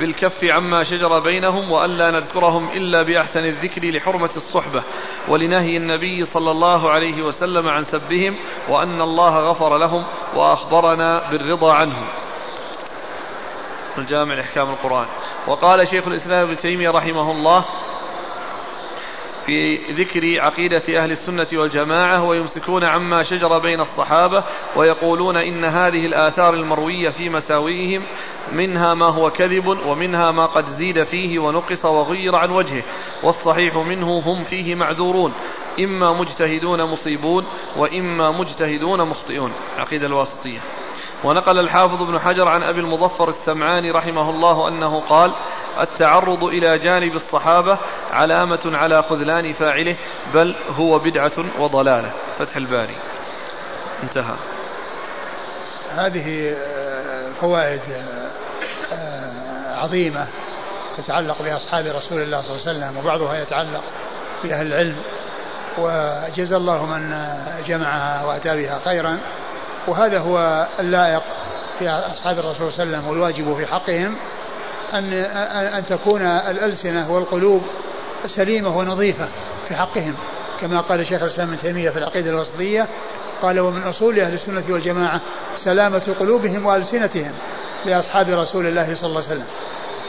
[0.00, 4.82] بالكف عما شجر بينهم وألا نذكرهم إلا بأحسن الذكر لحرمة الصحبة.
[5.28, 8.36] ولنهي النبي صلى الله عليه وسلم عن سبهم
[8.68, 12.08] وأن الله غفر لهم وأخبرنا بالرضا عنهم.
[13.98, 15.06] الجامع لإحكام القرآن.
[15.46, 17.64] وقال شيخ الإسلام ابن تيمية رحمه الله
[19.50, 24.44] في ذكر عقيدة أهل السنة والجماعة ويمسكون عما شجر بين الصحابة
[24.76, 28.06] ويقولون إن هذه الآثار المروية في مساوئهم
[28.52, 32.82] منها ما هو كذب ومنها ما قد زيد فيه ونقص وغير عن وجهه.
[33.22, 35.32] والصحيح منه هم فيه معذورون
[35.80, 37.46] إما مجتهدون مصيبون
[37.76, 39.52] وإما مجتهدون مخطئون.
[39.78, 40.60] عقيدة الواسطية.
[41.24, 45.34] ونقل الحافظ ابن حجر عن أبي المظفر السمعاني رحمه الله أنه قال
[45.80, 47.78] التعرض إلى جانب الصحابة
[48.12, 49.96] علامة على خذلان فاعله
[50.34, 52.12] بل هو بدعة وضلالة.
[52.38, 52.96] فتح الباري.
[54.02, 54.34] انتهى.
[55.90, 58.30] هذه آه، فوائد آه،
[58.94, 60.26] آه، عظيمة
[60.96, 63.82] تتعلق بأصحاب رسول الله صلى الله عليه وسلم وبعضها يتعلق
[64.44, 64.96] بأهل العلم.
[65.78, 67.14] وجزا الله من
[67.66, 69.18] جمعها وأتى بها خيرا.
[69.86, 71.22] وهذا هو اللائق
[71.78, 74.16] في أصحاب الرسول صلى الله عليه وسلم والواجب في حقهم.
[74.94, 77.62] أن أن تكون الألسنة والقلوب
[78.26, 79.28] سليمة ونظيفة
[79.68, 80.14] في حقهم
[80.60, 82.86] كما قال شيخ الإسلام ابن تيمية في العقيدة الوسطية
[83.42, 85.20] قال ومن أصول أهل السنة والجماعة
[85.56, 87.32] سلامة قلوبهم وألسنتهم
[87.86, 89.46] لأصحاب رسول الله صلى الله عليه وسلم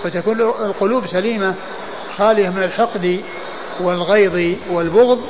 [0.03, 1.55] فتكون القلوب سليمة
[2.17, 3.23] خالية من الحقد
[3.81, 5.21] والغيظ والبغض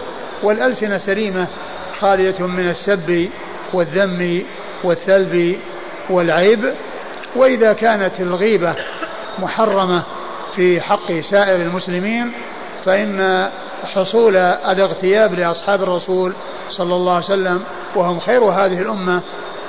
[0.43, 1.47] والألسنة سليمة
[1.99, 3.29] خالية من السب
[3.73, 4.43] والذم
[4.83, 5.59] والثلب
[6.09, 6.73] والعيب
[7.35, 8.75] وإذا كانت الغيبة
[9.39, 10.03] محرمة
[10.55, 12.31] في حق سائر المسلمين
[12.85, 13.49] فإن
[13.83, 16.33] حصول الاغتياب لأصحاب الرسول
[16.69, 17.63] صلى الله عليه وسلم
[17.95, 19.21] وهم خير هذه الأمة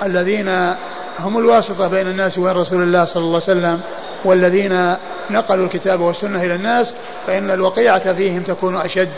[0.03, 0.75] الذين
[1.19, 3.81] هم الواسطة بين الناس وبين رسول الله صلى الله عليه وسلم
[4.25, 4.95] والذين
[5.31, 6.93] نقلوا الكتاب والسنة إلى الناس
[7.27, 9.13] فإن الوقيعة فيهم تكون أشد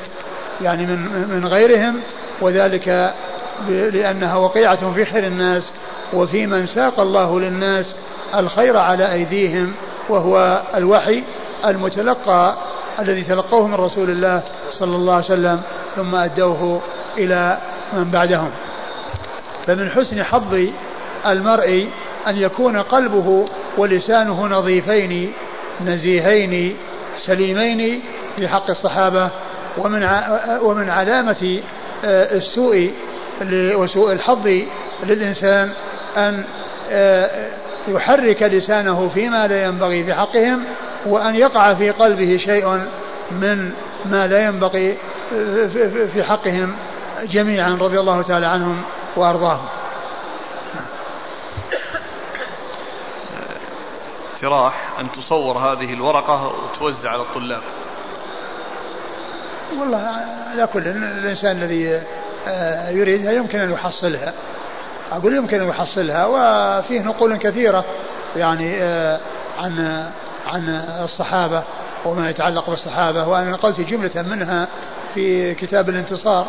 [0.62, 2.00] يعني من من غيرهم
[2.40, 3.14] وذلك
[3.68, 5.70] لأنها وقيعة في خير الناس
[6.12, 7.94] وفي من ساق الله للناس
[8.34, 9.72] الخير على أيديهم
[10.08, 11.22] وهو الوحي
[11.64, 12.56] المتلقى
[12.98, 15.60] الذي تلقوه من رسول الله صلى الله عليه وسلم
[15.96, 16.80] ثم أدوه
[17.18, 17.58] إلى
[17.92, 18.50] من بعدهم.
[19.66, 20.58] فمن حسن حظ
[21.26, 21.88] المرء
[22.26, 23.48] أن يكون قلبه
[23.78, 25.32] ولسانه نظيفين
[25.80, 26.76] نزيهين
[27.18, 28.02] سليمين
[28.36, 29.30] في حق الصحابة
[29.78, 30.08] ومن
[30.62, 31.60] ومن علامة
[32.04, 32.92] آه، السوء
[33.52, 34.48] وسوء الحظ
[35.06, 35.70] للإنسان
[36.16, 36.44] أن
[36.90, 37.50] آه،
[37.88, 40.64] يحرك لسانه فيما لا ينبغي في حقهم
[41.06, 42.80] وأن يقع في قلبه شيء
[43.30, 43.72] من
[44.04, 44.98] ما لا ينبغي
[46.12, 46.76] في حقهم
[47.22, 48.82] جميعا رضي الله تعالى عنهم
[49.16, 49.68] وأرضاهم.
[54.34, 57.62] اقتراح أن تصور هذه الورقة وتوزع على الطلاب.
[59.78, 60.10] والله
[60.50, 62.00] على كل الإنسان الذي
[62.46, 64.32] آه، يريدها يمكن أن يحصلها.
[65.16, 67.84] أقول يمكن أن يحصلها وفيه نقول كثيرة
[68.36, 69.20] يعني آه،
[69.58, 70.04] عن
[70.46, 70.68] عن
[71.04, 71.62] الصحابة
[72.04, 74.68] وما يتعلق بالصحابة وأنا نقلت جملة منها
[75.14, 76.46] في كتاب الانتصار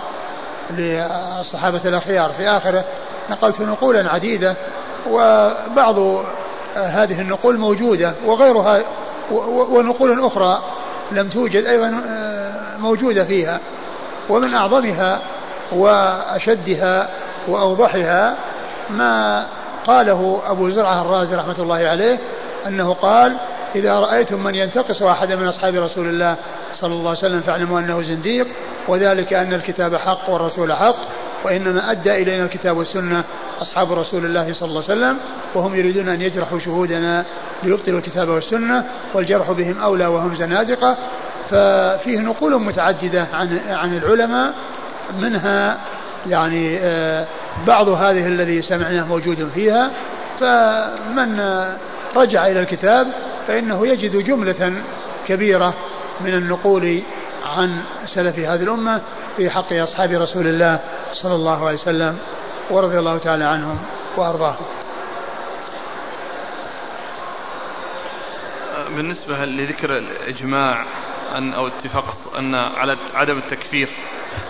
[0.72, 2.30] للصحابة الأخيار.
[2.30, 2.84] في آخره
[3.30, 4.56] نقلت نقولا عديدة
[5.10, 6.00] وبعض
[6.76, 8.82] هذه النقول موجودة وغيرها
[9.72, 10.64] ونقول أخرى
[11.12, 13.60] لم توجد أيضا آه، موجودة فيها.
[14.30, 15.20] ومن أعظمها
[15.72, 17.10] وأشدها
[17.48, 18.36] وأوضحها
[18.90, 19.46] ما
[19.88, 22.20] قاله أبو زرعة الرازي رحمة الله عليه
[22.68, 23.38] أنه قال
[23.76, 26.36] إذا رأيتم من ينتقص أحدا من أصحاب رسول الله
[26.74, 28.48] صلى الله عليه وسلم فاعلموا أنه زنديق
[28.88, 30.96] وذلك أن الكتاب حق والرسول حق
[31.46, 33.24] وإنما أدى إلينا الكتاب والسنة
[33.62, 35.18] أصحاب رسول الله صلى الله عليه وسلم
[35.56, 37.26] وهم يريدون أن يجرحوا شهودنا
[37.64, 38.84] ليبطلوا الكتاب والسنة
[39.14, 40.98] والجرح بهم أولى وهم زنادقة.
[41.50, 44.54] ففيه نقول متعددة عن عن العلماء
[45.22, 45.78] منها
[46.28, 47.26] يعني آه،
[47.68, 49.92] بعض هذه الذي سمعناه موجود فيها
[50.40, 51.40] فمن
[52.16, 53.08] رجع إلى الكتاب
[53.48, 54.74] فإنه يجد جملة
[55.28, 55.74] كبيرة
[56.22, 57.04] من النقول
[57.46, 59.02] عن سلف هذه الأمة
[59.38, 60.80] في حق أصحاب رسول الله
[61.14, 62.18] صلى الله عليه وسلم
[62.72, 63.78] ورضي الله تعالى عنهم
[64.18, 64.66] وأرضاهم.
[68.96, 70.86] بالنسبة لذكر الإجماع
[71.38, 73.90] أن أو اتفاق أن على عدم التكفير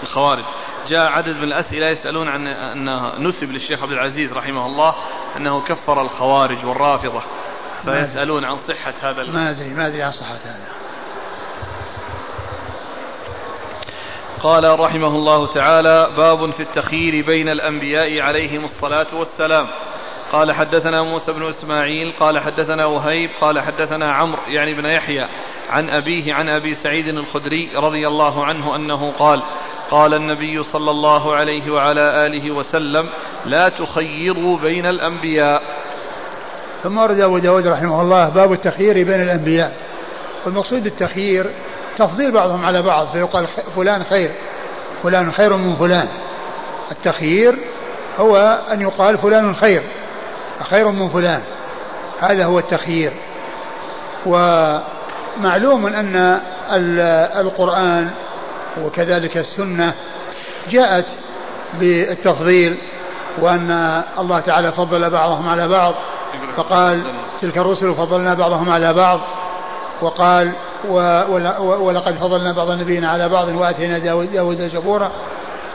[0.04, 0.46] الخوارج.
[0.88, 4.96] جاء عدد من الأسئلة يسألون عن أن نسب للشيخ عبد العزيز رحمه الله
[5.38, 7.22] أنه كفر الخوارج والرافضة.
[7.84, 10.76] فيسألون عن صحة هذا ما أدري ما أدري عن صحة هذا.
[14.40, 19.68] قال رحمه الله تعالى باب في التخيير بين الأنبياء عليهم الصلاة والسلام.
[20.32, 25.28] قال حدثنا موسى بن إسماعيل قال حدثنا وهيب قال حدثنا عمرو يعني بن يحيى
[25.70, 29.44] عن أبيه عن أبي سعيد الخدري رضي الله عنه أنه قال
[29.92, 33.10] قال النبي صلى الله عليه وعلى آله وسلم
[33.46, 35.62] لا تخيروا بين الأنبياء.
[36.84, 39.74] ثم ورد أبو داود رحمه الله باب التخيير بين الأنبياء.
[40.46, 41.46] والمقصود التخيير
[41.98, 44.32] تفضيل بعضهم على بعض فيقال فلان خير
[45.04, 46.08] فلان خير من فلان.
[46.92, 47.56] التخيير
[48.20, 49.82] هو أن يقال فلان خير
[50.70, 51.42] خير من فلان.
[52.20, 53.12] هذا هو التخيير.
[54.26, 56.40] ومعلوم أن
[57.40, 58.10] القرآن
[58.84, 59.94] وكذلك السنة
[60.70, 61.06] جاءت
[61.80, 62.78] بالتفضيل
[63.42, 65.94] وأن الله تعالى فضل بعضهم على بعض
[66.58, 67.02] فقال
[67.42, 69.20] تلك الرسل فضلنا بعضهم على بعض
[70.02, 70.52] وقال
[71.60, 73.98] ولقد فضلنا بعض النبيين على بعض وآتينا
[74.34, 75.12] داود زبورا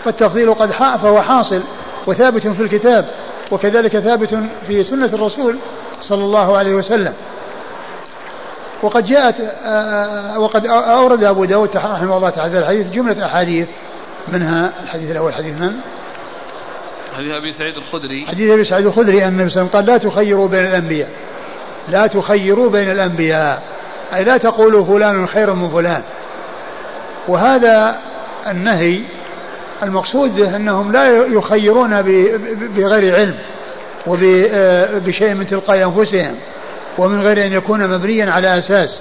[0.05, 1.63] فالتفضيل قد فهو حاصل
[2.07, 3.09] وثابت في الكتاب
[3.51, 4.35] وكذلك ثابت
[4.67, 5.59] في سنة الرسول
[6.01, 7.15] صلى الله عليه وسلم.
[8.83, 9.35] وقد جاءت
[10.37, 13.69] وقد أورد أبو داود رحمه الله تعالى الحديث جملة أحاديث.
[14.33, 15.73] منها الحديث الأول حديث من؟
[17.17, 18.27] حديث أبي سعيد الخدري.
[18.27, 21.09] حديث أبي سعيد الخدري أن النبي قال لا تخيروا بين الأنبياء.
[21.89, 23.63] لا تخيروا بين الأنبياء.
[24.15, 26.03] أي لا تقولوا فلان خير من فلان.
[27.29, 27.97] وهذا
[28.47, 29.01] النهي
[29.83, 32.03] المقصود به أنهم لا يخيرون
[32.77, 33.35] بغير علم
[34.07, 36.35] وبشيء من تلقاء أنفسهم.
[36.99, 39.01] ومن غير أن يكون مبنيا على أساس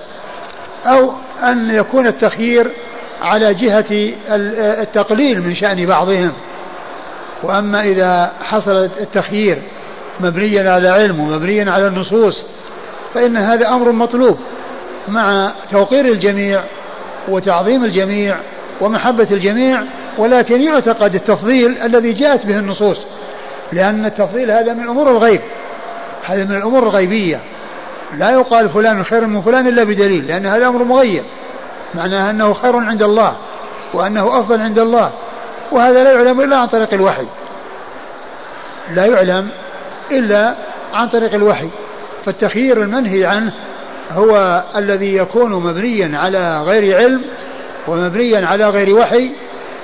[0.85, 1.13] أو
[1.43, 2.71] أن يكون التخيير
[3.21, 4.13] على جهة
[4.81, 6.31] التقليل من شأن بعضهم.
[7.43, 9.57] وأما إذا حصل التخيير
[10.19, 12.43] مبنيا على علم ومبنيا على النصوص
[13.13, 14.37] فإن هذا أمر مطلوب
[15.07, 16.63] مع توقير الجميع
[17.27, 18.35] وتعظيم الجميع
[18.81, 19.83] ومحبة الجميع
[20.17, 22.99] ولكن يعتقد التفضيل الذي جاءت به النصوص
[23.71, 25.41] لأن التفضيل هذا من أمور الغيب
[26.25, 27.39] هذا من الأمور الغيبية.
[28.13, 31.23] لا يقال فلان خير من فلان إلا بدليل لأن هذا أمر مغيب
[31.95, 33.35] معناه أنه خير عند الله
[33.93, 35.11] وأنه أفضل عند الله.
[35.71, 37.25] وهذا لا يعلم إلا عن طريق الوحي.
[38.93, 39.49] لا يعلم
[40.11, 40.55] إلا
[40.93, 41.69] عن طريق الوحي.
[42.25, 43.53] فالتخيير المنهي عنه
[44.11, 47.21] هو الذي يكون مبنيا على غير علم
[47.87, 49.31] ومبنيا على غير وحي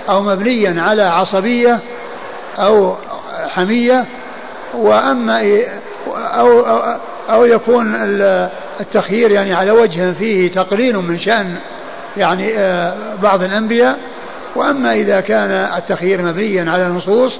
[0.09, 1.79] أو مبنيا على عصبية
[2.57, 2.95] أو
[3.47, 4.05] حمية.
[4.73, 5.63] وأما
[6.07, 6.97] أو, أو,
[7.29, 7.95] أو يكون
[8.79, 11.55] التخيير يعني على وجه فيه تقليل من شأن
[12.17, 13.99] يعني آه، بعض الأنبياء.
[14.55, 17.33] وأما إذا كان التخيير مبنيا على النصوص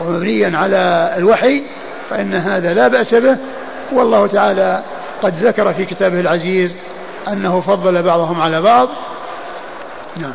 [0.00, 1.64] ومبنيا على الوحي
[2.10, 3.36] فإن هذا لا بأس به.
[3.92, 4.82] والله تعالى
[5.22, 6.76] قد ذكر في كتابه العزيز
[7.28, 8.88] أنه فضل بعضهم على بعض.
[10.16, 10.34] نعم.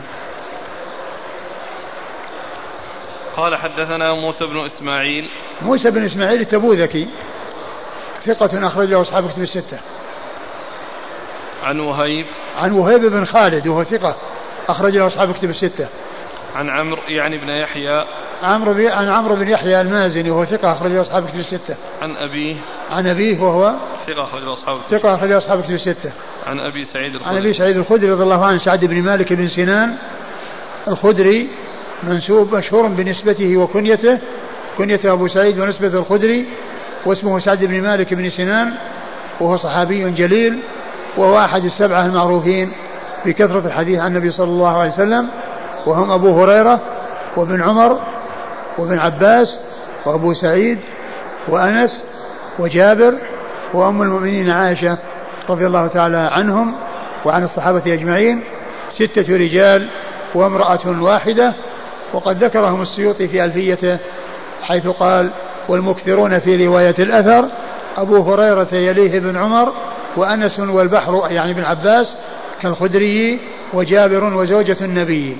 [3.38, 5.30] قال حدثنا موسى بن إسماعيل.
[5.62, 7.08] موسى بن إسماعيل التبوذكي.
[8.26, 9.80] ثقة أخرج له أصحاب كتب الستة.
[11.64, 12.26] عن وهيب.
[12.58, 14.16] عن وهيب بن خالد وهو ثقة
[14.70, 15.88] أخرج له أصحاب كتب الستة.
[16.56, 18.04] عن عمرو يعني بن يحيى.
[18.44, 21.78] عمرو بن عن عمرو بن يحيى المازني وهو ثقة أخرج له أصحاب كتب الستة.
[22.02, 22.56] عن أبيه.
[22.90, 23.76] عن أبيه وهو
[24.06, 26.12] ثقة أخرج له أصحاب ثقة أخرج له أصحاب كتب الستة.
[26.48, 29.48] عن أبي سعيد الخدري عن أبي سعيد الخدري رضي الله عنه سعد بن مالك بن
[29.48, 29.98] سنان
[30.88, 31.50] الخدري
[32.04, 34.20] منسوب مشهور بنسبته وكنيته
[34.78, 36.48] كنيته أبو سعيد ونسبة الخدري
[37.06, 38.74] واسمه سعد بن مالك بن سنان
[39.40, 40.60] وهو صحابي جليل
[41.18, 42.72] وهو أحد السبعة المعروفين
[43.26, 45.28] بكثرة الحديث عن النبي صلى الله عليه وسلم
[45.86, 46.80] وهم أبو هريرة
[47.38, 48.00] وابن عمر
[48.78, 49.60] وابن عباس
[50.06, 50.80] وأبو سعيد
[51.50, 52.06] وأنس
[52.60, 53.14] وجابر
[53.74, 54.98] وأم المؤمنين عائشة
[55.50, 56.74] رضي الله تعالى عنهم
[57.26, 58.44] وعن الصحابة أجمعين
[58.96, 59.88] ستة رجال
[60.36, 61.54] وامرأة واحدة
[62.14, 63.98] وقد ذكرهم السيوطي في ألفيته
[64.62, 65.32] حيث قال
[65.68, 67.46] والمكثرون في رواية الأثر
[67.98, 69.74] أبو هريرة يليه بن عمر
[70.18, 72.16] وأنس والبحر يعني ابن عباس
[72.62, 73.40] كالخدري
[73.74, 75.38] وجابر وزوجة النبي.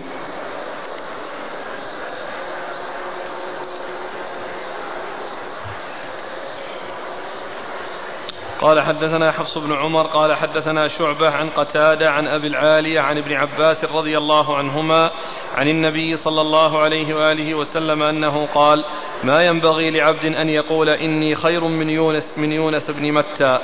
[8.62, 13.34] قال حدثنا حفص بن عمر قال حدثنا شعبة عن قتادة عن أبي العالية عن ابن
[13.34, 15.12] عباس رضي الله عنهما
[15.56, 18.86] عن النبي صلى الله عليه وآله وسلم أنه قال
[19.24, 23.58] ما ينبغي لعبد أن يقول إني خير من يونس من يونس بن متى.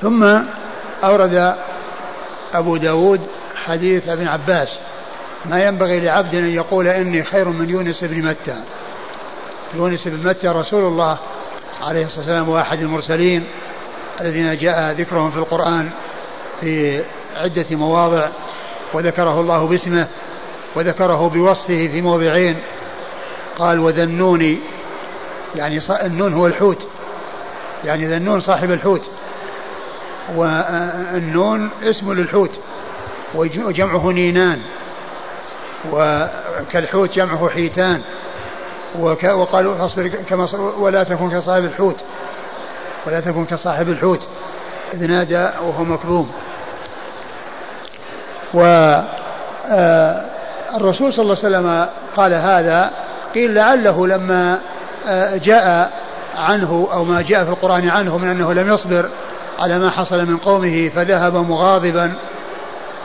[0.00, 0.42] ثم
[1.04, 1.54] أورد
[2.54, 3.20] أبو داود
[3.64, 4.78] حديث ابن عباس
[5.44, 8.62] ما ينبغي لعبد أن يقول إني خير من يونس بن متى.
[9.74, 11.18] يونس بن متى رسول الله
[11.82, 13.44] عليه الصلاة والسلام وأحد المرسلين
[14.20, 15.90] الذين جاء ذكرهم في القرآن
[16.60, 17.02] في
[17.36, 18.28] عدة مواضع
[18.94, 20.08] وذكره الله باسمه
[20.76, 22.56] وذكره بوصفه في موضعين.
[23.58, 24.58] قال وذنوني.
[25.56, 26.86] يعني النون هو الحوت.
[27.84, 29.08] يعني ذنون صاحب الحوت.
[30.36, 32.60] والنون اسم للحوت
[33.34, 34.60] وجمعه نينان.
[35.92, 38.02] وكالحوت جمعه حيتان.
[38.98, 40.48] وقالوا فاصبر كما
[40.78, 41.96] ولا تكن كصاحب الحوت.
[43.06, 44.28] ولا تكن كصاحب الحوت.
[44.94, 46.30] إذ نادى وهو مكظوم
[48.54, 48.72] والرسول
[51.12, 51.86] صلى الله عليه وسلم
[52.16, 52.90] قال هذا.
[53.34, 54.58] قيل لعله لما
[55.06, 55.90] آه، جاء
[56.36, 59.08] عنه أو ما جاء في القرآن عنه من أنه لم يصبر
[59.58, 62.12] على ما حصل من قومه فذهب مغاضبا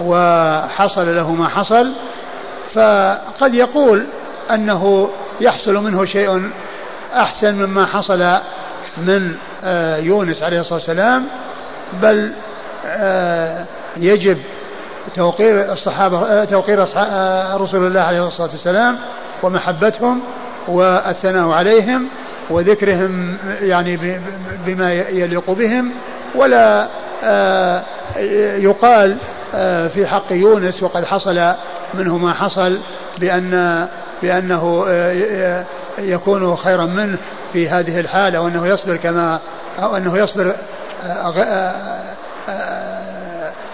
[0.02, 1.94] وحصل له ما حصل.
[2.74, 4.06] فقد يقول
[4.52, 5.10] أنه
[5.42, 6.52] يحصل منه شيء
[7.14, 8.40] أحسن مما حصل
[8.98, 11.26] من آه، يونس عليه الصلاة والسلام
[12.02, 12.32] بل
[12.86, 13.66] آه،
[13.98, 14.38] يجب
[15.14, 16.80] توقير الصحابة آه، توقير
[17.62, 18.98] رسول الله عليه الصلاة والسلام
[19.44, 20.22] ومحبتهم
[20.68, 22.08] والثناء عليهم
[22.50, 24.22] وذكرهم يعني
[24.66, 25.92] بما يليق بهم.
[26.36, 26.88] ولا
[28.58, 29.18] يقال
[29.94, 31.54] في حق يونس وقد حصل
[31.94, 32.80] منه ما حصل
[33.18, 33.88] بأن
[34.22, 34.86] بأنه
[35.98, 37.18] يكون خيرا منه
[37.54, 39.40] في هذه الحالة وأنه يصبر كما
[39.80, 40.56] أو أنه يصبر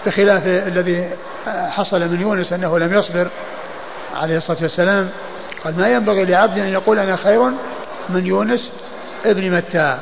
[0.06, 1.10] بخلاف الذي
[1.46, 3.28] حصل من يونس أنه لم يصبر
[4.14, 5.08] عليه الصلاة والسلام.
[5.64, 7.42] قال ما ينبغي لعبد أن يقول أنا خير
[8.08, 8.70] من يونس
[9.26, 9.98] ابن متى؟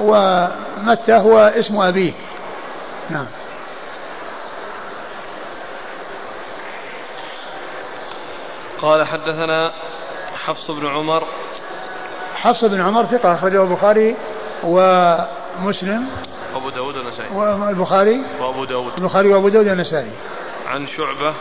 [0.00, 2.12] ومتى هو اسم أبيه.
[3.10, 3.26] نعم.
[8.82, 9.72] قال حدثنا
[10.34, 11.24] حفص بن عمر.
[12.34, 14.16] حفص بن عمر ثقة أخرجه البخاري
[14.64, 16.06] ومسلم.
[16.54, 17.28] أبو داود والنسائي.
[17.30, 18.92] والبخاري؟ وأبو داود.
[18.98, 20.12] البخاري وأبو داود والنسائي.
[20.66, 21.34] عن شعبة.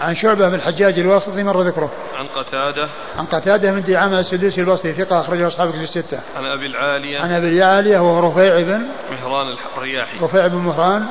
[0.00, 1.90] عن شعبة بن الحجاج الواسطي مر ذكره.
[2.18, 2.88] عن قتادة.
[3.18, 6.20] عن قتادة من دعامة السدوسي الواسطي ثقة أخرجه أصحاب في الستة.
[6.36, 7.18] عن أبي العالية.
[7.22, 10.18] عن أبي العالية وهو رفيع بن مهران الرياحي.
[10.18, 11.06] رفيع بن مهران.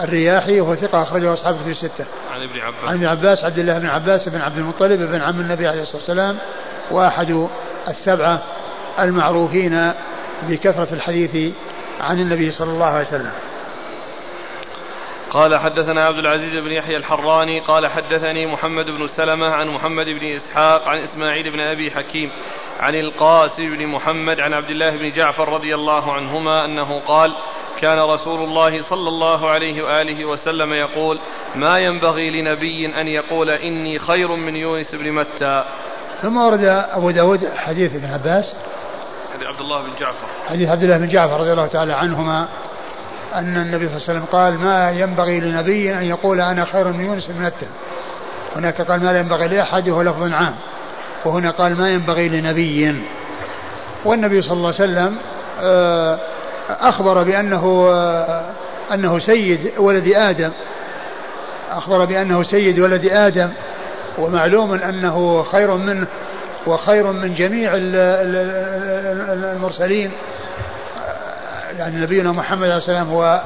[0.00, 2.06] الرياحي وهو ثقة أخرجه أصحاب في الستة.
[2.32, 2.84] عن ابن عباس.
[2.84, 5.96] عن ابن عباس عبد الله بن عباس بن عبد المطلب بن عم النبي عليه الصلاة
[5.96, 6.38] والسلام
[6.90, 7.48] وأحد
[7.88, 8.42] السبعة
[8.98, 9.92] المعروفين
[10.42, 11.54] بكثرة الحديث
[12.00, 13.32] عن النبي صلى الله عليه وسلم.
[15.30, 20.26] قال حدثنا عبد العزيز بن يحيى الحراني قال حدثني محمد بن سلمة عن محمد بن
[20.36, 22.32] إسحاق عن إسماعيل بن أبي حكيم
[22.80, 27.34] عن القاسم بن محمد عن عبد الله بن جعفر رضي الله عنهما أنه قال
[27.82, 31.20] كان رسول الله صلى الله عليه وآله وسلم يقول
[31.54, 35.64] ما ينبغي لنبي أن يقول إني خير من يونس بن متى.
[36.22, 38.54] ثم ورد أبو داود حديث ابن عباس.
[39.34, 40.26] حديث عبد الله بن جعفر.
[40.48, 42.48] حديث عبد الله بن جعفر رضي الله تعالى عنهما
[43.34, 47.04] أن النبي صلى الله عليه وسلم قال ما ينبغي لنبي أن يقول أنا خير من
[47.04, 47.66] يونس بن متى.
[48.56, 50.54] هناك قال ما ينبغي لأحد وهو لفظ عام.
[51.24, 53.02] وهنا قال ما ينبغي لنبي.
[54.04, 55.18] والنبي صلى الله عليه وسلم
[55.60, 56.18] آه،
[56.70, 57.90] أخبر بأنه
[58.92, 60.50] أنه سيد ولد آدم.
[61.70, 63.50] أخبر بأنه سيد ولد آدم.
[64.18, 66.06] ومعلوم أنه خير منه
[66.66, 67.70] وخير من جميع
[69.54, 70.10] المرسلين.
[71.78, 73.42] يعني نبينا محمد عليه السلام هو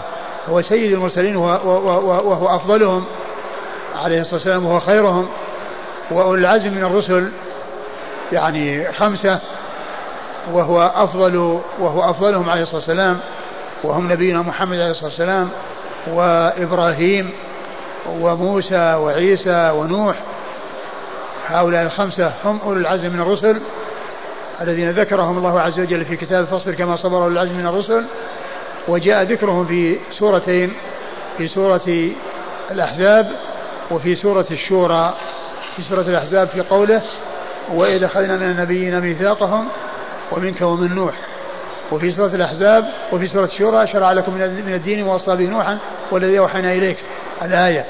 [0.48, 3.05] هو سيد المرسلين وهو أفضلهم.
[4.05, 5.28] عليه الصلاة والسلام وهو خيرهم.
[6.10, 7.32] وأولي العزم من الرسل.
[8.32, 9.40] يعني خمسة.
[10.52, 13.20] وهو أفضل وهو أفضلهم عليه الصلاة والسلام
[13.85, 15.48] وهم نبينا محمد عليه الصلاة والسلام
[16.06, 17.31] وإبراهيم
[18.20, 20.16] وموسى وعيسى ونوح.
[21.47, 23.60] هؤلاء الخمسة هم أولو العزم من الرسل
[24.60, 28.05] الذين ذكرهم الله عز وجل في كتابه فاصبر كما صبر أولو العزم من الرسل.
[28.89, 30.73] وجاء ذكرهم في سورتين
[31.39, 32.10] في سورة
[32.70, 33.31] الأحزاب
[33.90, 35.14] وفي سورة الشورى.
[35.77, 37.02] في سورة الأحزاب في قوله
[37.74, 39.68] وإذا أخذنا من النبيين ميثاقهم
[40.32, 41.14] ومنك ومن نوح.
[41.92, 45.78] وفي سورة الأحزاب وفي سورة الشورى شرع لكم من الدين ووصى به نوحا
[46.10, 46.98] والذي أوحينا إليك.
[47.42, 47.84] الآية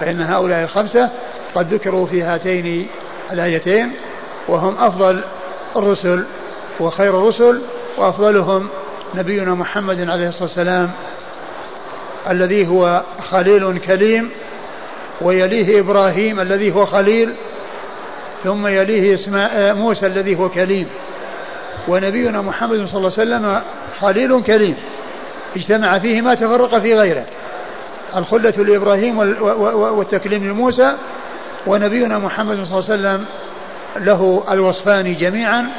[0.00, 1.10] فإن هؤلاء الخمسة
[1.54, 2.88] قد ذكروا في هاتين
[3.32, 3.92] الآيتين
[4.48, 5.20] وهم أفضل
[5.76, 6.24] الرسل
[6.80, 7.62] وخير الرسل
[7.98, 8.68] وأفضلهم
[9.14, 10.90] نبينا محمد عليه الصلاة والسلام
[12.30, 14.30] الذي هو خليل كليم
[15.20, 17.34] ويليه إبراهيم الذي هو خليل
[18.44, 19.18] ثم يليه
[19.72, 20.88] موسى الذي هو كليم
[21.88, 23.62] ونبينا محمد صلى الله عليه وسلم
[24.00, 24.76] خليل كليم
[25.56, 27.24] اجتمع فيه ما تفرق في غيره.
[28.16, 29.18] الخلة لإبراهيم
[29.98, 30.92] والتكليم لموسى
[31.66, 33.24] ونبينا محمد صلى الله عليه وسلم
[33.96, 35.70] له الوصفان جميعا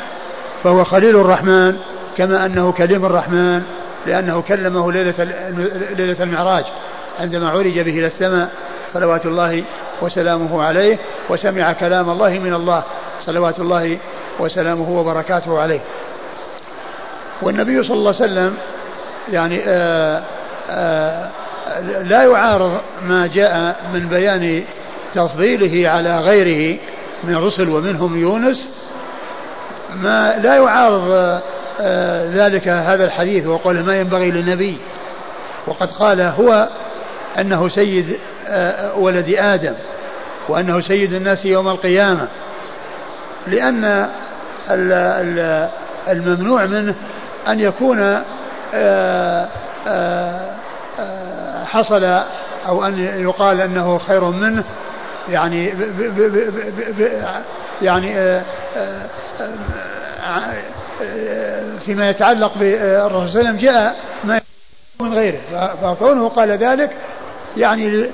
[0.63, 1.75] فهو خليل الرحمن
[2.17, 3.61] كما أنه كليم الرحمن
[4.05, 5.13] لأنه كلمه ليلة
[5.97, 6.63] ليلة المعراج
[7.19, 8.49] عندما عرج به إلى السماء
[8.93, 9.63] صلوات الله
[10.01, 10.99] وسلامه عليه
[11.29, 12.83] وسمع كلام الله من الله
[13.21, 13.97] صلوات الله
[14.39, 15.81] وسلامه وبركاته عليه.
[17.41, 18.57] والنبي صلى الله عليه وسلم
[19.31, 20.23] يعني آآ آه،
[20.69, 21.29] آآ
[21.67, 24.63] آه، لا يعارض ما جاء من بيان
[25.13, 26.79] تفضيله على غيره
[27.23, 28.67] من الرسل ومنهم يونس.
[29.95, 31.41] ما لا يعارض
[31.81, 34.77] آه، ذلك هذا الحديث وقال ما ينبغي للنبي.
[35.67, 36.69] وقد قال هو
[37.39, 38.17] أنه سيد
[38.97, 39.73] ولد آدم
[40.49, 42.27] وأنه سيد الناس يوم القيامة.
[43.47, 44.09] لأن
[46.07, 46.95] الممنوع منه
[47.47, 48.23] أن يكون
[48.73, 49.47] آه،
[49.87, 50.53] آه،
[51.65, 52.03] حصل
[52.67, 54.63] أو أن يقال أنه خير منه
[55.29, 55.73] يعني
[57.81, 58.41] يعني
[61.85, 64.41] فيما يتعلق بالرسول صلى الله عليه وسلم جاء ما
[65.01, 65.39] من غيره.
[65.81, 66.97] فكونه قال ذلك
[67.57, 68.09] يعني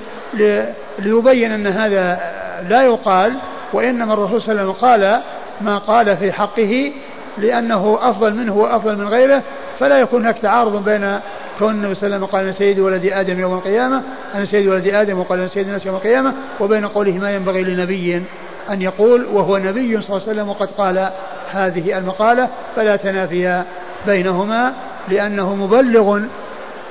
[0.98, 2.20] ليبين أن هذا
[2.68, 3.32] لا يقال
[3.72, 5.22] وإنما الرسول صلى الله عليه وسلم قال
[5.60, 6.92] ما قال في حقه
[7.38, 9.42] لأنه أفضل منه وأفضل من غيره
[9.78, 11.18] فلا يكون هناك تعارض بين
[11.58, 14.02] كون النبي صلى الله عليه وسلم قال أنا سيد ولد آدم يوم القيامة
[14.34, 18.22] أنا سيد ولد آدم وقال أنا سيد الناس يوم القيامة وبين قوله ما ينبغي لنبي
[18.70, 21.10] أن يقول وهو نبي صلى الله عليه وسلم وقد قال
[21.50, 23.62] هذه المقالة فلا تنافي
[24.06, 24.72] بينهما
[25.08, 26.20] لأنه مبلغ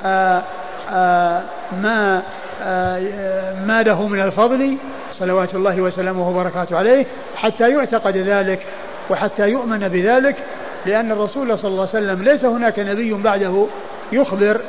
[0.04, 0.42] آآ
[0.90, 1.42] آآ
[1.82, 2.22] ما
[2.62, 4.76] آآ ما له من الفضل
[5.20, 7.06] صلوات الله وسلامه وبركاته عليه
[7.36, 8.66] حتى يعتقد ذلك
[9.10, 10.36] وحتى يؤمن بذلك
[10.86, 13.66] لأن الرسول صلى الله عليه وسلم ليس هناك نبي بعده
[14.12, 14.60] يخبر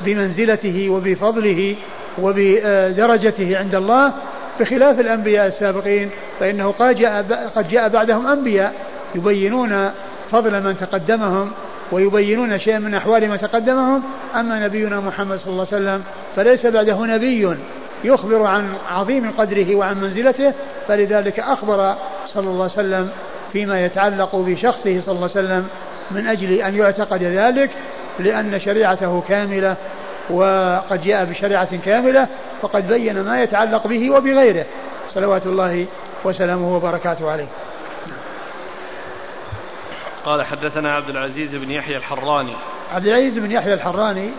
[0.00, 1.76] بمنزلته وبفضله
[2.18, 4.12] وبدرجته عند الله
[4.60, 6.10] بخلاف الأنبياء السابقين
[6.40, 7.22] فإنه قد جاء,
[7.56, 8.74] قد جاء بعدهم أنبياء
[9.14, 9.90] يبينون
[10.30, 11.50] فضل من تقدمهم
[11.92, 14.02] ويبينون شيئا من أحوال من تقدمهم
[14.34, 16.02] أما نبينا محمد صلى الله عليه وسلم
[16.36, 17.56] فليس بعده نبي.
[18.04, 20.52] يخبر عن عظيم قدره وعن منزلته
[20.88, 21.94] فلذلك أخبر
[22.26, 23.10] صلى الله عليه وسلم
[23.52, 25.68] فيما يتعلق بشخصه صلى الله عليه وسلم
[26.10, 27.70] من أجل أن يعتقد ذلك
[28.18, 29.76] لأن شريعته كاملة
[30.30, 32.28] وقد جاء بشريعة كاملة
[32.62, 34.66] فقد بين ما يتعلق به وبغيره.
[35.10, 35.86] صلوات الله
[36.24, 37.46] وسلامه وبركاته عليه.
[40.24, 42.56] قال حدثنا عبد العزيز بن يحيى الحراني.
[42.92, 44.30] عبد العزيز بن يحيى الحراني.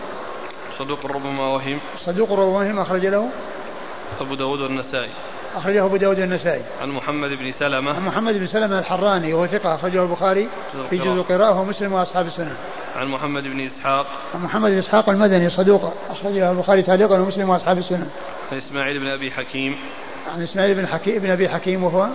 [0.78, 1.78] صدوق ربما وهم.
[2.04, 3.28] صدوق ربما وهم أخرج له.
[4.20, 5.10] أبو داود والنسائي.
[5.56, 7.94] أخرجه أبو داود النسائي عن محمد بن سلمة.
[7.94, 10.48] عن محمد بن سلمة الحراني وهو ثقة أخرجه البخاري
[10.90, 12.56] في جزء القراءة ومسلم وأصحاب السنة.
[12.96, 14.06] عن محمد بن إسحاق.
[14.34, 18.06] عن محمد بن إسحاق المدني صدوق أخرجه البخاري تعليقا ومسلم وأصحاب السنة.
[18.52, 19.76] عن إسماعيل بن أبي حكيم.
[20.34, 22.08] عن إسماعيل بن حكيم بن أبي حكيم وهو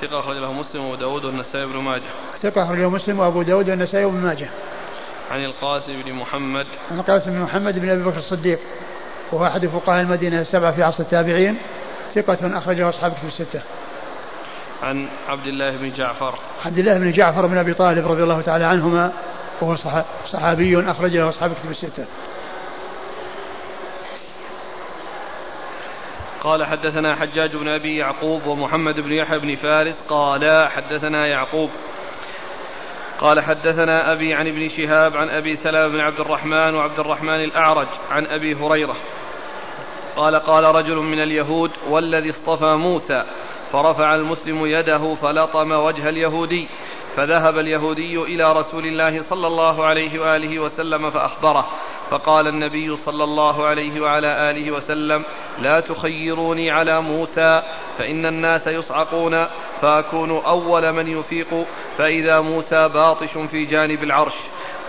[0.00, 2.10] ثقة أخرج له مسلم وأبو داود والنسائي بن ماجه.
[2.42, 4.48] ثقة أخرجه مسلم وأبو داود والنسائي بن ماجه.
[5.30, 6.66] عن القاسم بن محمد.
[6.90, 8.58] عن القاسم بن محمد بن أبي بكر الصديق.
[9.32, 11.58] وهو أحد فقهاء المدينة السبعة في عصر التابعين
[12.14, 13.60] ثقة أخرجه أصحاب كتب الستة.
[14.82, 16.34] عن عبد الله بن جعفر.
[16.64, 19.12] عبد الله بن جعفر بن أبي طالب رضي الله تعالى عنهما
[19.60, 19.76] وهو
[20.26, 22.06] صحابي أخرج له أصحاب كتب الستة.
[26.42, 31.70] قال حدثنا حجاج بن أبي يعقوب ومحمد بن يحيى بن فارس قال حدثنا يعقوب
[33.20, 37.88] قال حدثنا أبي عن ابن شهاب عن أبي سلمه بن عبد الرحمن وعبد الرحمن الأعرج
[38.10, 38.96] عن أبي هريرة.
[40.16, 43.24] قال قال رجل من اليهود والذي اصطفى موسى
[43.72, 46.68] فرفع المسلم يده فلطم وجه اليهودي
[47.16, 51.66] فذهب اليهودي إلى رسول الله صلى الله عليه وآله وسلم فأخبره
[52.10, 55.24] فقال النبي صلى الله عليه وعلى آله وسلم
[55.58, 57.62] لا تخيروني على موسى
[57.98, 59.46] فإن الناس يصعقون
[59.80, 61.66] فأكون أول من يفيق
[61.98, 64.34] فإذا موسى باطش في جانب العرش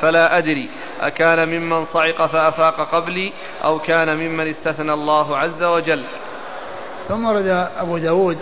[0.02, 0.70] فلا أدري
[1.02, 3.34] أكان ممن صعق فأفاق قبلي
[3.64, 6.06] أو كان ممن استثنى الله عز وجل.
[7.08, 8.38] ثم ورد أبو داود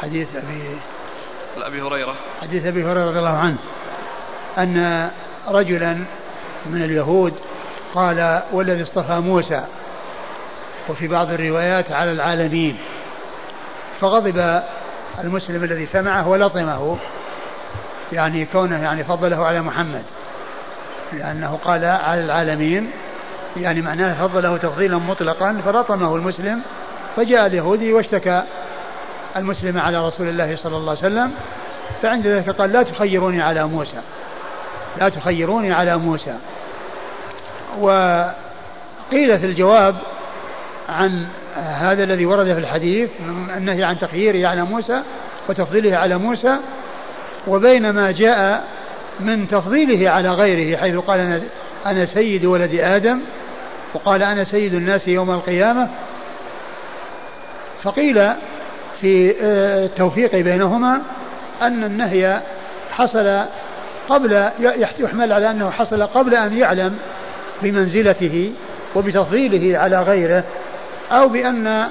[0.00, 0.91] حديث أبي
[1.56, 2.14] أبي هريرة.
[2.42, 3.56] حديث أبي هريرة رضي الله عنه
[4.58, 5.10] أن
[5.48, 5.98] رجلا
[6.66, 7.34] من اليهود
[7.94, 9.64] قال والذي اصطفى موسى.
[10.88, 12.78] وفي بعض الروايات على العالمين.
[14.00, 14.62] فغضب
[15.24, 16.98] المسلم الذي سمعه ولطمه
[18.12, 20.02] يعني كونه يعني فضله على محمد
[21.12, 22.90] لأنه قال على العالمين
[23.56, 26.62] يعني معناه فضله تفضيلا مطلقا فلطمه المسلم
[27.16, 28.42] فجاء اليهودي واشتكى.
[29.36, 31.32] المسلم على رسول الله صلى الله عليه وسلم
[32.02, 34.00] فعند ذلك قال لا تخيروني على موسى
[34.98, 36.34] لا تخيروني على موسى.
[37.80, 39.94] وقيل في الجواب
[40.88, 41.26] عن
[41.56, 43.10] هذا الذي ورد في الحديث
[43.56, 45.02] النهي عن تخييره على موسى
[45.48, 46.56] وتفضيله على موسى
[47.46, 48.64] وبينما جاء
[49.20, 51.40] من تفضيله على غيره حيث قال أنا,
[51.86, 53.20] أنا سيد ولد آدم.
[53.94, 55.88] وقال أنا سيد الناس يوم القيامة.
[57.82, 58.32] فقيل
[59.02, 61.02] في آه، التوفيق بينهما
[61.62, 62.40] أن النهي
[62.90, 63.40] حصل
[64.08, 64.48] قبل
[64.98, 66.94] يحمل على أنه حصل قبل أن يعلم
[67.62, 68.52] بمنزلته
[68.96, 70.44] وبتفضيله على غيره
[71.12, 71.88] أو بأن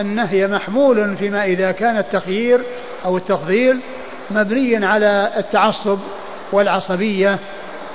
[0.00, 2.60] النهي محمول فيما إذا كان التخيير
[3.04, 3.80] أو التفضيل
[4.30, 5.98] مبنيا على التعصب
[6.52, 7.38] والعصبية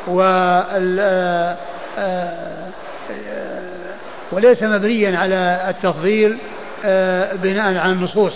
[0.07, 1.57] وال آه،
[1.97, 2.67] آه،
[4.31, 6.37] وليس مبنيا على التفضيل
[6.85, 8.33] آه، بناء على النصوص.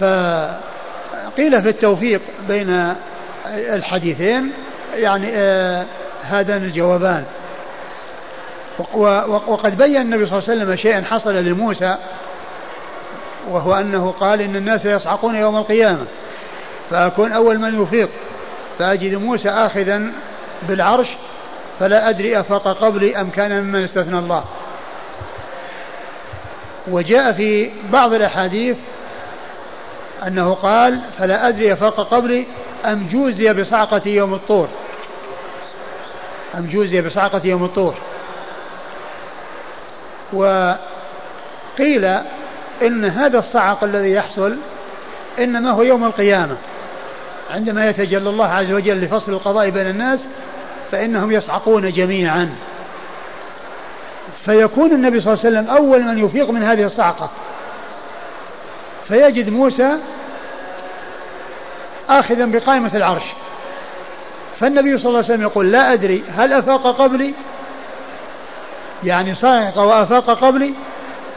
[0.00, 2.94] فقيل في التوفيق بين
[3.46, 4.52] الحديثين
[4.94, 5.26] يعني
[6.22, 7.24] هذان الجوابان.
[9.46, 11.96] وقد بين النبي صلى الله عليه وسلم شيئا حصل لموسى
[13.48, 16.06] وهو أنه قال إن الناس يصعقون يوم القيامة
[16.90, 18.08] فأكون أول من يفيق
[18.78, 20.12] فأجد موسى آخذا
[20.68, 21.08] بالعرش
[21.80, 24.44] فلا أدري أفاق قبلي أم كان ممن استثنى الله.
[26.88, 28.76] وجاء في بعض الأحاديث
[30.26, 32.46] أنه قال فلا أدري أفاق قبلي
[32.84, 34.68] أم جوزي بصعقة يوم الطور.
[36.54, 37.94] أم جوزي بصعقة يوم الطور.
[40.32, 42.04] وقيل
[42.82, 44.56] إن هذا الصعق الذي يحصل
[45.38, 46.56] إنما هو يوم القيامة.
[47.50, 50.20] عندما يتجلى الله عز وجل لفصل القضاء بين الناس
[50.90, 52.54] فإنهم يصعقون جميعا.
[54.44, 57.30] فيكون النبي صلى الله عليه وسلم أول من يفيق من هذه الصعقة.
[59.10, 59.96] فيجد موسى
[62.08, 63.24] آخذا بقائمة العرش.
[64.60, 67.34] فالنبي صلى الله عليه وسلم يقول لا أدري هل أفاق قبلي؟
[69.04, 70.74] يعني صعق وأفاق قبلي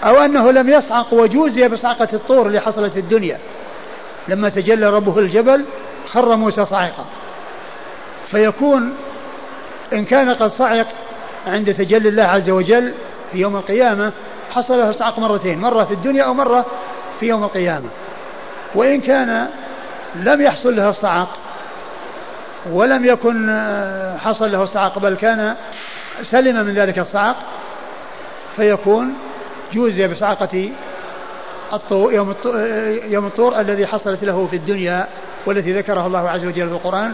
[0.04, 3.40] أو أنه لم يصعق وجوزي بصعقة الطور اللي حصلت في الدنيا.
[4.28, 5.66] لما تجلى ربه الجبل
[6.12, 7.06] خر موسى صاعقا.
[8.32, 8.96] فيكون
[9.94, 10.88] إن كان قد صعق
[11.48, 12.94] عند تجلي الله عز وجل
[13.32, 14.12] في يوم القيامة
[14.52, 16.66] حصل له صعق مرتين مرة في الدنيا أو مرة
[17.24, 17.90] في يوم القيامة.
[18.76, 19.48] وإن كان
[20.16, 21.30] لم يحصل له الصعق
[22.72, 23.50] ولم يكن
[24.20, 25.56] حصل له الصعق بل كان
[26.32, 27.36] سلم من ذلك الصعق
[28.56, 29.14] فيكون
[29.74, 30.70] جوزي بصعقة
[31.74, 32.60] الطور يوم الطور,
[33.08, 35.08] يوم الطور الذي حصلت له في الدنيا
[35.46, 37.14] والتي ذكرها الله عز وجل في القرآن.